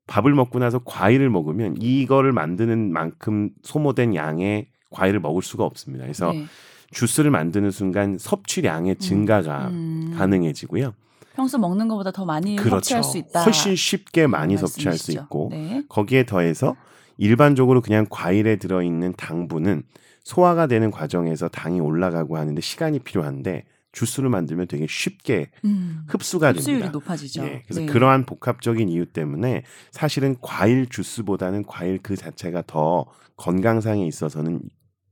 밥을 0.06 0.34
먹고 0.34 0.58
나서 0.58 0.80
과일을 0.84 1.30
먹으면 1.30 1.76
이거를 1.80 2.32
만드는 2.32 2.92
만큼 2.92 3.50
소모된 3.62 4.14
양의 4.14 4.68
과일을 4.90 5.20
먹을 5.20 5.42
수가 5.42 5.64
없습니다. 5.64 6.04
그래서 6.04 6.32
네. 6.32 6.46
주스를 6.90 7.30
만드는 7.30 7.70
순간 7.70 8.18
섭취량의 8.18 8.96
증가가 8.96 9.68
음. 9.68 10.14
가능해지고요. 10.18 10.94
평소 11.34 11.58
먹는 11.58 11.86
것보다 11.88 12.10
더 12.10 12.24
많이 12.24 12.56
그렇죠. 12.56 12.76
섭취할 12.76 13.04
수 13.04 13.18
있다. 13.18 13.44
훨씬 13.44 13.76
쉽게 13.76 14.26
많이 14.26 14.56
섭취할 14.56 14.94
수 14.98 15.12
말씀이시죠. 15.12 15.22
있고 15.22 15.48
네. 15.52 15.84
거기에 15.88 16.26
더해서 16.26 16.74
일반적으로 17.16 17.80
그냥 17.80 18.06
과일에 18.10 18.56
들어 18.56 18.82
있는 18.82 19.14
당분은 19.16 19.84
소화가 20.24 20.66
되는 20.66 20.90
과정에서 20.90 21.48
당이 21.48 21.80
올라가고 21.80 22.36
하는데 22.36 22.60
시간이 22.60 22.98
필요한데 22.98 23.64
주스를 23.92 24.28
만들면 24.30 24.68
되게 24.68 24.86
쉽게 24.88 25.50
음. 25.64 26.04
흡수가 26.08 26.50
흡수율이 26.50 26.80
됩니다. 26.80 26.92
높아지죠. 26.92 27.44
예, 27.44 27.62
그래서 27.64 27.80
네. 27.80 27.86
그러한 27.86 28.24
복합적인 28.24 28.88
이유 28.88 29.06
때문에 29.06 29.64
사실은 29.90 30.36
과일 30.40 30.88
주스보다는 30.88 31.64
과일 31.64 31.98
그 32.02 32.16
자체가 32.16 32.62
더 32.66 33.06
건강상에 33.36 34.06
있어서는 34.06 34.60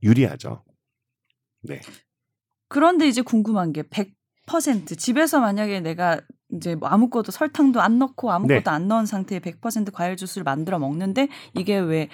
유리하죠. 0.03 0.63
네. 1.63 1.81
그런데 2.69 3.09
이제 3.09 3.23
궁금한 3.23 3.73
게 3.73 3.83
100% 3.83 4.99
집에서 4.99 5.41
만약에 5.41 5.81
내가 5.81 6.21
이제 6.55 6.75
뭐 6.75 6.89
아무것도 6.89 7.31
설탕도 7.31 7.81
안 7.81 7.99
넣고 7.99 8.31
아무것도 8.31 8.63
네. 8.65 8.71
안 8.71 8.89
넣은 8.89 9.07
상태에 9.07 9.39
100% 9.41 9.93
과일 9.93 10.17
주스를 10.17 10.45
만들어 10.45 10.79
먹는데 10.79 11.29
이게 11.55 11.79
왜 11.79 12.09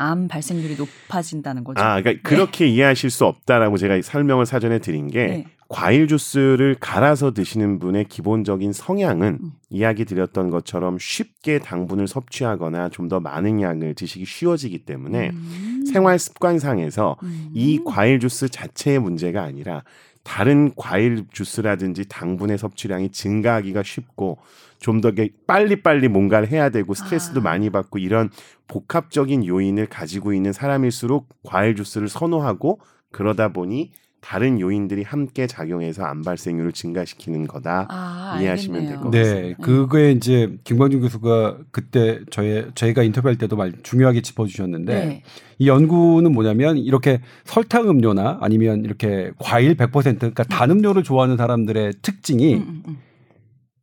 암 0.00 0.28
발생률이 0.28 0.76
높아진다는 0.76 1.62
거죠? 1.62 1.82
아, 1.82 2.00
그러니까 2.00 2.28
그렇게 2.28 2.66
이해하실 2.66 3.10
수 3.10 3.26
없다라고 3.26 3.76
제가 3.76 4.00
설명을 4.00 4.46
사전에 4.46 4.78
드린 4.78 5.08
게 5.08 5.26
네. 5.26 5.46
과일 5.68 6.08
주스를 6.08 6.74
갈아서 6.80 7.32
드시는 7.32 7.78
분의 7.78 8.06
기본적인 8.06 8.72
성향은 8.72 9.38
음. 9.42 9.52
이야기 9.68 10.04
드렸던 10.04 10.50
것처럼 10.50 10.96
쉽게 10.98 11.58
당분을 11.60 12.08
섭취하거나 12.08 12.88
좀 12.88 13.10
더 13.10 13.20
많은 13.20 13.60
양을 13.60 13.94
드시기 13.94 14.24
쉬워지기 14.24 14.84
때문에 14.84 15.30
음. 15.30 15.84
생활 15.92 16.18
습관상에서 16.18 17.16
음. 17.24 17.50
이 17.52 17.80
과일 17.84 18.20
주스 18.20 18.48
자체의 18.48 19.00
문제가 19.00 19.42
아니라 19.42 19.82
다른 20.22 20.72
과일 20.76 21.24
주스라든지 21.32 22.06
당분의 22.08 22.56
섭취량이 22.56 23.10
증가하기가 23.10 23.82
쉽고 23.82 24.38
좀 24.80 25.00
더 25.00 25.12
빨리빨리 25.46 26.08
뭔가를 26.08 26.48
해야 26.50 26.70
되고 26.70 26.94
스트레스도 26.94 27.40
아. 27.40 27.42
많이 27.44 27.70
받고 27.70 27.98
이런 27.98 28.30
복합적인 28.66 29.46
요인을 29.46 29.86
가지고 29.86 30.32
있는 30.32 30.52
사람일수록 30.52 31.28
과일 31.42 31.74
주스를 31.76 32.08
선호하고 32.08 32.80
그러다 33.12 33.52
보니 33.52 33.92
다른 34.20 34.60
요인들이 34.60 35.02
함께 35.02 35.46
작용해서 35.46 36.04
암 36.04 36.22
발생률을 36.22 36.72
증가시키는 36.72 37.46
거다. 37.46 37.86
아, 37.88 38.38
이해하시면. 38.38 38.86
될것 38.86 39.10
네, 39.10 39.22
같습니다. 39.22 39.62
그거에 39.64 40.12
이제 40.12 40.58
김광준 40.64 41.00
교수가 41.00 41.58
그때 41.70 42.20
저희 42.30 42.66
저희가 42.74 43.02
인터뷰할 43.02 43.38
때도 43.38 43.56
말 43.56 43.72
중요하게 43.82 44.20
짚어주셨는데 44.20 44.94
네. 44.94 45.22
이 45.58 45.68
연구는 45.68 46.32
뭐냐면 46.32 46.76
이렇게 46.76 47.22
설탕 47.44 47.88
음료나 47.88 48.38
아니면 48.42 48.84
이렇게 48.84 49.32
과일 49.38 49.74
100% 49.74 50.18
그러니까 50.18 50.42
단 50.44 50.70
음료를 50.70 51.02
좋아하는 51.02 51.38
사람들의 51.38 51.94
특징이 52.02 52.56
음, 52.56 52.60
음, 52.60 52.82
음. 52.88 52.98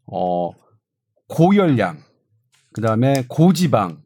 어 0.05 0.51
고열량, 1.27 1.97
그 2.73 2.81
다음에 2.81 3.23
고지방, 3.27 3.97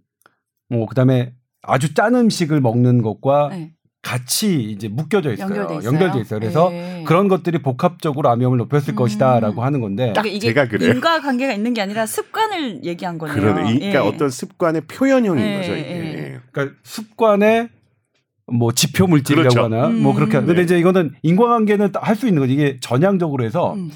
뭐 0.69 0.85
그다음에 0.87 1.33
아주 1.61 1.93
짠 1.93 2.15
음식을 2.15 2.61
먹는 2.61 3.01
것과 3.01 3.49
네. 3.51 3.71
같이 4.01 4.63
이제 4.63 4.87
묶여져 4.87 5.33
있어요. 5.33 5.45
연결돼 5.47 5.75
있어요. 5.77 5.87
연결돼 5.93 6.19
있어요. 6.21 6.39
그래서 6.39 6.69
네. 6.71 7.03
그런 7.05 7.27
것들이 7.27 7.59
복합적으로 7.61 8.29
암염을 8.31 8.57
높였을 8.57 8.93
음. 8.93 8.95
것이다라고 8.95 9.63
하는 9.63 9.79
건데 9.79 10.09
그러니까 10.13 10.25
이게 10.25 10.39
제가 10.47 10.67
그래요. 10.67 10.91
인과 10.91 11.21
관계가 11.21 11.53
있는 11.53 11.75
게 11.75 11.81
아니라 11.81 12.07
습관을 12.07 12.83
얘기한 12.83 13.19
거네요. 13.19 13.35
그러네. 13.39 13.71
이- 13.73 13.75
그러니까 13.79 14.03
예. 14.03 14.07
어떤 14.07 14.29
습관의 14.31 14.81
표현형인 14.87 15.45
예, 15.45 15.57
거죠. 15.57 15.71
예. 15.73 15.77
예. 15.77 16.39
그러니까 16.51 16.75
습관의 16.83 17.69
뭐 18.51 18.71
지표 18.71 19.05
물질이라고 19.05 19.53
그렇죠. 19.53 19.65
하나 19.75 19.87
음. 19.87 20.01
뭐 20.01 20.15
그렇게 20.15 20.33
근데 20.39 20.55
네. 20.55 20.61
이제 20.63 20.79
이거는 20.79 21.13
인과관계는 21.21 21.91
할 22.01 22.15
수 22.15 22.27
있는 22.27 22.41
거지 22.41 22.53
이게 22.53 22.79
전향적으로 22.81 23.43
해서 23.45 23.75
음. 23.75 23.91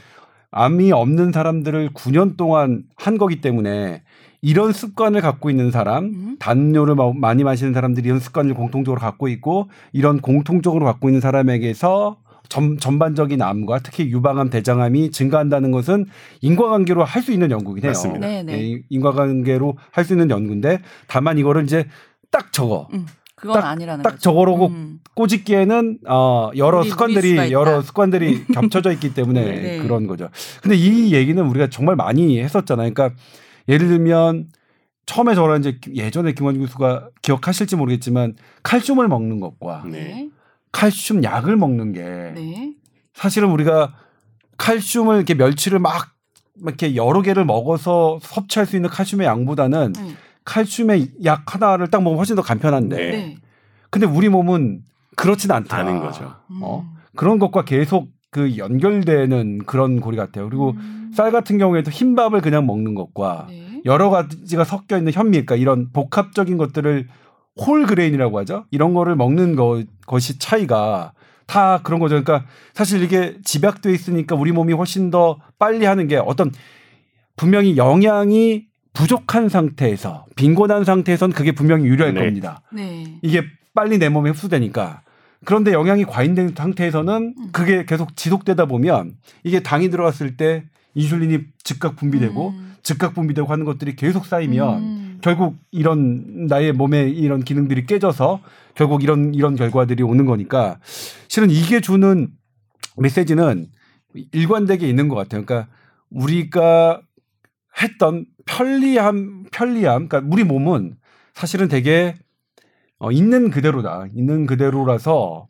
암이 0.57 0.93
없는 0.93 1.33
사람들을 1.33 1.89
9년 1.93 2.37
동안 2.37 2.83
한 2.95 3.17
거기 3.17 3.41
때문에 3.41 4.03
이런 4.41 4.71
습관을 4.71 5.19
갖고 5.21 5.49
있는 5.49 5.69
사람, 5.69 6.05
음. 6.05 6.35
담요를 6.39 6.95
마- 6.95 7.11
많이 7.13 7.43
마시는 7.43 7.73
사람들이 7.73 8.07
이런 8.07 8.19
습관을 8.21 8.53
공통적으로 8.53 9.01
갖고 9.01 9.27
있고 9.27 9.69
이런 9.91 10.21
공통적으로 10.21 10.85
갖고 10.85 11.09
있는 11.09 11.19
사람에게서 11.19 12.17
전, 12.47 12.77
전반적인 12.77 13.41
암과 13.41 13.79
특히 13.79 14.05
유방암, 14.11 14.49
대장암이 14.51 15.11
증가한다는 15.11 15.71
것은 15.71 16.05
인과관계로 16.41 17.03
할 17.03 17.21
수 17.21 17.33
있는 17.33 17.51
연구긴 17.51 17.83
해요. 17.83 17.89
맞습니다. 17.89 18.25
네, 18.25 18.43
네. 18.43 18.53
예, 18.53 18.59
인- 18.61 18.83
인과관계로 18.89 19.77
할 19.91 20.05
수 20.05 20.13
있는 20.13 20.29
연구인데 20.29 20.79
다만 21.07 21.37
이거를 21.37 21.63
이제 21.63 21.85
딱 22.31 22.53
적어. 22.53 22.87
음. 22.93 23.07
그건 23.45 23.63
아니라는 23.63 24.03
딱 24.03 24.11
거죠. 24.11 24.21
저거로고 24.21 24.67
음. 24.67 24.99
꼬집기에는 25.13 25.99
어 26.07 26.51
여러 26.57 26.79
우리 26.79 26.89
습관들이 26.89 27.31
있다. 27.31 27.51
여러 27.51 27.81
습관들이 27.81 28.45
겹쳐져 28.53 28.91
있기 28.93 29.13
때문에 29.13 29.43
네. 29.43 29.79
그런 29.79 30.07
거죠. 30.07 30.29
근데 30.61 30.75
이 30.75 31.13
얘기는 31.13 31.41
우리가 31.43 31.69
정말 31.69 31.95
많이 31.95 32.39
했었잖아요. 32.41 32.93
그러니까 32.93 33.17
예를 33.67 33.87
들면 33.87 34.49
처음에 35.05 35.35
저랑 35.35 35.59
이제 35.59 35.79
예전에 35.93 36.33
김원준 36.33 36.63
교수가 36.65 37.09
기억하실지 37.21 37.75
모르겠지만 37.75 38.35
칼슘을 38.63 39.07
먹는 39.07 39.39
것과 39.39 39.83
네. 39.85 39.91
네. 39.91 40.29
칼슘 40.71 41.23
약을 41.23 41.55
먹는 41.55 41.93
게 41.93 42.01
네. 42.03 42.73
사실은 43.13 43.49
우리가 43.51 43.93
칼슘을 44.57 45.17
이렇게 45.17 45.33
멸치를 45.33 45.79
막 45.79 46.15
이렇게 46.61 46.95
여러 46.95 47.21
개를 47.21 47.45
먹어서 47.45 48.19
섭취할 48.21 48.65
수 48.65 48.75
있는 48.75 48.89
칼슘의 48.89 49.27
양보다는 49.27 49.93
네. 49.93 50.15
칼슘의 50.45 51.11
약 51.25 51.53
하나를 51.53 51.87
딱 51.87 52.01
먹으면 52.01 52.17
훨씬 52.17 52.35
더 52.35 52.41
간편한데 52.41 52.95
네. 52.95 53.11
네. 53.11 53.37
근데 53.89 54.05
우리 54.05 54.29
몸은 54.29 54.81
그렇진 55.15 55.51
않다. 55.51 55.77
아는 55.77 55.99
거죠. 55.99 56.35
어? 56.61 56.85
그런 57.15 57.39
것과 57.39 57.65
계속 57.65 58.09
그 58.29 58.57
연결되는 58.57 59.59
그런 59.65 60.01
고리 60.01 60.17
같아요. 60.17 60.47
그리고 60.49 60.75
쌀 61.13 61.31
같은 61.31 61.57
경우에도 61.57 61.89
흰밥을 61.89 62.41
그냥 62.41 62.65
먹는 62.65 62.93
것과 62.93 63.47
네. 63.49 63.81
여러 63.85 64.09
가지가 64.09 64.65
섞여 64.65 64.97
있는 64.97 65.13
현미, 65.13 65.31
그러니까 65.31 65.55
이런 65.55 65.91
복합적인 65.93 66.57
것들을 66.57 67.07
홀 67.65 67.85
그레인이라고 67.85 68.37
하죠. 68.39 68.65
이런 68.71 68.93
거를 68.93 69.15
먹는 69.15 69.55
거, 69.55 69.81
것이 70.05 70.37
차이가 70.39 71.13
다 71.47 71.79
그런 71.83 71.99
거죠. 71.99 72.21
그러니까 72.21 72.47
사실 72.73 73.01
이게 73.03 73.37
집약돼 73.43 73.93
있으니까 73.93 74.35
우리 74.35 74.51
몸이 74.51 74.73
훨씬 74.73 75.11
더 75.11 75.37
빨리 75.57 75.85
하는 75.85 76.07
게 76.07 76.17
어떤 76.17 76.51
분명히 77.37 77.77
영양이 77.77 78.65
부족한 78.95 79.49
상태에서 79.49 80.25
빈곤한 80.35 80.85
상태에선 80.85 81.31
그게 81.31 81.51
분명히 81.51 81.85
유리할 81.85 82.13
네. 82.13 82.25
겁니다. 82.25 82.61
네. 82.73 83.19
이게 83.21 83.43
빨리 83.75 83.99
내 83.99 84.09
몸에 84.09 84.29
흡수되니까. 84.31 85.01
그런데 85.43 85.73
영양이 85.73 86.05
과잉된 86.05 86.53
상태에서는 86.55 87.33
음. 87.37 87.49
그게 87.51 87.85
계속 87.85 88.15
지속되다 88.15 88.65
보면 88.65 89.15
이게 89.43 89.61
당이 89.61 89.89
들어갔을 89.89 90.37
때 90.37 90.63
인슐린이 90.95 91.39
즉각 91.63 91.97
분비되고 91.97 92.49
음. 92.49 92.75
즉각 92.81 93.13
분비되고 93.13 93.47
하는 93.47 93.65
것들이 93.65 93.95
계속 93.95 94.25
쌓이면 94.25 94.77
음. 94.77 95.17
결국 95.21 95.57
이런 95.71 96.47
나의 96.47 96.71
몸에 96.71 97.09
이런 97.09 97.43
기능들이 97.43 97.85
깨져서 97.85 98.41
결국 98.75 99.03
이런 99.03 99.33
이런 99.35 99.55
결과들이 99.55 100.03
오는 100.03 100.25
거니까 100.25 100.79
실은 101.27 101.49
이게 101.51 101.81
주는 101.81 102.29
메시지는 102.97 103.67
일관되게 104.31 104.87
있는 104.87 105.09
것 105.09 105.15
같아요. 105.15 105.43
그러니까 105.43 105.69
우리가 106.09 107.01
했던 107.81 108.25
편리함, 108.45 109.45
편리함, 109.51 110.07
그러니까 110.07 110.29
우리 110.31 110.43
몸은 110.43 110.95
사실은 111.33 111.67
되게 111.67 112.15
어, 112.99 113.11
있는 113.11 113.49
그대로다. 113.49 114.05
있는 114.15 114.45
그대로라서 114.45 115.47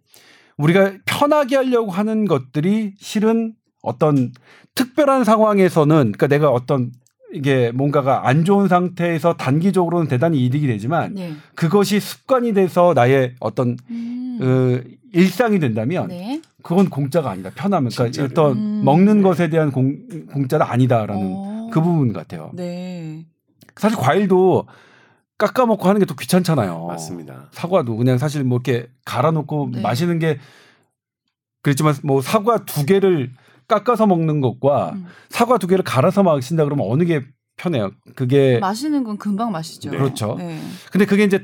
우리가 0.57 0.93
편하게 1.05 1.57
하려고 1.57 1.91
하는 1.91 2.25
것들이 2.25 2.93
실은 2.97 3.53
어떤 3.81 4.31
특별한 4.73 5.23
상황에서는 5.23 5.95
그러니까 5.95 6.27
내가 6.27 6.49
어떤 6.49 6.91
이게 7.33 7.71
뭔가가 7.71 8.27
안 8.27 8.45
좋은 8.45 8.67
상태에서 8.67 9.33
단기적으로는 9.35 10.07
대단히 10.07 10.45
이득이 10.45 10.67
되지만 10.67 11.13
네. 11.15 11.33
그것이 11.53 11.99
습관이 11.99 12.53
돼서 12.53 12.93
나의 12.95 13.35
어떤 13.39 13.77
음. 13.89 14.37
그 14.39 14.83
일상이 15.11 15.59
된다면 15.59 16.07
네. 16.07 16.41
그건 16.63 16.89
공짜가 16.89 17.31
아니다. 17.31 17.51
편함은 17.53 17.91
그러니까 17.91 18.11
진짜로. 18.11 18.49
어떤 18.49 18.57
음. 18.57 18.81
먹는 18.85 19.21
것에 19.21 19.49
대한 19.49 19.71
공, 19.71 19.97
공짜는 20.31 20.65
아니다라는 20.65 21.21
어. 21.23 21.54
그 21.71 21.81
부분 21.81 22.13
같아요. 22.13 22.51
네. 22.53 23.25
사실 23.75 23.97
과일도 23.97 24.67
깎아 25.37 25.65
먹고 25.65 25.87
하는 25.89 25.99
게 25.99 26.05
또 26.05 26.15
귀찮잖아요. 26.15 26.85
맞습니다. 26.87 27.49
사과도 27.51 27.97
그냥 27.97 28.17
사실 28.17 28.43
뭐 28.43 28.57
이렇게 28.63 28.87
갈아 29.03 29.31
놓고 29.31 29.69
네. 29.73 29.81
마시는 29.81 30.19
게 30.19 30.39
그렇지만 31.61 31.95
뭐 32.03 32.21
사과 32.21 32.63
두 32.65 32.85
개를 32.85 33.31
깎아서 33.67 34.05
먹는 34.07 34.39
것과 34.41 34.91
음. 34.93 35.05
사과 35.29 35.57
두 35.57 35.67
개를 35.67 35.83
갈아서 35.83 36.23
마신다 36.23 36.63
그러면 36.63 36.85
어느 36.89 37.03
게 37.03 37.25
편해요? 37.57 37.91
그게 38.15 38.59
마시는 38.59 39.03
건 39.03 39.17
금방 39.17 39.51
마시죠. 39.51 39.89
네. 39.91 39.97
그렇죠. 39.97 40.35
네. 40.37 40.59
근데 40.91 41.05
그게 41.05 41.23
이제 41.23 41.41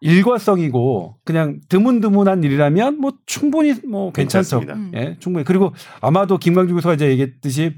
일과성이고 0.00 1.16
그냥 1.24 1.60
드문드문한 1.68 2.42
일이라면 2.42 2.98
뭐 3.00 3.12
충분히 3.24 3.72
뭐 3.86 4.12
괜찮죠. 4.12 4.60
괜찮습니다. 4.60 4.74
음. 4.74 4.92
예, 4.94 5.16
충분히. 5.20 5.44
그리고 5.44 5.72
아마도 6.00 6.38
김광주 6.38 6.74
교수가 6.74 6.94
이제 6.94 7.08
얘기했듯이 7.10 7.76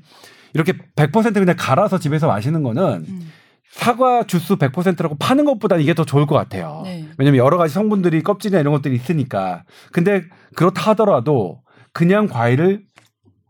이렇게 0.54 0.72
100% 0.96 1.34
그냥 1.34 1.56
갈아서 1.58 1.98
집에서 1.98 2.26
마시는 2.26 2.62
거는 2.62 3.04
음. 3.08 3.32
사과 3.70 4.24
주스 4.24 4.56
100%라고 4.56 5.16
파는 5.18 5.44
것보다 5.44 5.76
이게 5.76 5.94
더 5.94 6.04
좋을 6.04 6.26
것 6.26 6.34
같아요. 6.36 6.82
네. 6.84 7.06
왜냐면 7.18 7.38
여러 7.38 7.58
가지 7.58 7.74
성분들이 7.74 8.22
껍질이나 8.22 8.60
이런 8.60 8.72
것들이 8.72 8.94
있으니까. 8.94 9.64
근데 9.92 10.22
그렇다 10.54 10.90
하더라도 10.92 11.60
그냥 11.92 12.28
과일을 12.28 12.84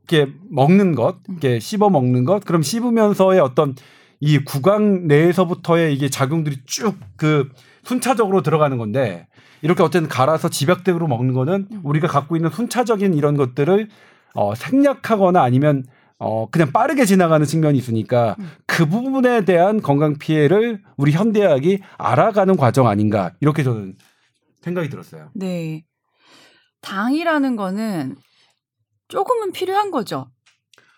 이렇게 0.09 0.32
먹는 0.50 0.94
것, 0.94 1.16
이렇게 1.28 1.61
씹어 1.61 1.90
먹는 1.90 2.24
것, 2.24 2.44
그럼 2.44 2.62
씹으면서의 2.62 3.40
어떤 3.40 3.74
이 4.20 4.38
구강 4.38 5.07
내에서부터의 5.07 5.94
이게 5.94 6.09
작용들이 6.09 6.57
쭉 6.64 6.96
그 7.16 7.50
순차적으로 7.84 8.42
들어가는 8.42 8.76
건데 8.78 9.26
이렇게 9.62 9.82
어쨌든 9.82 10.09
갈아서 10.09 10.48
집약적으로 10.48 11.07
먹는 11.07 11.32
거는 11.32 11.68
음. 11.70 11.80
우리가 11.84 12.09
갖고 12.09 12.36
있는 12.36 12.50
순차적인 12.50 13.14
이런 13.14 13.36
것들을 13.36 13.88
어, 14.34 14.55
생략하거나 14.55 15.42
아니면 15.42 15.84
어, 16.18 16.48
그냥 16.50 16.72
빠르게 16.72 17.04
지나가는 17.04 17.44
측면이 17.44 17.76
있으니까 17.78 18.36
음. 18.38 18.50
그 18.66 18.86
부분에 18.86 19.44
대한 19.44 19.82
건강 19.82 20.16
피해를 20.18 20.80
우리 20.96 21.12
현대학이 21.12 21.80
알아가는 21.98 22.56
과정 22.56 22.86
아닌가 22.88 23.32
이렇게 23.40 23.62
저는 23.62 23.96
생각이 24.62 24.88
들었어요. 24.88 25.30
네. 25.34 25.84
당이라는 26.80 27.56
거는 27.56 28.16
조금은 29.08 29.52
필요한 29.52 29.90
거죠. 29.90 30.30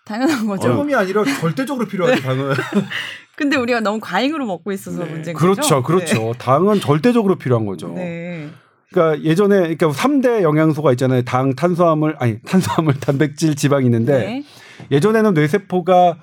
당연한 0.05 0.47
거죠. 0.47 0.69
조금이 0.69 0.95
아니라 0.95 1.23
절대적으로 1.25 1.85
필요하죠 1.85 2.21
당은. 2.21 2.53
근데 3.35 3.57
우리가 3.57 3.81
너무 3.81 3.99
과잉으로 3.99 4.45
먹고 4.45 4.71
있어서 4.71 5.03
네. 5.03 5.11
문제인 5.11 5.37
그렇죠, 5.37 5.61
거죠. 5.61 5.83
그렇죠. 5.83 6.33
당은 6.39 6.79
절대적으로 6.79 7.35
필요한 7.37 7.65
거죠. 7.65 7.89
네. 7.89 8.49
그러니까 8.89 9.21
예전에 9.23 9.75
그러니까 9.75 9.89
3대 9.89 10.41
영양소가 10.41 10.91
있잖아요. 10.93 11.23
당, 11.23 11.53
탄수화물, 11.55 12.15
아니 12.19 12.39
탄수화물, 12.41 12.95
단백질, 13.01 13.55
지방이 13.55 13.85
있는데 13.85 14.17
네. 14.17 14.43
예전에는 14.91 15.33
뇌세포가 15.33 16.17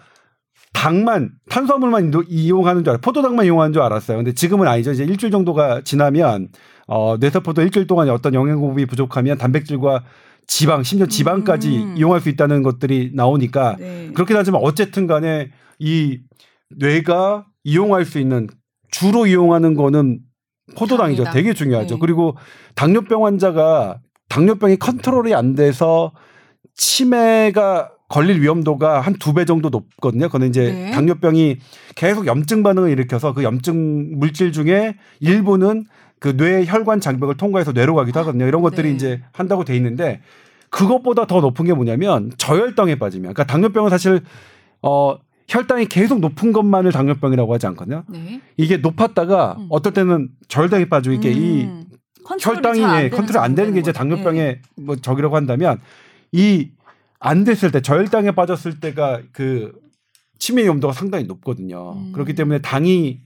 당만 0.72 1.30
탄수화물만 1.48 2.10
도- 2.10 2.24
이용하는 2.28 2.82
줄 2.84 2.90
알아 2.90 3.00
포도당만 3.00 3.46
이용하는 3.46 3.72
줄 3.72 3.82
알았어요. 3.82 4.18
근데 4.18 4.32
지금은 4.32 4.66
아니죠. 4.66 4.92
이제 4.92 5.04
일주일 5.04 5.30
정도가 5.32 5.82
지나면 5.84 6.48
어 6.88 7.16
뇌세포도 7.18 7.62
일주일 7.62 7.86
동안 7.86 8.08
어떤 8.10 8.34
영양 8.34 8.60
공급이 8.60 8.86
부족하면 8.86 9.38
단백질과 9.38 10.04
지방 10.46 10.82
심지어 10.82 11.06
지방까지 11.06 11.78
음. 11.78 11.94
이용할 11.96 12.20
수 12.20 12.28
있다는 12.28 12.62
것들이 12.62 13.12
나오니까 13.14 13.76
네. 13.78 14.10
그렇긴 14.14 14.36
하지만 14.36 14.60
어쨌든 14.62 15.06
간에 15.06 15.50
이 15.78 16.18
뇌가 16.76 17.46
이용할 17.62 18.04
수 18.04 18.18
있는 18.18 18.48
주로 18.90 19.26
이용하는 19.26 19.74
거는 19.74 20.20
포도당이죠. 20.76 21.24
당이다. 21.24 21.30
되게 21.32 21.54
중요하죠. 21.54 21.94
네. 21.94 21.98
그리고 22.00 22.36
당뇨병 22.74 23.24
환자가 23.24 24.00
당뇨병이 24.28 24.76
컨트롤이 24.76 25.34
안 25.34 25.54
돼서 25.54 26.12
치매가 26.74 27.90
걸릴 28.08 28.40
위험도가 28.42 29.00
한 29.00 29.14
두 29.18 29.32
배 29.32 29.44
정도 29.44 29.70
높거든요. 29.70 30.26
그거는 30.26 30.48
이제 30.48 30.72
네. 30.72 30.90
당뇨병이 30.90 31.58
계속 31.96 32.26
염증 32.26 32.62
반응을 32.62 32.90
일으켜서 32.90 33.32
그 33.32 33.42
염증 33.42 34.18
물질 34.18 34.52
중에 34.52 34.96
일부는 35.20 35.84
그 36.20 36.36
뇌 36.36 36.64
혈관 36.66 37.00
장벽을 37.00 37.36
통과해서 37.36 37.72
뇌로 37.72 37.94
가기도 37.94 38.20
하거든요. 38.20 38.46
이런 38.46 38.62
것들이 38.62 38.88
네. 38.90 38.94
이제 38.94 39.20
한다고 39.32 39.64
돼 39.64 39.76
있는데 39.76 40.20
그것보다 40.70 41.26
더 41.26 41.40
높은 41.40 41.64
게 41.66 41.72
뭐냐면 41.74 42.30
저혈당에 42.38 42.96
빠지면 42.96 43.32
그러니까 43.34 43.44
당뇨병은 43.44 43.90
사실 43.90 44.20
어 44.82 45.16
혈당이 45.48 45.86
계속 45.86 46.20
높은 46.20 46.52
것만을 46.52 46.92
당뇨병이라고 46.92 47.52
하지 47.52 47.66
않거든요. 47.68 48.04
네. 48.08 48.40
이게 48.56 48.78
높았다가 48.78 49.56
음. 49.58 49.66
어떨 49.70 49.92
때는 49.92 50.28
저혈당에 50.48 50.86
빠지고 50.88 51.14
이게 51.14 51.30
이 51.30 51.64
음. 51.64 51.84
컨트롤이 52.24 52.56
혈당이 52.80 53.10
컨트롤 53.10 53.42
안 53.42 53.54
되는 53.54 53.74
게 53.74 53.80
이제. 53.80 53.92
당뇨병의 53.92 54.60
뭐 54.76 54.96
적이라고 54.96 55.36
한다면 55.36 55.78
이 56.32 56.70
안 57.26 57.44
됐을 57.44 57.70
때 57.72 57.80
저혈당에 57.80 58.32
빠졌을 58.32 58.80
때가 58.80 59.22
그 59.32 59.72
치매 60.38 60.62
위험도가 60.64 60.92
상당히 60.92 61.24
높거든요. 61.24 61.92
음. 61.96 62.12
그렇기 62.12 62.34
때문에 62.34 62.60
당이 62.60 63.22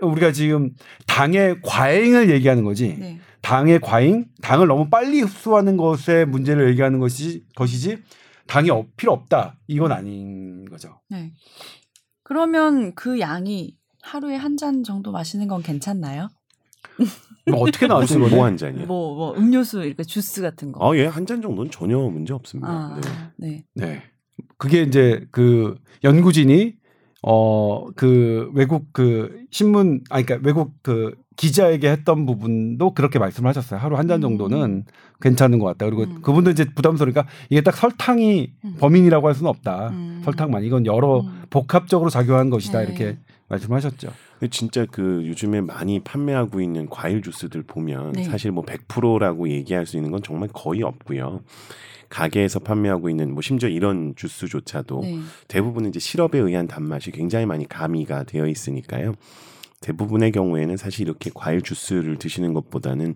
우리가 0.00 0.32
지금 0.32 0.70
당의 1.06 1.60
과잉을 1.62 2.30
얘기하는 2.30 2.62
거지. 2.64 2.96
네. 2.96 3.18
당의 3.42 3.80
과잉, 3.80 4.26
당을 4.42 4.66
너무 4.68 4.88
빨리 4.90 5.22
흡수하는 5.22 5.76
것의 5.76 6.26
문제를 6.26 6.70
얘기하는 6.70 6.98
것이 7.00 7.44
것이지 7.56 7.98
당이 8.46 8.70
없- 8.70 8.96
필요 8.96 9.12
없다. 9.12 9.58
이건 9.66 9.92
아닌 9.92 10.64
거죠. 10.70 11.00
네. 11.08 11.32
그러면 12.22 12.94
그 12.94 13.18
양이 13.18 13.76
하루에 14.02 14.36
한 14.36 14.56
잔 14.56 14.84
정도 14.84 15.10
마시는 15.10 15.48
건 15.48 15.62
괜찮나요? 15.62 16.28
뭐 17.46 17.60
어떻게 17.62 17.86
나왔지 17.86 18.14
무슨 18.14 18.20
이거는? 18.20 18.36
뭐한 18.36 18.56
잔이요? 18.56 18.86
뭐, 18.86 19.14
뭐 19.14 19.34
음료수 19.36 19.82
이렇게 19.82 20.02
주스 20.04 20.42
같은 20.42 20.72
거. 20.72 20.92
아, 20.92 20.96
예, 20.96 21.06
한 21.06 21.26
잔 21.26 21.40
정도는 21.42 21.70
전혀 21.70 21.98
문제 21.98 22.32
없습니다. 22.34 22.68
아, 22.70 23.00
네. 23.36 23.64
네. 23.74 23.86
네. 23.86 24.02
그게 24.58 24.82
이제 24.82 25.26
그 25.30 25.76
연구진이 26.04 26.74
어 27.22 27.86
그 27.96 28.50
외국 28.54 28.86
그 28.92 29.44
신문 29.50 30.02
아니 30.10 30.24
그러니까 30.24 30.46
외국 30.46 30.72
그 30.82 31.14
기자에게 31.36 31.90
했던 31.90 32.24
부분도 32.26 32.92
그렇게 32.94 33.18
말씀을 33.18 33.48
하셨어요. 33.48 33.80
하루 33.80 33.96
한잔 33.96 34.18
음. 34.18 34.22
정도는 34.22 34.84
괜찮은 35.20 35.58
것 35.58 35.66
같다. 35.66 35.86
그리고 35.86 36.02
음. 36.04 36.20
그분도 36.22 36.50
이제 36.50 36.64
부담스러우니까 36.74 37.26
이게 37.50 37.60
딱 37.62 37.74
설탕이 37.76 38.52
음. 38.64 38.74
범인이라고 38.78 39.26
할 39.26 39.34
수는 39.34 39.48
없다. 39.50 39.88
음. 39.90 40.20
설탕만 40.24 40.64
이건 40.64 40.86
여러 40.86 41.20
음. 41.20 41.42
복합적으로 41.50 42.10
작용한 42.10 42.48
것이다 42.50 42.80
네. 42.80 42.84
이렇게 42.86 43.18
말씀하셨죠. 43.50 44.12
근데 44.38 44.50
진짜 44.50 44.86
그 44.90 45.24
요즘에 45.26 45.60
많이 45.60 46.00
판매하고 46.00 46.60
있는 46.60 46.88
과일 46.88 47.20
주스들 47.20 47.62
보면 47.64 48.12
네. 48.12 48.24
사실 48.24 48.52
뭐 48.52 48.64
100%라고 48.64 49.48
얘기할 49.50 49.86
수 49.86 49.96
있는 49.96 50.10
건 50.10 50.22
정말 50.22 50.48
거의 50.52 50.82
없고요. 50.82 51.42
가게에서 52.08 52.58
판매하고 52.60 53.08
있는 53.08 53.32
뭐 53.32 53.42
심지어 53.42 53.68
이런 53.68 54.14
주스조차도 54.16 55.00
네. 55.02 55.18
대부분은 55.48 55.90
이제 55.90 56.00
시럽에 56.00 56.38
의한 56.38 56.66
단맛이 56.66 57.10
굉장히 57.10 57.46
많이 57.46 57.68
가미가 57.68 58.24
되어 58.24 58.46
있으니까요. 58.46 59.14
대부분의 59.80 60.32
경우에는 60.32 60.76
사실 60.76 61.02
이렇게 61.02 61.30
과일 61.32 61.62
주스를 61.62 62.18
드시는 62.18 62.52
것보다는 62.52 63.14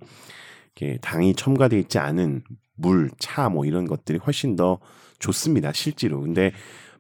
이렇게 0.77 0.99
당이 1.01 1.35
첨가되어 1.35 1.79
있지 1.81 1.99
않은 1.99 2.43
물, 2.77 3.11
차 3.19 3.49
뭐 3.49 3.65
이런 3.65 3.87
것들이 3.87 4.19
훨씬 4.19 4.57
더 4.57 4.79
좋습니다. 5.19 5.73
실제로. 5.73 6.21
근데 6.21 6.53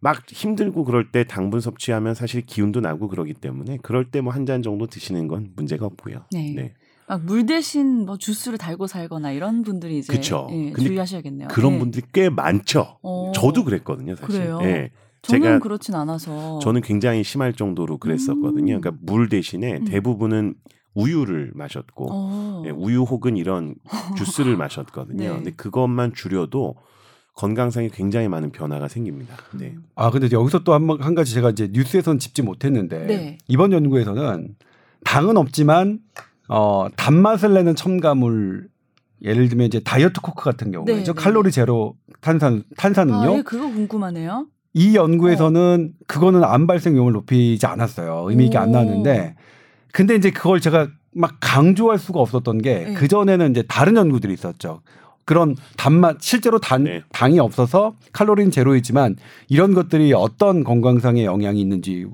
막 0.05 0.23
힘들고 0.31 0.85
그럴 0.85 1.11
때 1.11 1.25
당분 1.25 1.61
섭취하면 1.61 2.15
사실 2.15 2.43
기운도 2.43 2.81
나고 2.81 3.09
그러기 3.09 3.33
때문에 3.33 3.79
그럴 3.83 4.11
때 4.11 4.21
뭐 4.21 4.31
한 4.33 4.45
잔 4.45 4.63
정도 4.63 4.87
드시는 4.87 5.29
건 5.29 5.53
문제가 5.57 5.87
없고요. 5.87 6.27
네. 6.31 6.53
네. 6.55 6.75
막물 7.09 7.47
대신 7.47 8.05
뭐 8.05 8.19
주스를 8.19 8.59
달고 8.59 8.87
살거나 8.87 9.33
이런 9.33 9.63
분들이 9.63 9.99
이제 9.99 10.13
그쵸. 10.13 10.47
예, 10.53 10.73
주의하셔야겠네요. 10.75 11.49
그런 11.49 11.75
예. 11.75 11.79
분들이 11.79 12.07
꽤 12.13 12.29
많죠. 12.29 12.99
어. 13.03 13.33
저도 13.35 13.65
그랬거든요, 13.65 14.15
사실. 14.17 14.41
그래요? 14.41 14.59
예. 14.63 14.91
저는 15.23 15.43
제가 15.43 15.59
그렇진 15.61 15.95
않아서 15.95 16.59
저는 16.59 16.83
굉장히 16.83 17.25
심할 17.25 17.55
정도로 17.55 17.97
그랬었거든요. 17.97 18.75
음. 18.75 18.81
그러니까 18.83 18.93
물 19.01 19.31
대신에 19.31 19.79
음. 19.79 19.85
대부분은 19.87 20.55
우유를 20.95 21.53
마셨고 21.55 22.09
어. 22.11 22.63
예, 22.67 22.71
우유 22.71 23.03
혹은 23.05 23.39
이런 23.39 23.75
주스를 24.19 24.57
마셨거든요. 24.59 25.17
네. 25.31 25.35
근데 25.35 25.51
그것만 25.53 26.13
줄여도 26.15 26.75
건강상에 27.35 27.89
굉장히 27.93 28.29
많은 28.29 28.53
변화가 28.53 28.89
생깁니다. 28.89 29.37
네. 29.55 29.75
아 29.97 30.11
근데 30.11 30.29
여기서 30.31 30.63
또 30.65 30.73
한 30.73 30.89
한 31.01 31.15
가지 31.15 31.35
제가 31.35 31.51
이제 31.51 31.69
뉴스에서는 31.73 32.19
짚지 32.19 32.43
못했는데 32.43 33.07
네. 33.07 33.39
이번 33.49 33.73
연구에서는 33.73 34.55
당은 35.05 35.37
없지만 35.37 35.99
어 36.49 36.87
단맛을 36.97 37.55
내는 37.55 37.75
첨가물 37.75 38.69
예를 39.23 39.49
들면 39.49 39.67
이제 39.67 39.81
다이어트 39.81 40.21
코크 40.21 40.45
같은 40.45 40.71
경우에 40.71 40.95
네, 40.97 41.03
죠 41.05 41.13
네. 41.15 41.21
칼로리 41.23 41.51
제로 41.51 41.97
탄산 42.21 42.63
탄산음료 42.77 43.33
아, 43.35 43.39
예, 43.39 43.43
그거 43.43 43.67
궁금하네요. 43.69 44.47
이 44.75 44.95
연구에서는 44.97 45.93
그거는 46.07 46.45
암 46.45 46.67
발생 46.67 46.95
위험을 46.95 47.13
높이지 47.13 47.65
않았어요. 47.67 48.27
의미 48.29 48.47
있게 48.47 48.59
안 48.59 48.69
오. 48.69 48.73
나왔는데 48.73 49.35
근데 49.93 50.15
이제 50.17 50.31
그걸 50.31 50.61
제가 50.61 50.89
막 51.17 51.37
강조할 51.41 51.99
수가 51.99 52.21
없었던 52.21 52.59
게 52.63 52.85
네. 52.87 52.95
그 52.95 53.07
전에는 53.09 53.51
이제 53.53 53.63
다른 53.69 53.97
연구들이 53.97 54.33
있었죠. 54.35 54.83
그런 55.25 55.57
단맛 55.77 56.21
실제로 56.21 56.59
단 56.59 56.85
네. 56.85 57.03
당이 57.13 57.39
없어서 57.39 57.95
칼로리는 58.13 58.51
제로이지만 58.51 59.17
이런 59.49 59.75
것들이 59.75 60.13
어떤 60.13 60.65
건강상의 60.65 61.25
영향이 61.25 61.61
있는지 61.61 62.07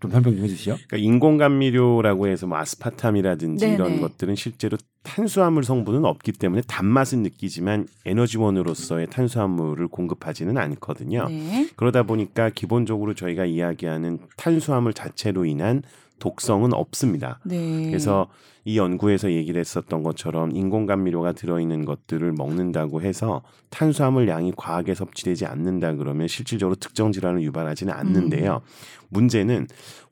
좀 0.00 0.10
설명 0.10 0.34
좀 0.34 0.44
해주시죠. 0.44 0.76
그러니까 0.88 0.96
인공 0.96 1.36
감미료라고 1.38 2.26
해서 2.26 2.46
뭐 2.48 2.58
아스파탐이라든지 2.58 3.64
네네. 3.64 3.74
이런 3.76 4.00
것들은 4.00 4.34
실제로 4.34 4.76
탄수화물 5.04 5.62
성분은 5.62 6.04
없기 6.04 6.32
때문에 6.32 6.62
단맛은 6.66 7.22
느끼지만 7.22 7.86
에너지원으로서의 8.04 9.08
탄수화물을 9.10 9.86
공급하지는 9.88 10.58
않거든요. 10.58 11.28
네. 11.28 11.68
그러다 11.76 12.02
보니까 12.02 12.50
기본적으로 12.50 13.14
저희가 13.14 13.44
이야기하는 13.44 14.18
탄수화물 14.36 14.92
자체로 14.92 15.44
인한 15.44 15.82
독성은 16.18 16.72
없습니다. 16.72 17.38
네. 17.44 17.86
그래서 17.86 18.28
이 18.64 18.78
연구에서 18.78 19.32
얘기를 19.32 19.60
했었던 19.60 20.02
것처럼 20.02 20.54
인공감미료가 20.54 21.32
들어있는 21.32 21.84
것들을 21.84 22.32
먹는다고 22.32 23.02
해서 23.02 23.42
탄수화물 23.70 24.28
양이 24.28 24.52
과하게 24.56 24.94
섭취되지 24.94 25.46
않는다 25.46 25.94
그러면 25.94 26.28
실질적으로 26.28 26.76
특정 26.76 27.10
질환을 27.10 27.42
유발하지는 27.42 27.92
않는데요. 27.92 28.62
문제는 29.08 29.66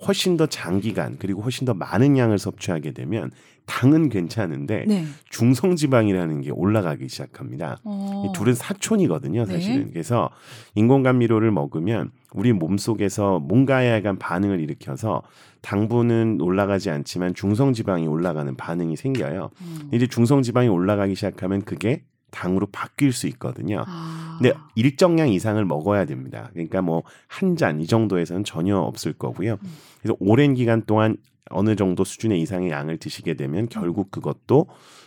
훨씬 0.06 0.36
더 0.36 0.46
장기간 0.46 1.16
그리고 1.18 1.42
훨씬 1.42 1.64
더 1.64 1.74
많은 1.74 2.18
양을 2.18 2.38
섭취하게 2.38 2.92
되면 2.92 3.30
당은 3.70 4.08
괜찮은데 4.08 4.84
네. 4.88 5.04
중성 5.28 5.76
지방이라는 5.76 6.40
게 6.40 6.50
올라가기 6.50 7.08
시작합니다. 7.08 7.78
어. 7.84 8.24
이 8.26 8.32
둘은 8.36 8.54
사촌이거든요, 8.54 9.44
네. 9.44 9.52
사실은. 9.54 9.90
그래서 9.92 10.28
인공감미료를 10.74 11.52
먹으면 11.52 12.10
우리 12.34 12.52
몸 12.52 12.78
속에서 12.78 13.38
뭔가에 13.38 13.92
약간 13.92 14.18
반응을 14.18 14.58
일으켜서 14.60 15.22
당분은 15.62 16.38
올라가지 16.40 16.90
않지만 16.90 17.34
중성 17.34 17.72
지방이 17.72 18.08
올라가는 18.08 18.52
반응이 18.56 18.96
생겨요. 18.96 19.50
음. 19.60 19.90
이제 19.92 20.08
중성 20.08 20.42
지방이 20.42 20.68
올라가기 20.68 21.14
시작하면 21.14 21.62
그게 21.62 22.02
당으로 22.32 22.66
바뀔 22.72 23.12
수 23.12 23.26
있거든요. 23.28 23.84
아. 23.86 24.38
근데 24.40 24.52
일정량 24.74 25.28
이상을 25.28 25.62
먹어야 25.64 26.04
됩니다. 26.06 26.50
그러니까 26.52 26.82
뭐 26.82 27.02
한 27.28 27.56
잔 27.56 27.80
이 27.80 27.86
정도에서는 27.86 28.42
전혀 28.44 28.76
없을 28.78 29.12
거고요. 29.12 29.58
음. 29.62 29.68
그래서 30.02 30.16
오랜 30.18 30.54
기간 30.54 30.82
동안 30.86 31.16
어느 31.50 31.76
정도 31.76 32.04
수준의 32.04 32.40
이상의 32.42 32.70
양을 32.70 32.98
드시게 32.98 33.34
되면 33.34 33.68
결국 33.68 34.10
그것도 34.10 34.66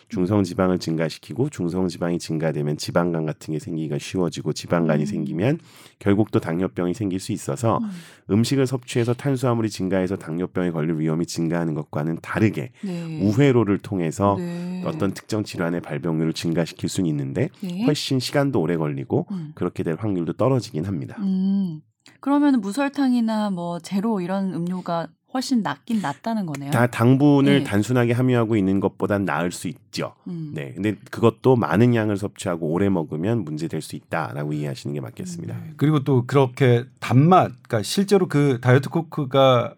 중성 0.10 0.44
지방을 0.44 0.78
증가시키고 0.78 1.50
중성 1.50 1.88
지방이 1.88 2.20
증가되면 2.20 2.78
지방간 2.78 3.26
같은 3.26 3.54
게 3.54 3.60
생기기가 3.60 3.98
쉬워지고 3.98 4.54
지방간이 4.54 5.04
음. 5.04 5.06
생기면 5.06 5.60
결국 5.98 6.30
또 6.32 6.40
당뇨병이 6.40 6.94
생길 6.94 7.20
수 7.20 7.32
있어서 7.32 7.80
음. 7.80 7.90
음식을 8.30 8.68
섭취해서 8.68 9.14
탄수화물이 9.14 9.70
증가해서 9.70 10.16
당뇨병에 10.16 10.70
걸릴 10.72 11.00
위험이 11.00 11.26
증가하는 11.26 11.74
것과는 11.74 12.20
다르게 12.22 12.72
네. 12.84 13.22
우회로를 13.22 13.80
통해서 13.80 14.36
네. 14.38 14.84
어떤 14.86 15.14
특정 15.14 15.44
질환의 15.44 15.82
발병률을 15.82 16.34
증가시킬 16.34 16.90
수는 16.90 17.10
있는데 17.10 17.50
네. 17.62 17.84
훨씬 17.86 18.20
시간도 18.20 18.62
오래 18.62 18.78
걸리고 18.78 19.26
음. 19.32 19.52
그렇게 19.56 19.82
될 19.82 19.96
확률도 19.98 20.34
떨어지긴 20.34 20.86
합니다. 20.86 21.16
음. 21.20 21.82
그러면 22.20 22.62
무설탕이나 22.62 23.50
뭐 23.50 23.80
제로 23.80 24.22
이런 24.22 24.54
음료가 24.54 25.08
훨씬 25.34 25.64
낫긴 25.64 26.02
낫다는 26.02 26.46
거네요. 26.46 26.72
다 26.72 26.88
당분을 26.88 27.60
네. 27.60 27.64
단순하게 27.64 28.14
함유하고 28.14 28.56
있는 28.56 28.80
것보단 28.80 29.26
나을 29.26 29.52
수 29.52 29.68
있죠. 29.68 30.14
음. 30.28 30.52
네. 30.54 30.74
근데 30.74 30.96
그것도 31.12 31.56
많은 31.56 31.96
양을 31.96 32.18
섭취하고 32.18 32.68
오래 32.68 32.90
먹으면 32.90 33.44
문제될 33.44 33.82
수 33.82 33.96
있다라고 33.96 34.54
이해하시는 34.54 34.94
게 34.94 35.02
맞겠습니다. 35.02 35.56
음. 35.56 35.74
그리고 35.78 36.04
또 36.04 36.26
그렇게 36.28 36.86
단맛, 37.00 37.48
그러니까 37.64 37.82
실제로 37.84 38.28
그 38.28 38.60
다이어트 38.62 38.90
코크가 38.90 39.74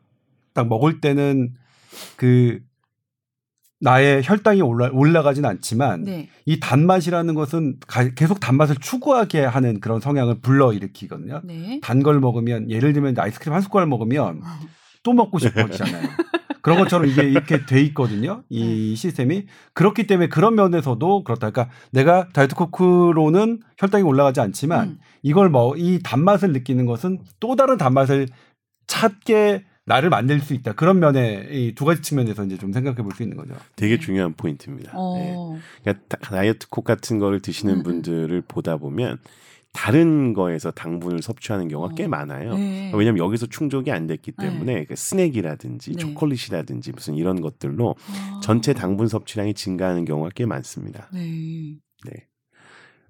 딱 0.53 0.68
먹을 0.68 0.99
때는 1.01 1.53
그 2.18 2.60
나의 3.82 4.22
혈당이 4.24 4.62
올라 4.62 4.89
올라가진 4.91 5.45
않지만 5.45 6.03
네. 6.06 6.30
이 6.45 6.60
단맛이라는 6.60 7.34
것은 7.36 7.78
가- 7.88 8.10
계속 8.10 8.39
단맛을 8.39 8.78
추구하게 8.78 9.41
하는 9.43 9.80
그런 9.82 9.99
성향을 9.99 10.39
불러 10.39 10.72
일으키거든요. 10.74 11.41
네. 11.43 11.80
단걸 11.84 12.20
먹으면 12.22 12.72
예를 12.72 12.93
들면 12.93 13.20
아이스크림 13.20 13.53
한 13.53 13.62
숟갈 13.62 13.86
먹으면 13.86 14.41
또 15.06 15.14
먹고 15.14 15.38
싶어지잖아요. 15.39 16.10
그런 16.62 16.80
것처럼 16.80 17.08
이게 17.08 17.22
이렇게 17.30 17.64
돼 17.68 17.80
있거든요. 17.84 18.41
이 18.49 18.89
네. 18.89 18.95
시스템이 18.95 19.45
그렇기 19.76 20.08
때문에 20.08 20.30
그런 20.30 20.56
면에서도 20.56 21.24
그렇다. 21.24 21.51
그러니까 21.51 21.74
내가 21.91 22.28
다이어트 22.30 22.56
코크로는 22.56 23.60
혈당이 23.78 24.03
올라가지 24.03 24.41
않지만 24.41 24.88
음. 24.89 24.97
이걸 25.22 25.49
뭐 25.49 25.76
이 25.78 25.99
단맛을 26.03 26.51
느끼는 26.53 26.88
것은 26.88 27.20
또 27.39 27.56
다른 27.56 27.78
단맛을 27.78 28.28
찾게 28.88 29.64
나를 29.86 30.10
만들 30.10 30.39
수 30.39 30.56
있다. 30.56 30.74
그런 30.74 30.97
면에 30.99 31.47
이 31.51 31.76
두 31.76 31.86
가지 31.86 32.01
측면에서 32.01 32.43
이제 32.45 32.58
좀 32.58 32.74
생각해 32.74 32.97
볼 33.03 33.12
수 33.14 33.22
있는 33.22 33.38
거죠. 33.38 33.53
되게 33.76 33.97
네. 33.97 33.99
중요한 34.03 34.34
포인트입니다. 34.34 34.91
네. 34.91 35.34
어. 35.38 35.58
그러니까 35.84 36.03
다- 36.10 36.18
다이어트 36.36 36.68
콕 36.70 36.84
같은 36.84 37.20
거를 37.20 37.39
드시는 37.41 37.76
음, 37.76 37.80
음. 37.80 37.84
분들을 37.84 38.41
보다 38.47 38.78
보면 38.78 39.20
다른 39.76 40.34
거에서 40.34 40.71
당분을 40.71 41.21
섭취하는 41.21 41.67
경우가 41.67 41.95
꽤 41.95 42.05
어. 42.05 42.07
많아요. 42.07 42.55
네. 42.55 42.91
왜냐하면 42.95 43.23
여기서 43.26 43.45
충족이 43.47 43.91
안 43.91 44.07
됐기 44.07 44.32
네. 44.38 44.47
때문에 44.47 44.86
그 44.86 44.95
스낵이라든지 44.95 45.91
네. 45.91 45.97
초콜릿이라든지 45.97 46.93
무슨 46.93 47.15
이런 47.15 47.41
것들로 47.41 47.95
아. 48.09 48.39
전체 48.41 48.73
당분 48.73 49.07
섭취량이 49.07 49.53
증가하는 49.53 50.05
경우가 50.05 50.30
꽤 50.34 50.45
많습니다. 50.45 51.09
네. 51.11 51.76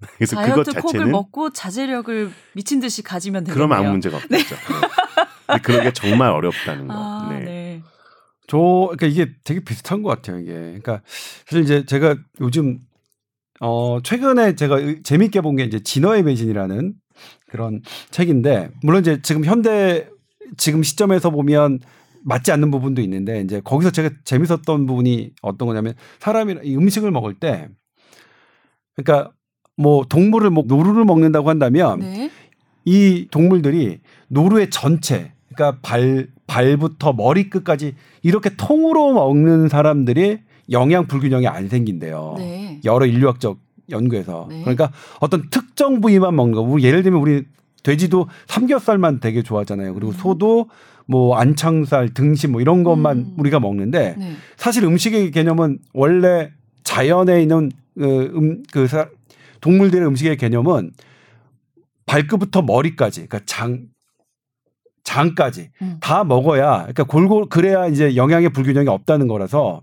그래서 0.18 0.42
그것 0.44 0.64
자체는 0.64 1.10
먹고 1.10 1.50
자제력을 1.50 2.30
미친 2.54 2.80
듯이 2.80 3.02
가지면 3.02 3.44
되겠네요. 3.44 3.68
그럼 3.68 3.72
아무 3.72 3.92
문제가 3.92 4.16
없겠죠. 4.18 4.56
네. 5.48 5.58
그런 5.62 5.84
게 5.84 5.92
정말 5.92 6.30
어렵다는 6.32 6.88
거. 6.88 6.94
아, 6.94 7.28
네. 7.30 7.44
네. 7.44 7.82
저 8.48 8.58
그러니까 8.96 9.06
이게 9.06 9.32
되게 9.44 9.60
비슷한 9.60 10.02
것 10.02 10.10
같아요. 10.10 10.38
이게 10.38 10.52
그러니까 10.52 11.02
사실 11.46 11.62
이제 11.62 11.84
제가 11.84 12.16
요즘 12.40 12.80
어 13.60 14.00
최근에 14.02 14.54
제가 14.54 14.78
의- 14.78 15.02
재밌게 15.02 15.40
본 15.40 15.56
게 15.56 15.64
이제 15.64 15.80
진화의 15.80 16.24
배신이라는 16.24 16.94
그런 17.48 17.80
책인데 18.10 18.70
물론 18.82 19.00
이제 19.00 19.20
지금 19.22 19.44
현대 19.44 20.08
지금 20.56 20.82
시점에서 20.82 21.30
보면 21.30 21.80
맞지 22.24 22.52
않는 22.52 22.70
부분도 22.70 23.00
있는데 23.02 23.40
이제 23.40 23.60
거기서 23.64 23.90
제가 23.90 24.10
재밌었던 24.24 24.86
부분이 24.86 25.30
어떤 25.42 25.68
거냐면 25.68 25.94
사람이 26.18 26.56
이 26.64 26.76
음식을 26.76 27.10
먹을 27.10 27.34
때 27.34 27.68
그러니까 28.94 29.32
뭐 29.76 30.04
동물을 30.08 30.50
뭐 30.50 30.64
노루를 30.66 31.04
먹는다고 31.04 31.48
한다면 31.48 32.00
네. 32.00 32.30
이 32.84 33.28
동물들이 33.30 33.98
노루의 34.28 34.70
전체, 34.70 35.32
그러니까 35.54 35.78
발 35.82 36.28
발부터 36.46 37.12
머리 37.12 37.50
끝까지 37.50 37.94
이렇게 38.22 38.50
통으로 38.56 39.12
먹는 39.12 39.68
사람들이 39.68 40.38
영양 40.70 41.06
불균형이 41.06 41.46
안 41.46 41.68
생긴대요. 41.68 42.34
네. 42.38 42.80
여러 42.84 43.06
인류학적 43.06 43.58
연구에서. 43.90 44.46
네. 44.50 44.60
그러니까 44.62 44.92
어떤 45.20 45.48
특정 45.50 46.00
부위만 46.00 46.34
먹는 46.34 46.54
거. 46.54 46.60
우리 46.62 46.82
예를 46.84 47.02
들면 47.02 47.20
우리 47.20 47.44
돼지도 47.82 48.28
삼겹살만 48.48 49.20
되게 49.20 49.42
좋아하잖아요. 49.42 49.94
그리고 49.94 50.10
음. 50.10 50.16
소도 50.16 50.68
뭐 51.06 51.36
안창살, 51.36 52.14
등심 52.14 52.52
뭐 52.52 52.60
이런 52.60 52.82
것만 52.82 53.16
음. 53.18 53.34
우리가 53.38 53.60
먹는데 53.60 54.16
네. 54.18 54.32
사실 54.56 54.82
음식의 54.84 55.30
개념은 55.30 55.78
원래 55.94 56.50
자연에 56.82 57.40
있는 57.42 57.70
그, 57.96 58.32
음, 58.34 58.62
그 58.72 58.88
사- 58.88 59.08
동물들의 59.60 60.06
음식의 60.08 60.36
개념은 60.36 60.90
발끝부터 62.06 62.62
머리까지, 62.62 63.26
그러니까 63.26 63.40
장 63.46 63.86
장까지 65.04 65.70
음. 65.82 65.98
다 66.00 66.24
먹어야, 66.24 66.78
그러니까 66.78 67.04
골고루 67.04 67.46
그래야 67.48 67.86
이제 67.86 68.16
영양의 68.16 68.50
불균형이 68.50 68.88
없다는 68.88 69.28
거라서 69.28 69.82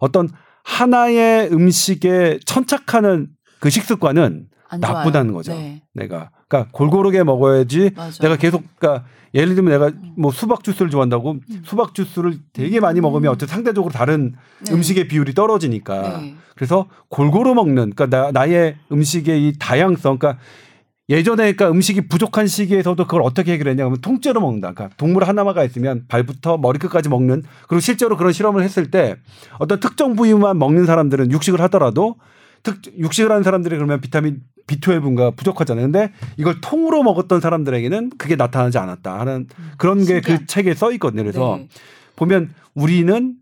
어떤 0.00 0.28
하나의 0.64 1.48
음식에 1.52 2.40
천착하는 2.44 3.28
그 3.60 3.70
식습관은 3.70 4.48
안 4.68 4.80
나쁘다는. 4.80 5.32
거죠. 5.32 5.52
네. 5.52 5.82
내가 5.94 6.30
그러니까 6.48 6.70
골고루게 6.72 7.22
먹어야지 7.24 7.92
맞아요. 7.96 8.12
내가 8.20 8.36
계속 8.36 8.62
그러니까 8.76 9.06
예를 9.34 9.54
들면 9.54 9.72
내가 9.72 9.92
뭐 10.16 10.32
수박 10.32 10.64
주스를 10.64 10.90
좋아한다고 10.90 11.36
수박 11.64 11.94
주스를 11.94 12.38
되게 12.52 12.80
많이 12.80 13.00
먹으면 13.00 13.30
어쨌든 13.32 13.54
상대적으로 13.54 13.92
다른 13.92 14.34
네. 14.64 14.72
음식의 14.72 15.08
비율이 15.08 15.34
떨어지니까 15.34 16.18
네. 16.20 16.34
그래서 16.56 16.86
골고루 17.08 17.54
먹는 17.54 17.92
그러니까 17.94 18.06
나, 18.06 18.32
나의 18.32 18.76
음식의 18.90 19.48
이 19.48 19.52
다양성 19.58 20.18
그러니까 20.18 20.42
예전에 21.10 21.52
그러니까 21.52 21.70
음식이 21.70 22.08
부족한 22.08 22.46
시기에서도 22.46 23.04
그걸 23.04 23.22
어떻게 23.22 23.52
해결했냐 23.52 23.84
하면 23.84 24.00
통째로 24.00 24.40
먹는다. 24.40 24.72
그러니까 24.72 24.96
동물 24.96 25.24
하나가 25.24 25.64
있으면 25.64 26.04
발부터 26.08 26.56
머리끝까지 26.58 27.08
먹는 27.08 27.42
그리고 27.68 27.80
실제로 27.80 28.16
그런 28.16 28.32
실험을 28.32 28.62
했을 28.62 28.90
때 28.92 29.16
어떤 29.58 29.80
특정 29.80 30.14
부위만 30.14 30.56
먹는 30.58 30.86
사람들은 30.86 31.32
육식을 31.32 31.60
하더라도 31.62 32.16
특 32.62 32.80
육식을 32.96 33.30
하는 33.30 33.42
사람들이 33.42 33.74
그러면 33.74 34.00
비타민 34.00 34.40
B12가 34.68 35.34
부족하잖아요. 35.34 35.86
근데 35.86 36.12
이걸 36.36 36.60
통으로 36.60 37.02
먹었던 37.02 37.40
사람들에게는 37.40 38.10
그게 38.16 38.36
나타나지 38.36 38.78
않았다 38.78 39.18
하는 39.18 39.48
그런 39.78 40.04
게 40.04 40.20
그. 40.20 40.46
책에 40.46 40.74
써 40.74 40.92
있거든요. 40.92 41.22
그래서 41.24 41.56
네. 41.58 41.68
보면 42.14 42.50
우리는 42.74 43.34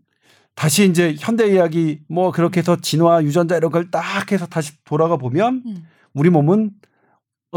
다시 0.55 0.85
이제 0.89 1.15
현대 1.19 1.47
이야기 1.53 1.99
뭐 2.09 2.31
그렇게 2.31 2.61
해서 2.61 2.77
진화 2.81 3.21
유전자 3.23 3.55
이런 3.57 3.71
걸 3.71 3.91
딱 3.91 4.31
해서 4.31 4.47
다시 4.47 4.71
돌아가 4.85 5.17
보면 5.17 5.61
음. 5.65 5.85
우리 6.13 6.29
몸은 6.31 6.71
어, 6.71 6.71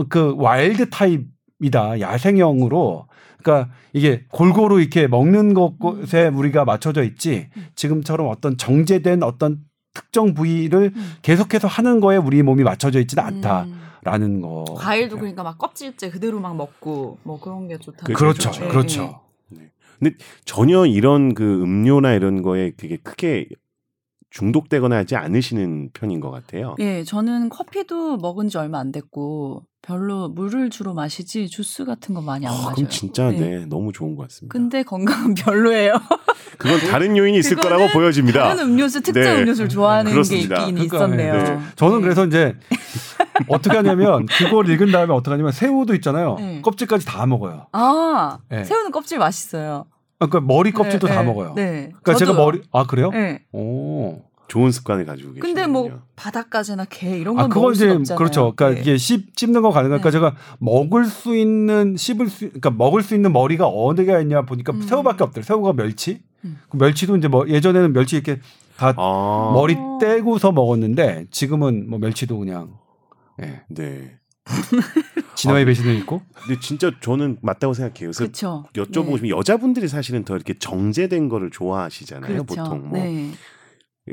그 0.09 0.35
wild 0.37 0.91
type이다 0.91 2.01
야생형으로 2.01 3.07
그러니까 3.43 3.73
이게 3.93 4.25
골고루 4.31 4.81
이렇게 4.81 5.07
먹는 5.07 5.55
것에 5.55 6.29
우리가 6.29 6.65
맞춰져 6.65 7.03
있지 7.03 7.49
음. 7.57 7.67
지금처럼 7.75 8.29
어떤 8.29 8.57
정제된 8.57 9.23
어떤 9.23 9.59
특정 9.95 10.35
부위를 10.35 10.93
음. 10.95 11.13
계속해서 11.23 11.69
하는 11.69 12.01
거에 12.01 12.17
우리 12.17 12.43
몸이 12.43 12.63
맞춰져 12.63 13.01
있지는 13.01 13.25
음. 13.25 13.43
않다라는 13.45 14.41
거. 14.41 14.65
과일도 14.77 15.17
그러니까 15.17 15.43
막 15.43 15.59
껍질째 15.59 16.11
그대로 16.11 16.41
막 16.41 16.57
먹고 16.57 17.19
뭐 17.25 17.39
그런 17.39 17.69
게 17.69 17.77
좋다. 17.79 18.07
그렇죠, 18.07 18.51
그렇죠. 18.51 18.69
그렇죠. 18.69 19.21
근데 19.99 20.17
전혀 20.45 20.85
이런 20.85 21.33
그 21.35 21.63
음료나 21.63 22.15
이런 22.15 22.43
거에 22.43 22.73
되게 22.77 22.97
크게 22.97 23.47
중독되거나 24.33 24.97
하지 24.97 25.15
않으시는 25.15 25.91
편인 25.93 26.21
것 26.21 26.31
같아요. 26.31 26.75
예, 26.79 27.05
저는 27.05 27.51
커피도 27.51 28.17
먹은 28.17 28.49
지 28.49 28.57
얼마 28.59 28.79
안 28.79 28.91
됐고 28.91 29.63
별로 29.83 30.29
물을 30.29 30.71
주로 30.71 30.95
마시지 30.95 31.49
주스 31.49 31.85
같은 31.85 32.15
거 32.15 32.23
많이 32.23 32.47
안 32.47 32.53
아, 32.53 32.57
마셔요. 32.57 32.75
그럼 32.75 32.89
진짜 32.89 33.31
네. 33.31 33.39
네. 33.39 33.67
너무 33.67 33.93
좋은 33.93 34.15
것 34.17 34.23
같습니다. 34.29 34.53
근데 34.53 34.83
건강은 34.83 35.35
별로예요. 35.37 35.95
그건 36.57 36.79
다른 36.91 37.17
요인이 37.17 37.37
있을 37.39 37.57
거라고 37.57 37.89
보여집니다. 37.89 38.43
다른 38.49 38.71
음료수 38.71 39.03
특정 39.03 39.23
네. 39.23 39.41
음료수를 39.43 39.69
좋아하는 39.69 40.13
그렇습니다. 40.13 40.55
게 40.57 40.61
있긴 40.63 40.75
그러니까, 40.77 40.97
있었네요. 40.97 41.33
네. 41.35 41.59
저는 41.77 41.97
네. 41.99 42.03
그래서 42.03 42.27
이제 42.27 42.57
어떻게 43.49 43.77
하냐면 43.77 44.27
그걸 44.27 44.69
읽은 44.71 44.93
다음에 44.93 45.13
어떻게 45.13 45.33
하냐면 45.33 45.53
새우도 45.53 45.95
있잖아요. 45.97 46.37
네. 46.39 46.63
껍질까지 46.63 47.05
다 47.05 47.27
먹어요. 47.27 47.67
아 47.73 48.39
네. 48.49 48.65
새우는 48.65 48.93
껍질 48.93 49.19
맛있어요. 49.19 49.87
아, 50.23 50.27
그러니까 50.27 50.41
머리 50.53 50.73
껍질도 50.73 51.07
네, 51.07 51.15
다 51.15 51.23
네, 51.23 51.27
먹어요. 51.27 51.55
네. 51.55 51.91
그러니까 52.03 52.15
제가 52.15 52.33
저도요. 52.33 52.45
머리 52.45 52.63
아 52.73 52.87
그래요? 52.87 53.11
네. 53.11 53.43
오. 53.53 54.23
좋은 54.49 54.71
습관을 54.71 55.07
가지고 55.07 55.33
계시요 55.33 55.41
근데 55.43 55.67
뭐 55.67 56.03
바닷가재나 56.15 56.85
게 56.85 57.17
이런 57.17 57.37
건 57.37 57.45
아, 57.47 57.49
그건 57.49 57.63
먹을 57.63 57.75
수 57.75 57.85
이제 57.85 57.95
없잖아요. 57.95 58.19
그렇죠. 58.19 58.53
그러니까 58.55 58.75
네. 58.75 58.81
이게 58.83 58.99
씹 58.99 59.33
씹는 59.35 59.63
거 59.63 59.71
가능하니까 59.71 60.11
네. 60.11 60.13
제가 60.13 60.37
먹을 60.59 61.07
수 61.07 61.35
있는 61.35 61.97
씹을 61.97 62.29
수 62.29 62.41
그러니까 62.49 62.71
먹을 62.71 63.03
수 63.03 63.15
있는 63.15 63.33
머리가 63.33 63.67
어느 63.67 64.05
게 64.05 64.21
있냐 64.21 64.43
보니까 64.43 64.75
음. 64.75 64.83
새우밖에 64.83 65.25
없더라고요. 65.25 65.43
새우가 65.43 65.73
멸치. 65.73 66.21
음. 66.45 66.59
그 66.69 66.77
멸치도 66.77 67.17
이제 67.17 67.29
뭐 67.29 67.49
예전에는 67.49 67.95
멸치 67.95 68.17
이렇게 68.17 68.41
다 68.77 68.93
아, 68.97 69.51
머리 69.55 69.75
어. 69.79 69.99
떼고서 69.99 70.53
먹었는데 70.53 71.29
지금은 71.31 71.89
뭐 71.89 71.99
멸치도 71.99 72.39
그냥 72.39 72.75
예. 73.43 73.63
네. 73.71 74.19
진화의 75.43 75.65
배신을 75.67 75.95
있고 76.01 76.23
근데 76.35 76.61
진짜 76.61 76.91
저는 77.01 77.39
맞다고 77.43 77.75
생각해요. 77.75 78.11
그래서 78.11 78.25
그렇죠. 78.25 78.65
여쭤보고 78.75 79.17
싶은 79.17 79.23
게 79.23 79.29
여자분들이 79.31 79.89
사실은 79.89 80.25
더 80.25 80.35
이렇게 80.35 80.55
정제된 80.59 81.29
거를 81.29 81.51
좋아하시잖아요. 81.51 82.45
그렇죠. 82.45 82.63
보통 82.63 82.89
뭐 82.89 82.99
네. 82.99 83.33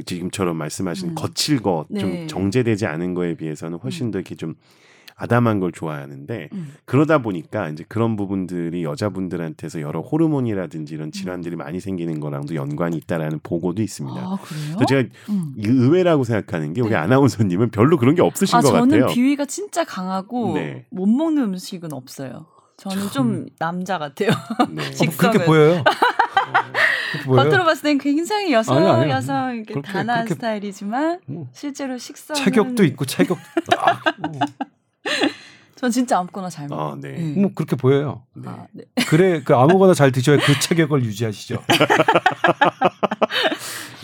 지금처럼 0.05 0.57
말씀하신 0.57 1.09
음. 1.09 1.15
거칠 1.15 1.61
거, 1.61 1.88
좀 1.99 2.11
네. 2.11 2.27
정제되지 2.27 2.86
않은 2.86 3.13
거에 3.13 3.36
비해서는 3.36 3.80
훨씬 3.80 4.11
더 4.11 4.19
이렇게 4.19 4.36
좀 4.36 4.55
아담한 5.20 5.59
걸 5.59 5.72
좋아하는데 5.72 6.49
음. 6.53 6.74
그러다 6.86 7.22
보니까 7.22 7.70
이제 7.70 7.84
그런 7.88 8.15
부분들이 8.15 8.84
여자분들한테서 8.84 9.82
여러 9.82 9.99
호르몬이라든지 10.01 10.93
이런 10.93 11.11
질환들이 11.11 11.55
많이 11.57 11.80
생기는 11.80 12.20
거랑도 12.20 12.55
연관이 12.55 12.97
있다라는 12.97 13.39
보고도 13.43 13.82
있습니다. 13.82 14.17
아 14.20 14.38
그래요? 14.41 14.78
제가 14.88 15.09
음. 15.30 15.53
이 15.57 15.67
의외라고 15.67 16.24
생각하는 16.24 16.74
게 16.74 16.82
우리 16.82 16.91
네. 16.91 16.95
아나운서님은 16.95 17.70
별로 17.72 17.97
그런 17.97 18.15
게 18.15 18.22
없으신 18.22 18.57
아 18.57 18.61
것 18.61 18.70
저는 18.72 18.89
같아요. 19.01 19.13
비위가 19.13 19.45
진짜 19.45 19.84
강하고 19.84 20.53
네. 20.55 20.86
못 20.89 21.05
먹는 21.07 21.43
음식은 21.43 21.91
없어요. 21.93 22.45
저는 22.78 23.09
좀 23.09 23.45
남자 23.59 23.97
같아요. 23.97 24.30
네. 24.72 24.84
어. 24.84 25.11
그렇게 25.17 25.43
보여요. 25.43 25.84
겉으로 27.26 27.65
봤을 27.65 27.84
땐 27.84 27.97
굉장히 27.97 28.53
여성 28.53 28.78
아니요, 28.78 28.89
아니요. 28.91 29.15
여성 29.15 29.55
이렇게 29.55 29.74
그렇게- 29.74 29.91
단아한 29.91 30.26
그렇게- 30.26 30.36
스타일이지만 30.36 31.20
뭐. 31.26 31.47
실제로 31.53 31.97
식사 31.97 32.34
체격도 32.34 32.84
있고 32.86 33.03
체격 33.05 33.38
아, 33.78 33.99
전 35.76 35.91
진짜 35.91 36.20
아무거나 36.20 36.50
잘 36.50 36.68
먹어요. 36.68 36.88
아, 36.91 36.97
네. 37.00 37.12
네. 37.14 37.41
뭐 37.41 37.52
그렇게 37.56 37.76
보여요. 37.78 38.24
네. 38.36 38.50
아, 38.50 38.68
네. 38.74 38.84
그래 39.08 39.41
그 39.43 39.56
아무거나 39.56 39.93
잘 39.93 40.12
드셔야 40.12 40.38
그 40.38 40.60
체격을 40.60 41.04
유지하시죠. 41.06 41.64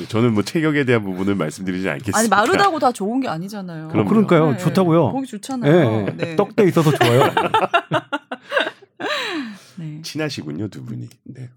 저는 0.10 0.34
뭐 0.34 0.44
체격에 0.44 0.86
대한 0.86 1.04
부분을 1.04 1.36
말씀드리지 1.36 1.90
않겠습니다. 1.90 2.18
아니 2.18 2.30
마르다고 2.30 2.80
다 2.80 2.92
좋은 2.92 3.20
게 3.20 3.28
아니잖아요. 3.28 3.90
그럼요. 3.90 4.10
그러니까요. 4.10 4.52
네, 4.52 4.58
좋다고요. 4.58 5.12
보기 5.12 5.24
예, 5.24 5.28
좋잖아요. 5.32 6.06
예. 6.08 6.12
네. 6.16 6.36
떡대 6.36 6.64
있어서 6.66 6.92
좋아요. 6.92 7.24
네. 9.78 10.02
친하시군요 10.02 10.68
두 10.70 10.84
분이. 10.86 11.10
네, 11.26 11.50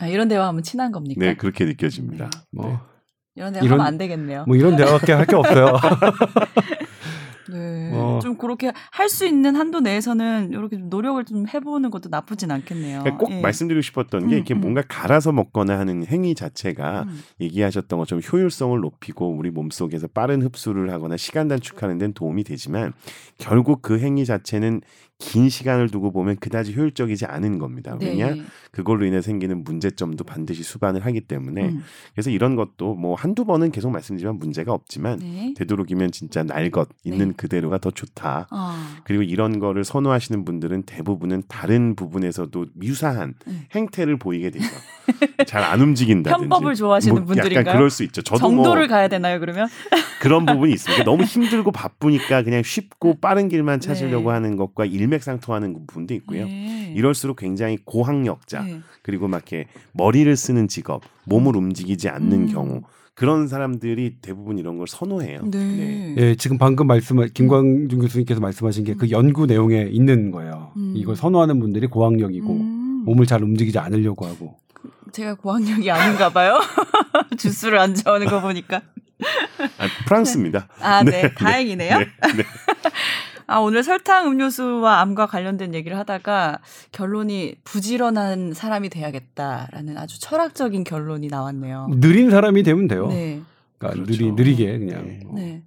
아, 0.00 0.06
이런 0.06 0.28
대화하면 0.28 0.62
친한 0.62 0.90
겁니까? 0.92 1.20
네 1.20 1.36
그렇게 1.36 1.64
느껴집니다. 1.64 2.30
뭐, 2.50 2.66
네. 2.68 2.78
이런 3.36 3.52
대화 3.52 3.64
이런- 3.64 3.80
하면 3.80 3.86
안 3.86 3.98
되겠네요. 3.98 4.44
뭐 4.46 4.56
이런 4.56 4.76
대화밖에 4.76 5.12
할 5.12 5.26
게 5.26 5.36
없어요. 5.36 5.76
네. 7.50 7.90
어. 7.92 8.18
좀 8.22 8.36
그렇게 8.36 8.72
할 8.90 9.10
수 9.10 9.26
있는 9.26 9.56
한도 9.56 9.80
내에서는 9.80 10.50
이렇게 10.52 10.76
좀 10.76 10.88
노력을 10.88 11.22
좀 11.24 11.46
해보는 11.52 11.90
것도 11.90 12.08
나쁘진 12.10 12.50
않겠네요. 12.52 13.00
그러니까 13.00 13.16
꼭 13.16 13.32
예. 13.32 13.40
말씀드리고 13.40 13.82
싶었던 13.82 14.28
게 14.28 14.34
음, 14.34 14.36
이렇게 14.36 14.54
음. 14.54 14.60
뭔가 14.60 14.82
갈아서 14.86 15.32
먹거나 15.32 15.78
하는 15.78 16.06
행위 16.06 16.34
자체가 16.36 17.06
음. 17.08 17.20
얘기하셨던 17.40 17.98
것처럼 17.98 18.22
효율성을 18.22 18.78
높이고 18.78 19.28
우리 19.28 19.50
몸 19.50 19.70
속에서 19.70 20.06
빠른 20.06 20.42
흡수를 20.42 20.92
하거나 20.92 21.16
시간 21.16 21.48
단축하는 21.48 21.98
데는 21.98 22.14
도움이 22.14 22.44
되지만 22.44 22.92
결국 23.36 23.82
그 23.82 23.98
행위 23.98 24.24
자체는 24.24 24.80
긴 25.20 25.48
시간을 25.50 25.90
두고 25.90 26.10
보면 26.12 26.36
그다지 26.36 26.74
효율적이지 26.74 27.26
않은 27.26 27.58
겁니다. 27.58 27.96
왜냐 28.00 28.30
네. 28.30 28.42
그걸로 28.72 29.04
인해 29.04 29.20
생기는 29.20 29.62
문제점도 29.62 30.24
반드시 30.24 30.62
수반을 30.62 31.04
하기 31.04 31.20
때문에 31.20 31.68
음. 31.68 31.84
그래서 32.14 32.30
이런 32.30 32.56
것도 32.56 32.94
뭐 32.94 33.14
한두 33.14 33.44
번은 33.44 33.70
계속 33.70 33.90
말씀드리지만 33.90 34.38
문제가 34.38 34.72
없지만 34.72 35.18
네. 35.18 35.54
되도록이면 35.56 36.10
진짜 36.10 36.42
날 36.42 36.70
것 36.70 36.88
있는 37.04 37.28
네. 37.28 37.34
그대로가 37.36 37.78
더 37.78 37.90
좋다. 37.90 38.46
아. 38.50 38.96
그리고 39.04 39.22
이런 39.24 39.58
거를 39.58 39.82
선호하시는 39.84 40.44
분들은 40.44 40.84
대부분은 40.84 41.42
다른 41.48 41.96
부분에서도 41.96 42.66
유사한 42.82 43.34
네. 43.46 43.66
행태를 43.74 44.16
보이게 44.18 44.50
되죠. 44.50 44.66
잘 45.46 45.60
안 45.64 45.80
움직인다든지. 45.80 46.48
편법을 46.48 46.74
좋아하시는 46.76 47.14
뭐 47.14 47.24
분들인가요? 47.24 47.60
약간 47.60 47.74
그럴 47.76 47.90
수 47.90 48.04
있죠. 48.04 48.22
저도 48.22 48.38
정도를 48.38 48.86
뭐 48.86 48.96
가야 48.96 49.08
되나요 49.08 49.38
그러면? 49.40 49.68
그런 50.20 50.46
부분이 50.46 50.72
있습니다. 50.72 51.04
너무 51.04 51.24
힘들고 51.24 51.72
바쁘니까 51.72 52.42
그냥 52.42 52.62
쉽고 52.62 53.18
빠른 53.20 53.48
길만 53.48 53.80
찾으려고 53.80 54.30
네. 54.30 54.34
하는 54.34 54.56
것과 54.56 54.84
일 54.86 55.09
맥상통하는 55.10 55.74
부분도 55.86 56.14
있고요. 56.14 56.46
네. 56.46 56.92
이럴수록 56.96 57.36
굉장히 57.36 57.78
고학력자 57.84 58.62
네. 58.62 58.80
그리고 59.02 59.28
막 59.28 59.36
이렇게 59.38 59.66
머리를 59.92 60.34
쓰는 60.36 60.66
직업, 60.68 61.02
몸을 61.24 61.56
움직이지 61.56 62.08
않는 62.08 62.32
음. 62.32 62.46
경우 62.48 62.82
그런 63.14 63.48
사람들이 63.48 64.16
대부분 64.22 64.58
이런 64.58 64.78
걸 64.78 64.86
선호해요. 64.88 65.42
네. 65.50 66.14
예, 66.16 66.34
지금 66.36 66.56
방금 66.56 66.86
말씀 66.86 67.18
김광준 67.28 68.00
교수님께서 68.00 68.40
말씀하신 68.40 68.84
게 68.84 68.94
그 68.94 69.10
연구 69.10 69.44
내용에 69.46 69.88
있는 69.90 70.30
거예요. 70.30 70.72
음. 70.76 70.94
이걸 70.96 71.16
선호하는 71.16 71.60
분들이 71.60 71.86
고학력이고 71.86 72.50
음. 72.52 73.02
몸을 73.04 73.26
잘 73.26 73.42
움직이지 73.42 73.78
않으려고 73.78 74.26
하고. 74.26 74.56
제가 75.12 75.34
고학력이 75.34 75.90
아닌가 75.90 76.30
봐요. 76.30 76.60
주스를 77.36 77.78
안 77.78 77.94
좋아하는 77.94 78.26
거 78.26 78.40
보니까. 78.40 78.80
아, 79.78 79.86
프랑스입니다. 80.06 80.68
아, 80.80 81.02
네. 81.04 81.30
다행이네요. 81.36 81.98
네, 81.98 82.04
네. 82.36 82.44
아, 83.50 83.58
오늘 83.58 83.82
설탕 83.82 84.28
음료수와 84.30 85.00
암과 85.00 85.26
관련된 85.26 85.74
얘기를 85.74 85.98
하다가 85.98 86.60
결론이 86.92 87.56
부지런한 87.64 88.52
사람이 88.54 88.90
돼야겠다라는 88.90 89.98
아주 89.98 90.20
철학적인 90.20 90.84
결론이 90.84 91.26
나왔네요. 91.26 91.88
느린 92.00 92.30
사람이 92.30 92.62
되면 92.62 92.86
돼요. 92.86 93.08
네. 93.08 93.40
그러니까 93.78 94.04
그렇죠. 94.04 94.22
느리 94.22 94.32
느리게 94.32 94.78
그냥. 94.78 95.04
네. 95.04 95.20
어, 95.26 95.32
네. 95.34 95.62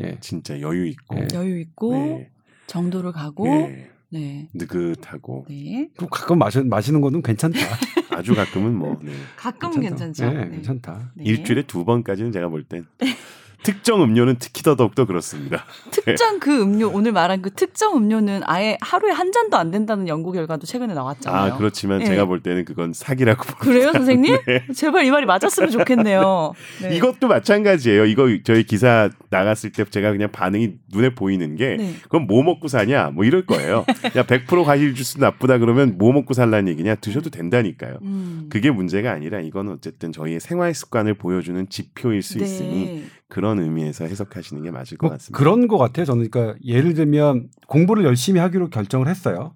예. 0.00 0.16
진짜 0.20 0.58
여유 0.62 0.86
있고 0.86 1.14
네. 1.14 1.28
여유 1.34 1.60
있고 1.60 1.92
네. 1.92 2.30
정도를 2.68 3.12
가고 3.12 3.44
네. 3.44 3.90
네. 4.08 4.48
느긋하고 4.54 5.44
네. 5.50 5.90
또 5.98 6.06
가끔 6.06 6.38
마시, 6.38 6.60
마시는 6.62 7.02
거는 7.02 7.20
괜찮다. 7.20 7.58
아주 8.16 8.34
가끔은 8.34 8.74
뭐 8.74 8.98
네. 9.02 9.12
가끔 9.36 9.78
괜찮다. 9.78 10.04
괜찮죠. 10.06 10.32
네, 10.32 10.44
네. 10.46 10.50
괜찮다. 10.52 11.12
네. 11.16 11.24
일주일에 11.24 11.64
두 11.66 11.84
번까지는 11.84 12.32
제가 12.32 12.48
볼 12.48 12.64
땐 12.64 12.86
특정 13.62 14.02
음료는 14.02 14.36
특히 14.38 14.62
더더욱더 14.62 15.06
그렇습니다. 15.06 15.64
특정 15.90 16.38
그 16.38 16.62
음료 16.62 16.88
오늘 16.88 17.12
말한 17.12 17.42
그 17.42 17.50
특정 17.50 17.96
음료는 17.96 18.42
아예 18.44 18.78
하루에 18.80 19.12
한 19.12 19.32
잔도 19.32 19.56
안 19.56 19.70
된다는 19.70 20.08
연구 20.08 20.32
결과도 20.32 20.66
최근에 20.66 20.94
나왔잖아요. 20.94 21.54
아 21.54 21.56
그렇지만 21.56 21.98
네. 21.98 22.06
제가 22.06 22.26
볼 22.26 22.42
때는 22.42 22.64
그건 22.64 22.92
사기라고 22.92 23.42
봅니다. 23.42 23.58
그래요, 23.64 23.92
선생님? 23.92 24.36
네. 24.46 24.64
제발 24.74 25.04
이 25.04 25.10
말이 25.10 25.26
맞았으면 25.26 25.70
좋겠네요. 25.70 26.52
네. 26.82 26.96
이것도 26.96 27.28
마찬가지예요. 27.28 28.04
이거 28.06 28.28
저희 28.44 28.64
기사 28.64 29.10
나갔을 29.30 29.72
때 29.72 29.84
제가 29.84 30.12
그냥 30.12 30.30
반응이 30.30 30.74
눈에 30.92 31.14
보이는 31.14 31.56
게 31.56 31.76
네. 31.76 31.94
그건 32.02 32.26
뭐 32.26 32.42
먹고 32.42 32.68
사냐 32.68 33.10
뭐 33.10 33.24
이럴 33.24 33.46
거예요. 33.46 33.84
야 34.16 34.22
100% 34.22 34.64
과일 34.64 34.94
주스 34.94 35.18
나쁘다 35.18 35.58
그러면 35.58 35.96
뭐 35.98 36.12
먹고 36.12 36.34
살라는 36.34 36.68
얘기냐 36.68 36.96
드셔도 36.96 37.30
된다니까요. 37.30 37.98
음. 38.02 38.46
그게 38.48 38.70
문제가 38.70 39.12
아니라 39.12 39.40
이건 39.40 39.68
어쨌든 39.68 40.12
저희의 40.12 40.40
생활 40.40 40.74
습관을 40.74 41.14
보여주는 41.14 41.68
지표일 41.68 42.22
수 42.22 42.38
네. 42.38 42.44
있으니 42.44 43.04
그런 43.28 43.58
의미에서 43.60 44.04
해석하시는 44.04 44.62
게 44.62 44.70
맞을 44.70 44.98
것뭐 44.98 45.12
같습니다. 45.12 45.36
그런 45.38 45.68
것 45.68 45.78
같아요. 45.78 46.06
저는 46.06 46.30
그러니까 46.30 46.58
예를 46.64 46.94
들면 46.94 47.48
공부를 47.66 48.04
열심히 48.04 48.40
하기로 48.40 48.70
결정을 48.70 49.08
했어요. 49.08 49.54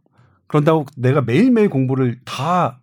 그런다고 0.49 0.85
내가 0.97 1.21
매일매일 1.23 1.69
공부를 1.69 2.19
다 2.25 2.81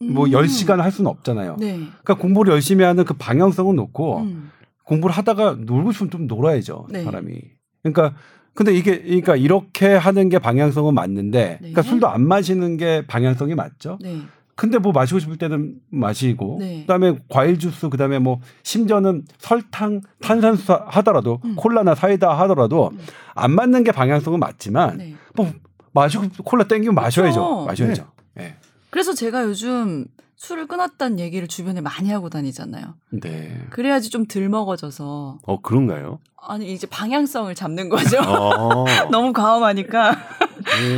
뭐 0.00 0.26
음. 0.26 0.30
10시간 0.30 0.76
할 0.78 0.92
수는 0.92 1.10
없잖아요. 1.10 1.56
네. 1.58 1.76
그러니까 1.76 2.14
공부를 2.14 2.52
열심히 2.52 2.84
하는 2.84 3.04
그 3.04 3.14
방향성은 3.14 3.74
놓고 3.76 4.18
음. 4.20 4.50
공부를 4.84 5.14
하다가 5.14 5.58
놀고 5.60 5.92
싶으면 5.92 6.10
좀 6.10 6.26
놀아야죠. 6.26 6.86
네. 6.90 7.02
사람이. 7.02 7.40
그러니까 7.82 8.16
근데 8.54 8.72
이게 8.74 9.00
그러니까 9.00 9.36
이렇게 9.36 9.88
하는 9.94 10.28
게 10.28 10.38
방향성은 10.38 10.94
맞는데 10.94 11.48
네. 11.48 11.56
그러니까 11.58 11.82
술도 11.82 12.08
안 12.08 12.26
마시는 12.26 12.76
게 12.76 13.06
방향성이 13.06 13.54
맞죠. 13.54 13.98
네. 14.00 14.20
근데 14.58 14.78
뭐 14.78 14.90
마시고 14.90 15.20
싶을 15.20 15.36
때는 15.36 15.76
마시고 15.88 16.56
네. 16.58 16.80
그다음에 16.80 17.16
과일 17.28 17.60
주스 17.60 17.88
그다음에 17.88 18.18
뭐 18.18 18.40
심지어는 18.64 19.22
설탕 19.38 20.00
탄산수 20.20 20.72
하더라도 20.72 21.40
음. 21.44 21.54
콜라나 21.54 21.94
사이다 21.94 22.36
하더라도 22.40 22.88
음. 22.92 22.98
안 23.36 23.52
맞는 23.52 23.84
게 23.84 23.92
방향성은 23.92 24.40
맞지만 24.40 24.98
네. 24.98 25.14
뭐 25.36 25.52
마시고 25.92 26.24
콜라 26.42 26.64
땡기면 26.64 26.92
마셔야죠. 26.96 27.40
그렇죠. 27.40 27.66
마셔야죠. 27.66 28.10
예. 28.40 28.56
그래서 28.90 29.14
제가 29.14 29.44
요즘 29.44 30.06
술을 30.34 30.66
끊었다는 30.66 31.20
얘기를 31.20 31.46
주변에 31.46 31.80
많이 31.80 32.10
하고 32.10 32.28
다니잖아요. 32.28 32.96
네. 33.10 33.64
그래야지 33.70 34.10
좀 34.10 34.26
덜 34.26 34.48
먹어져서 34.48 35.38
어 35.40 35.60
그런가요? 35.60 36.18
아니 36.48 36.72
이제 36.72 36.88
방향성을 36.88 37.54
잡는 37.54 37.88
거죠. 37.90 38.18
어. 38.26 38.86
너무 39.12 39.32
과음하니까 39.32 40.16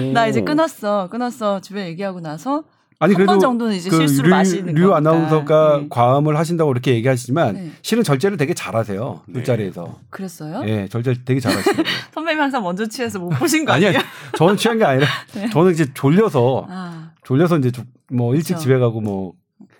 오. 0.08 0.12
나 0.14 0.26
이제 0.28 0.40
끊었어, 0.40 1.08
끊었어 1.10 1.60
주변 1.60 1.84
얘기하고 1.84 2.20
나서 2.20 2.64
아니 3.02 3.14
한 3.14 3.16
그래도 3.16 3.32
번 3.32 3.40
정도는 3.40 3.74
이제 3.74 3.88
그 3.88 3.96
실수를 3.96 4.28
류, 4.28 4.36
마시는 4.36 4.74
류 4.74 4.90
거니까. 4.90 4.96
아나운서가 4.98 5.78
네. 5.78 5.86
과음을 5.88 6.36
하신다고 6.36 6.68
그렇게 6.68 6.94
얘기하시지만 6.96 7.54
네. 7.54 7.70
실은 7.80 8.02
절제를 8.04 8.36
되게 8.36 8.52
잘하세요. 8.52 9.22
네. 9.26 9.34
술자리에서. 9.34 9.98
그랬어요? 10.10 10.62
예, 10.66 10.86
절제 10.86 11.14
되게 11.24 11.40
잘하시고. 11.40 11.82
선배님 12.12 12.42
항상 12.42 12.62
먼저 12.62 12.86
취해서 12.86 13.18
못 13.18 13.30
보신 13.30 13.64
거. 13.64 13.72
아니에요? 13.72 13.98
저는 14.36 14.58
취한 14.58 14.76
게 14.76 14.84
아니라 14.84 15.06
네. 15.34 15.48
저는 15.48 15.72
이제 15.72 15.86
졸려서 15.94 16.66
아, 16.68 17.12
졸려서 17.24 17.56
이제 17.58 17.70
좀뭐 17.70 18.34
일찍 18.34 18.48
그렇죠. 18.54 18.62
집에 18.62 18.78
가고 18.78 19.00
뭐 19.00 19.32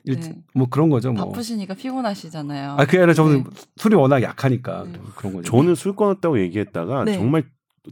일찍 0.04 0.30
네. 0.30 0.38
뭐 0.54 0.66
그런 0.70 0.88
거죠. 0.88 1.12
뭐. 1.12 1.26
바쁘시니까 1.26 1.74
피곤하시잖아요. 1.74 2.76
아, 2.78 2.86
그게 2.86 2.98
아니라 2.98 3.12
저는 3.12 3.44
네. 3.44 3.50
술이 3.76 3.96
워낙 3.96 4.22
약하니까 4.22 4.84
네. 4.90 4.98
그런 5.14 5.34
거죠. 5.34 5.50
저는 5.50 5.74
술 5.74 5.94
끊었다고 5.94 6.40
얘기했다가 6.40 7.04
네. 7.04 7.12
정말 7.14 7.44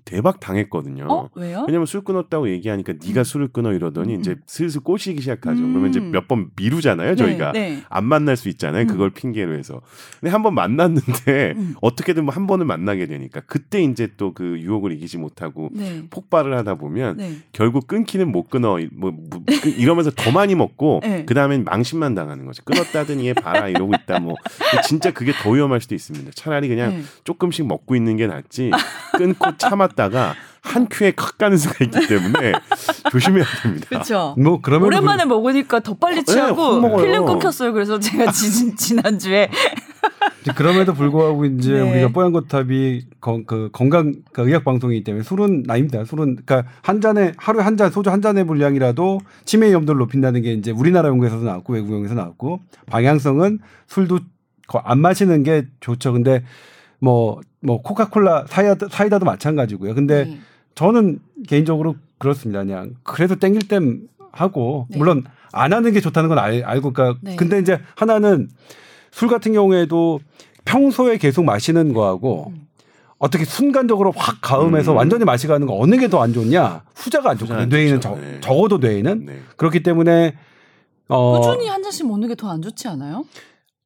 대박 0.05 0.39
당했거든요. 0.39 1.07
어 1.09 1.31
왜요? 1.35 1.65
왜냐면 1.67 1.87
술 1.87 2.03
끊었다고 2.05 2.51
얘기하니까 2.51 2.93
네가 3.05 3.25
술을 3.25 3.49
끊어 3.49 3.73
이러더니 3.73 4.17
음, 4.17 4.21
이제 4.21 4.33
음. 4.33 4.43
슬슬 4.47 4.83
꼬시기 4.83 5.23
시작하죠. 5.23 5.63
음. 5.63 5.73
그러면 5.73 5.89
이제 5.91 5.99
몇 5.99 6.29
번 6.29 6.51
미루잖아요, 6.57 7.17
저희가. 7.17 7.53
네, 7.53 7.71
네. 7.77 7.83
안 7.89 8.05
만날 8.05 8.37
수 8.37 8.51
있잖아요. 8.51 8.83
음. 8.83 8.87
그걸 8.87 9.09
핑계로 9.11 9.55
해서. 9.57 9.81
근데 10.21 10.31
한 10.31 10.43
번 10.43 10.55
만났는데 10.55 11.55
음. 11.57 11.75
어떻게든 11.81 12.25
뭐 12.27 12.35
한 12.35 12.47
번을 12.47 12.67
만나게 12.67 13.07
되니까 13.07 13.41
그때 13.47 13.83
이제 13.83 14.09
또 14.19 14.35
그 14.35 14.61
유혹을 14.61 14.93
이기지 14.93 15.17
못하고 15.17 15.71
네. 15.73 16.03
폭발을 16.11 16.55
하다 16.59 16.75
보면 16.75 17.17
네. 17.17 17.33
결국 17.53 17.87
끊기는 17.87 18.31
못 18.31 18.51
끊어 18.51 18.79
뭐, 18.93 19.11
뭐 19.11 19.43
그- 19.63 19.71
이러면서 19.71 20.11
더 20.15 20.31
많이 20.31 20.55
먹고 20.55 21.01
네. 21.03 21.25
그 21.25 21.33
다음엔 21.33 21.65
망신만 21.65 22.15
당하는 22.15 22.45
거죠. 22.45 22.63
끊었다더니 22.65 23.27
얘 23.27 23.33
봐라 23.33 23.69
이러고 23.69 23.93
있다 23.95 24.21
뭐 24.21 24.35
진짜 24.87 25.13
그게 25.13 25.33
더 25.33 25.51
위험할 25.51 25.81
수도 25.81 25.95
있습니다. 25.95 26.31
차라리 26.35 26.69
그냥 26.69 26.91
네. 26.91 27.03
조금씩 27.25 27.67
먹고 27.67 27.97
있는 27.97 28.19
게 28.19 28.27
낫지 28.27 28.71
끊고 29.17 29.57
참 29.57 29.79
았다가 29.93 30.35
한 30.61 30.87
큐에 30.91 31.13
칵 31.13 31.39
가는 31.39 31.57
수가 31.57 31.85
있기 31.85 32.07
때문에 32.09 32.53
조심해야 33.11 33.45
됩니다. 33.63 33.87
그렇죠. 33.89 34.35
뭐 34.39 34.61
그러면 34.61 34.89
오랜만에 34.89 35.25
먹으니까 35.25 35.81
더 35.81 35.95
빨리 35.95 36.17
네, 36.17 36.25
취하고 36.25 36.63
확 36.75 36.81
먹어요. 36.81 37.05
필름 37.05 37.25
끊겼어요. 37.27 37.73
그래서 37.73 37.99
제가 37.99 38.31
지, 38.33 38.75
지난주에 38.77 39.51
그럼에도 40.57 40.95
불구하고 40.95 41.45
이제 41.45 41.73
네. 41.75 41.81
우리가 41.93 42.09
뽀얀 42.09 42.33
거탑이 42.33 43.03
건, 43.21 43.45
그 43.47 43.69
건강 43.73 44.15
그 44.33 44.47
의학 44.49 44.65
방송이기 44.65 45.05
때문에 45.05 45.23
술은 45.23 45.65
아닙니다. 45.69 46.05
술은 46.05 46.39
그러니까 46.45 46.71
한 46.83 47.01
잔에 47.01 47.33
하루에 47.37 47.63
한 47.63 47.77
잔 47.77 47.91
소주 47.91 48.11
한 48.11 48.21
잔의 48.23 48.45
분량이라도 48.45 49.21
치매 49.45 49.69
위험도를 49.69 49.99
높인다는 50.01 50.43
게 50.43 50.53
이제 50.53 50.71
우리나라 50.73 51.09
연구에서도 51.11 51.45
나왔고 51.45 51.75
외국 51.75 51.93
연구에서 51.93 52.15
나왔고 52.15 52.61
방향성은 52.87 53.61
술도 53.87 54.19
거- 54.67 54.83
안 54.85 54.99
마시는 55.01 55.43
게 55.45 55.67
좋죠. 55.81 56.13
근데 56.13 56.43
뭐 56.99 57.41
뭐 57.61 57.83
코카콜라 57.83 58.45
사이다 58.49 58.87
사이다도 58.91 59.25
마찬가지고요. 59.25 59.95
근데 59.95 60.25
네. 60.25 60.39
저는 60.75 61.19
개인적으로 61.47 61.97
그렇습니다. 62.19 62.61
그냥 62.61 62.95
그래도 63.03 63.37
땡길 63.37 63.69
땐 63.69 64.03
하고 64.33 64.87
네. 64.91 64.99
물론 64.99 65.25
안 65.53 65.73
하는 65.73 65.93
게 65.93 66.01
좋다는 66.01 66.29
건 66.29 66.39
알, 66.39 66.63
알고 66.65 66.93
그러니까 66.93 67.19
네. 67.23 67.37
근데 67.37 67.59
이제 67.59 67.81
하나는 67.97 68.49
술 69.11 69.29
같은 69.29 69.53
경우에도 69.53 70.21
평소에 70.65 71.17
계속 71.19 71.45
마시는 71.45 71.93
거하고 71.95 72.53
음. 72.55 72.67
어떻게 73.19 73.45
순간적으로 73.45 74.13
확 74.15 74.39
가음해서 74.41 74.93
음. 74.93 74.97
완전히 74.99 75.25
마시가는 75.25 75.67
거 75.67 75.77
어느 75.77 75.97
게 75.97 76.07
더 76.09 76.21
안 76.23 76.33
좋냐? 76.33 76.83
후자가 76.95 77.31
안 77.31 77.39
좋거든요. 77.39 77.63
안 77.63 77.69
뇌에는 77.69 78.01
네. 78.01 78.41
적어도 78.41 78.79
뇌에는 78.79 79.27
네. 79.27 79.39
그렇기 79.57 79.83
때문에 79.83 80.37
어, 81.09 81.41
꾸준히 81.41 81.67
한 81.69 81.83
잔씩 81.83 82.07
먹는 82.07 82.29
게 82.29 82.35
더 82.37 82.49
안 82.49 82.63
좋지 82.63 82.87
않아요? 82.87 83.25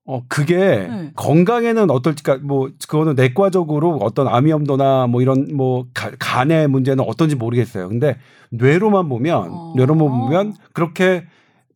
어 0.05 0.23
그게 0.29 0.57
네. 0.57 1.13
건강에는 1.15 1.89
어떨지까 1.91 2.39
뭐 2.43 2.69
그거는 2.89 3.15
내과적으로 3.15 3.99
어떤 4.03 4.27
암위험도나 4.27 5.07
뭐 5.07 5.23
이런 5.23 5.47
뭐 5.55 5.87
가- 5.95 6.11
간의 6.19 6.67
문제는 6.69 7.05
어떤지 7.07 7.37
모르겠어요. 7.37 7.89
근데 7.89 8.17
뇌로만 8.51 9.09
보면 9.09 9.49
어. 9.51 9.73
뇌로만 9.77 10.09
보면 10.09 10.55
그렇게 10.73 11.25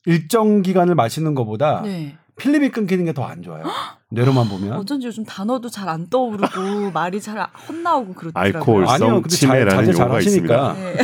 일정 0.07 0.63
기간을 0.63 0.95
마시는 0.97 1.35
것보다 1.37 1.83
네. 1.83 2.17
필름이 2.37 2.69
끊기는 2.71 3.05
게 3.05 3.13
더 3.13 3.23
안 3.25 3.43
좋아요. 3.43 3.65
뇌로만 4.11 4.49
보면. 4.49 4.73
어쩐지 4.75 5.07
요즘 5.07 5.25
단어도 5.25 5.69
잘 5.71 5.89
안 5.89 6.09
떠오르고 6.11 6.91
말이 6.93 7.21
잘 7.21 7.39
헛나오고 7.69 8.13
그렇더라고요. 8.15 8.59
알코올. 8.59 8.89
아니요, 8.89 9.15
근데 9.23 9.29
자, 9.29 9.37
치매라는 9.37 9.85
자제 9.87 9.93
잘 9.93 10.11
하시니까 10.11 10.73
네. 10.75 10.97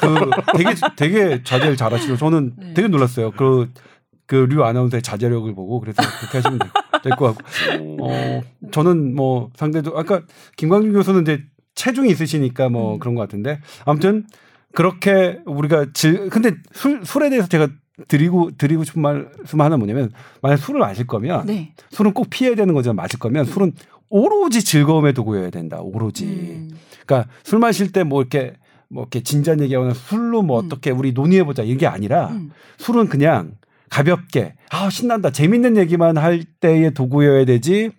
그 0.00 0.30
되게 0.56 0.74
되게 0.96 1.42
자제를 1.42 1.76
잘 1.76 1.92
하시고 1.92 2.16
저는 2.16 2.52
네. 2.56 2.74
되게 2.74 2.86
놀랐어요. 2.88 3.32
그 3.32 3.68
그류 4.28 4.62
아나운서의 4.62 5.02
자제력을 5.02 5.52
보고 5.54 5.80
그래서 5.80 6.00
그렇게 6.20 6.38
하시면 6.38 6.58
될 7.02 7.12
것 7.16 7.36
같고 7.36 7.96
어, 8.00 8.40
저는 8.70 9.14
뭐 9.16 9.50
상대도 9.56 9.98
아까 9.98 10.22
김광준 10.56 10.92
교수는 10.92 11.22
이제 11.22 11.42
체중이 11.74 12.10
있으시니까 12.10 12.68
뭐 12.68 12.94
음. 12.94 12.98
그런 13.00 13.14
것 13.16 13.22
같은데 13.22 13.60
아무튼 13.84 14.26
그렇게 14.74 15.40
우리가 15.46 15.86
질 15.94 16.28
근데 16.28 16.52
술 16.72 17.00
술에 17.04 17.30
대해서 17.30 17.48
제가 17.48 17.68
드리고 18.06 18.50
드리고 18.58 18.84
싶은 18.84 19.02
말씀 19.02 19.60
하나 19.60 19.76
뭐냐면 19.76 20.10
만약 20.42 20.56
술을 20.58 20.78
마실 20.78 21.06
거면 21.06 21.46
네. 21.46 21.72
술은 21.90 22.12
꼭 22.12 22.28
피해야 22.30 22.54
되는 22.54 22.74
거지만 22.74 22.94
마실 22.96 23.18
거면 23.18 23.44
술은 23.46 23.72
오로지 24.10 24.62
즐거움에 24.64 25.12
두고여야 25.12 25.50
된다. 25.50 25.80
오로지. 25.80 26.24
음. 26.26 26.70
그러니까 27.06 27.30
술 27.42 27.58
마실 27.58 27.92
때 27.92 28.04
뭐 28.04 28.20
이렇게 28.22 28.52
뭐 28.88 29.02
이렇게 29.04 29.22
진지한 29.22 29.60
얘기하거나 29.62 29.94
술로 29.94 30.42
뭐 30.42 30.60
음. 30.60 30.66
어떻게 30.66 30.90
우리 30.90 31.12
논의해 31.12 31.44
보자 31.44 31.62
이게 31.62 31.86
아니라 31.86 32.28
음. 32.28 32.50
술은 32.78 33.08
그냥 33.08 33.52
가볍게 33.90 34.54
아 34.70 34.90
신난다 34.90 35.30
재밌는 35.30 35.76
얘기만 35.76 36.16
할 36.18 36.44
때의 36.60 36.94
도구여야 36.94 37.44
되지 37.44 37.90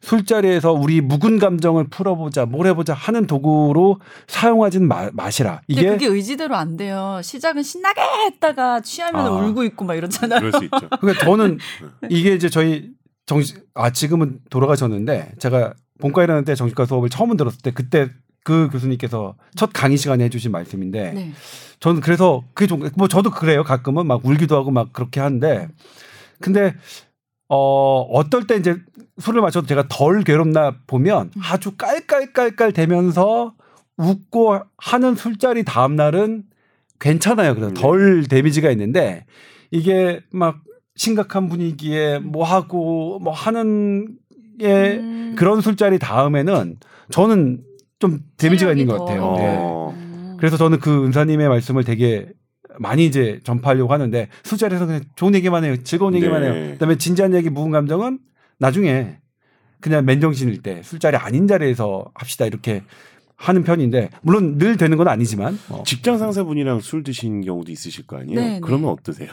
술자리에서 0.00 0.72
우리 0.72 1.00
묵은 1.00 1.38
감정을 1.38 1.88
풀어보자 1.88 2.46
뭘 2.46 2.66
해보자 2.66 2.94
하는 2.94 3.26
도구로 3.26 4.00
사용하진 4.26 4.86
마, 4.86 5.10
마시라 5.12 5.62
이게 5.68 5.90
그게 5.90 6.06
의지대로 6.06 6.56
안 6.56 6.76
돼요. 6.76 7.20
시작은 7.22 7.62
신나게 7.62 8.00
했다가 8.26 8.80
취하면 8.80 9.26
아. 9.26 9.30
울고 9.30 9.64
있고 9.64 9.84
막 9.84 9.94
이러잖아요. 9.94 10.40
그럴 10.40 10.52
수 10.52 10.64
있죠. 10.64 10.88
그러니까 11.00 11.24
저는 11.24 11.58
이게 12.08 12.34
이제 12.34 12.48
저희 12.48 12.90
정신 13.26 13.58
아 13.74 13.90
지금은 13.90 14.40
돌아가셨는데 14.50 15.32
제가 15.38 15.74
본과 16.00 16.24
일하는 16.24 16.44
때 16.44 16.54
정신과 16.54 16.86
수업을 16.86 17.10
처음 17.10 17.36
들었을 17.36 17.60
때 17.62 17.72
그때 17.72 18.08
그 18.44 18.68
교수님께서 18.70 19.34
첫 19.56 19.70
강의 19.72 19.96
시간에 19.96 20.24
해주신 20.24 20.50
말씀인데 20.52 21.12
네. 21.12 21.32
저는 21.80 22.00
그래서 22.00 22.44
그게 22.54 22.66
좀 22.66 22.90
뭐 22.96 23.08
저도 23.08 23.30
그래요 23.30 23.62
가끔은 23.62 24.06
막 24.06 24.24
울기도 24.24 24.56
하고 24.56 24.70
막 24.70 24.92
그렇게 24.92 25.20
하는데 25.20 25.68
근데 26.40 26.74
어 27.48 28.00
어떨 28.12 28.46
때 28.46 28.56
이제 28.56 28.76
술을 29.18 29.40
마셔도 29.40 29.66
제가 29.66 29.86
덜 29.88 30.22
괴롭나 30.22 30.76
보면 30.86 31.30
아주 31.42 31.72
깔깔깔깔 31.76 32.72
대면서 32.72 33.54
웃고 33.96 34.60
하는 34.76 35.14
술자리 35.14 35.64
다음 35.64 35.96
날은 35.96 36.44
괜찮아요. 37.00 37.54
그래서 37.54 37.72
네. 37.74 37.80
덜 37.80 38.24
데미지가 38.28 38.70
있는데 38.70 39.24
이게 39.70 40.20
막 40.30 40.60
심각한 40.96 41.48
분위기에 41.48 42.18
뭐 42.18 42.44
하고 42.44 43.18
뭐 43.20 43.32
하는 43.32 44.16
게 44.58 44.98
음. 44.98 45.34
그런 45.36 45.60
술자리 45.60 45.98
다음에는 45.98 46.78
저는 47.10 47.62
좀 47.98 48.20
데미지가 48.36 48.72
있는 48.72 48.86
것 48.86 48.98
같아요. 49.04 49.20
더- 49.20 49.36
네. 49.36 49.56
어. 49.58 49.94
음. 49.96 50.36
그래서 50.38 50.56
저는 50.56 50.78
그 50.78 51.04
은사님의 51.06 51.48
말씀을 51.48 51.84
되게 51.84 52.28
많이 52.78 53.04
이제 53.06 53.40
전파하려고 53.42 53.92
하는데 53.92 54.28
술자리에서 54.44 54.86
그냥 54.86 55.00
좋은 55.16 55.34
얘기만 55.34 55.64
해요. 55.64 55.76
즐거운 55.82 56.14
얘기만 56.14 56.42
네. 56.42 56.48
해요. 56.48 56.72
그다음에 56.74 56.96
진지한 56.96 57.34
얘기, 57.34 57.50
묵은 57.50 57.72
감정은 57.72 58.20
나중에 58.58 59.18
그냥 59.80 60.04
맨정신일 60.04 60.62
때 60.62 60.82
술자리 60.82 61.16
아닌 61.16 61.46
자리에서 61.48 62.10
합시다 62.14 62.46
이렇게 62.46 62.82
하는 63.36 63.62
편인데 63.62 64.10
물론 64.22 64.58
늘 64.58 64.76
되는 64.76 64.96
건 64.96 65.06
아니지만 65.08 65.58
어. 65.70 65.82
직장 65.86 66.18
상사분이랑 66.18 66.80
술 66.80 67.02
드신 67.04 67.40
경우도 67.40 67.70
있으실 67.70 68.06
거 68.06 68.18
아니에요? 68.18 68.40
네, 68.40 68.48
네. 68.54 68.60
그러면 68.60 68.90
어떠세요? 68.90 69.28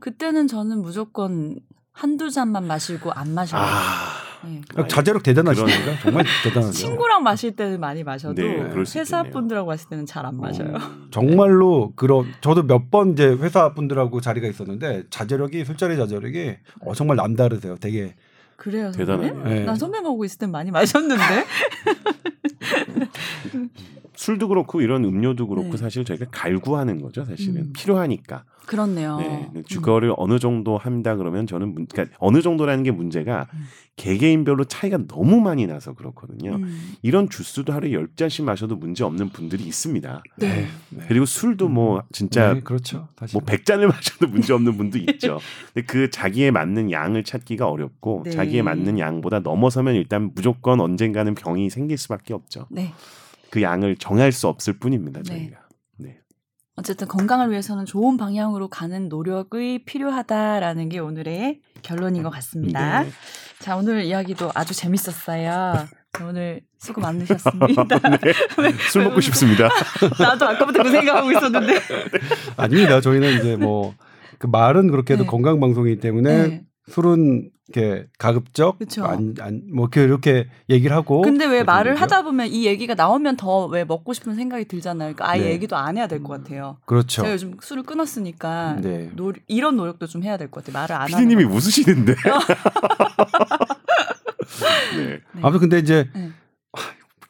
그때는 0.00 0.46
저는 0.48 0.82
무조건 0.82 1.56
한두 1.92 2.30
잔만 2.30 2.66
마시고 2.66 3.12
안 3.12 3.32
마셔요. 3.34 3.60
아, 3.60 4.08
네. 4.48 4.60
자제력 4.88 5.22
대단하시니까 5.22 5.98
정말 6.02 6.24
대단하죠. 6.42 6.72
친구랑 6.72 7.22
마실 7.22 7.54
때는 7.56 7.80
많이 7.80 8.02
마셔도 8.04 8.34
네, 8.40 8.68
그럴 8.70 8.86
수 8.86 8.98
회사. 8.98 9.22
분들하고 9.22 9.68
마실 9.68 9.88
때는 9.88 10.06
잘 10.06 10.24
안 10.26 10.36
마셔요. 10.40 10.68
음. 10.76 11.08
정말로 11.12 11.92
그런 11.96 12.26
저도 12.40 12.62
몇 12.64 12.90
번 12.90 13.12
이제 13.12 13.26
회사 13.26 13.72
분들하고 13.74 14.20
자리가 14.20 14.46
있었는데 14.48 15.04
자제력이 15.10 15.64
술자리 15.64 15.96
자제력이 15.96 16.56
어, 16.80 16.94
정말 16.94 17.16
남다르세요. 17.16 17.76
되게 17.80 18.14
그래요. 18.56 18.92
대단하네요. 18.92 19.42
네. 19.44 19.64
난 19.64 19.74
선배하고 19.76 20.24
있을 20.24 20.38
땐 20.38 20.50
많이 20.50 20.70
마셨는데. 20.70 21.22
술도 24.16 24.48
그렇고 24.48 24.80
이런 24.80 25.04
음료도 25.04 25.48
그렇고 25.48 25.72
네. 25.72 25.76
사실 25.76 26.04
저희가 26.04 26.26
갈구하는 26.30 27.00
거죠. 27.00 27.24
사실은 27.24 27.56
음. 27.56 27.72
필요하니까. 27.74 28.44
그렇네요. 28.66 29.18
네. 29.18 29.50
음. 29.54 29.62
주거를 29.66 30.14
어느 30.16 30.38
정도 30.38 30.78
한다 30.78 31.16
그러면 31.16 31.46
저는 31.46 31.74
문, 31.74 31.86
그러니까 31.86 32.16
어느 32.18 32.40
정도라는 32.40 32.82
게 32.82 32.90
문제가 32.90 33.46
음. 33.52 33.64
개개인별로 33.96 34.64
차이가 34.64 34.98
너무 35.06 35.40
많이 35.40 35.66
나서 35.66 35.94
그렇거든요. 35.94 36.56
음. 36.56 36.94
이런 37.02 37.28
주스도 37.28 37.72
하루에 37.72 37.92
열 37.92 38.08
잔씩 38.16 38.44
마셔도 38.44 38.76
문제 38.76 39.04
없는 39.04 39.30
분들이 39.30 39.64
있습니다. 39.64 40.22
네. 40.38 40.66
네. 40.90 41.04
그리고 41.08 41.26
술도 41.26 41.68
뭐 41.68 42.02
진짜 42.10 42.54
네, 42.54 42.60
그렇죠. 42.60 43.08
사실. 43.18 43.38
뭐 43.38 43.44
100잔을 43.44 43.86
마셔도 43.92 44.26
문제 44.28 44.52
없는 44.52 44.76
분도 44.76 44.98
있죠. 44.98 45.38
근데 45.72 45.86
그 45.86 46.10
자기에 46.10 46.50
맞는 46.50 46.90
양을 46.90 47.24
찾기가 47.24 47.68
어렵고 47.68 48.22
네. 48.24 48.30
자기에 48.30 48.62
맞는 48.62 48.98
양보다 48.98 49.40
넘어서면 49.40 49.94
일단 49.94 50.32
무조건 50.34 50.80
언젠가는 50.80 51.34
병이 51.34 51.70
생길 51.70 51.98
수밖에 51.98 52.34
없죠. 52.34 52.66
네. 52.70 52.92
그 53.54 53.62
양을 53.62 53.94
정할 53.98 54.32
수 54.32 54.48
없을 54.48 54.80
뿐입니다. 54.80 55.22
네. 55.22 55.28
저희가. 55.28 55.58
네. 55.98 56.18
어쨌든 56.74 57.06
건강을 57.06 57.52
위해서는 57.52 57.84
좋은 57.86 58.16
방향으로 58.16 58.66
가는 58.66 59.08
노력이 59.08 59.84
필요하다라는 59.84 60.88
게 60.88 60.98
오늘의 60.98 61.60
결론인 61.82 62.24
것 62.24 62.30
같습니다. 62.30 63.04
네. 63.04 63.10
자, 63.60 63.76
오늘 63.76 64.02
이야기도 64.02 64.50
아주 64.56 64.74
재밌었어요. 64.74 65.86
자, 66.12 66.26
오늘 66.26 66.62
수고 66.80 67.00
많으셨습니다. 67.00 67.84
네. 68.18 68.72
술 68.90 69.04
먹고 69.04 69.20
싶습니다. 69.20 69.68
나도 70.18 70.48
아까부터 70.48 70.82
그 70.82 70.90
생각하고 70.90 71.30
있었는데. 71.30 71.74
아닙니다. 72.56 73.00
저희는 73.00 73.38
이제 73.38 73.56
뭐 73.56 73.94
그 74.38 74.46
말은 74.46 74.90
그렇게 74.90 75.14
해도 75.14 75.24
네. 75.24 75.30
건강 75.30 75.60
방송이기 75.60 76.00
때문에 76.00 76.48
네. 76.48 76.64
술은 76.88 77.50
이렇게 77.68 78.06
가급적 78.18 78.78
그쵸. 78.78 79.04
안, 79.04 79.34
안, 79.40 79.62
뭐 79.72 79.86
이렇게, 79.86 80.02
이렇게 80.04 80.48
얘기를 80.68 80.94
하고 80.94 81.22
근데 81.22 81.46
왜 81.46 81.62
말을. 81.62 81.94
하다 81.96 82.22
보면 82.22 82.48
이 82.48 82.66
얘기가 82.66 82.94
나오면 82.94 83.36
더 83.36 83.66
왜 83.68 83.84
먹고 83.84 84.12
싶은 84.12 84.34
생각이 84.34 84.66
들잖아요. 84.66 85.14
그러니까 85.14 85.30
아예 85.30 85.40
네. 85.44 85.50
얘기도 85.52 85.74
안 85.76 85.96
해야 85.96 86.06
될 86.06 86.22
것 86.22 86.42
같아요. 86.42 86.76
그렇죠. 86.84 87.22
제가 87.22 87.32
요즘 87.32 87.56
술을 87.60 87.82
끊었으니까 87.84 88.76
네. 88.82 89.10
노, 89.16 89.32
이런 89.48 89.76
노력도 89.76 90.06
좀 90.06 90.22
해야 90.22 90.36
될 90.36 90.50
것 90.50 90.62
같아요. 90.64 90.80
말을 90.82 90.94
안 90.94 91.02
하는 91.02 91.16
피디님이 91.16 91.44
거. 91.48 91.54
웃으시는데. 91.54 92.14
네. 94.96 95.02
네. 95.06 95.20
아무튼 95.42 95.60
근데 95.60 95.78
이제 95.78 96.08
네. 96.14 96.30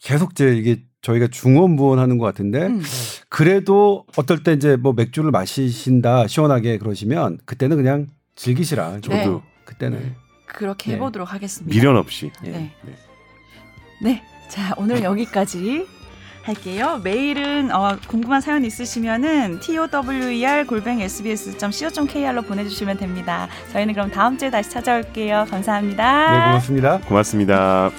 계속 0.00 0.32
이제 0.32 0.54
이게 0.56 0.82
저희가 1.02 1.28
중원부원하는 1.28 2.18
것 2.18 2.24
같은데 2.26 2.66
음. 2.66 2.82
그래도 3.28 4.04
어떨 4.16 4.42
때 4.42 4.52
이제 4.52 4.76
뭐 4.76 4.92
맥주를 4.92 5.30
마시신다 5.30 6.26
시원하게 6.26 6.78
그러시면 6.78 7.38
그때는 7.44 7.76
그냥 7.76 8.06
즐기시라. 8.36 9.00
저도 9.00 9.14
네. 9.16 9.40
그때는 9.64 9.98
네. 10.00 10.14
그렇게 10.54 10.90
네. 10.90 10.96
해보도록 10.96 11.32
하겠습니다. 11.32 11.74
미련 11.74 11.96
없이. 11.96 12.30
예. 12.46 12.50
네. 12.50 12.70
네. 12.82 12.92
네. 14.00 14.22
자, 14.48 14.74
오늘 14.76 15.02
여기까지 15.02 15.86
할게요. 16.42 17.00
메일은 17.02 17.74
어, 17.74 17.98
궁금한 18.06 18.40
사연 18.40 18.64
있으시면은 18.64 19.60
tower 19.60 20.66
골뱅 20.66 21.00
sbs.co.kr로 21.00 22.42
보내주시면 22.42 22.98
됩니다. 22.98 23.48
저희는 23.72 23.94
그럼 23.94 24.10
다음 24.10 24.36
주에 24.36 24.50
다시 24.50 24.70
찾아올게요. 24.70 25.46
감사합니다. 25.50 26.30
네, 26.30 26.46
고맙습니다. 26.46 26.98
고맙습니다. 27.00 27.90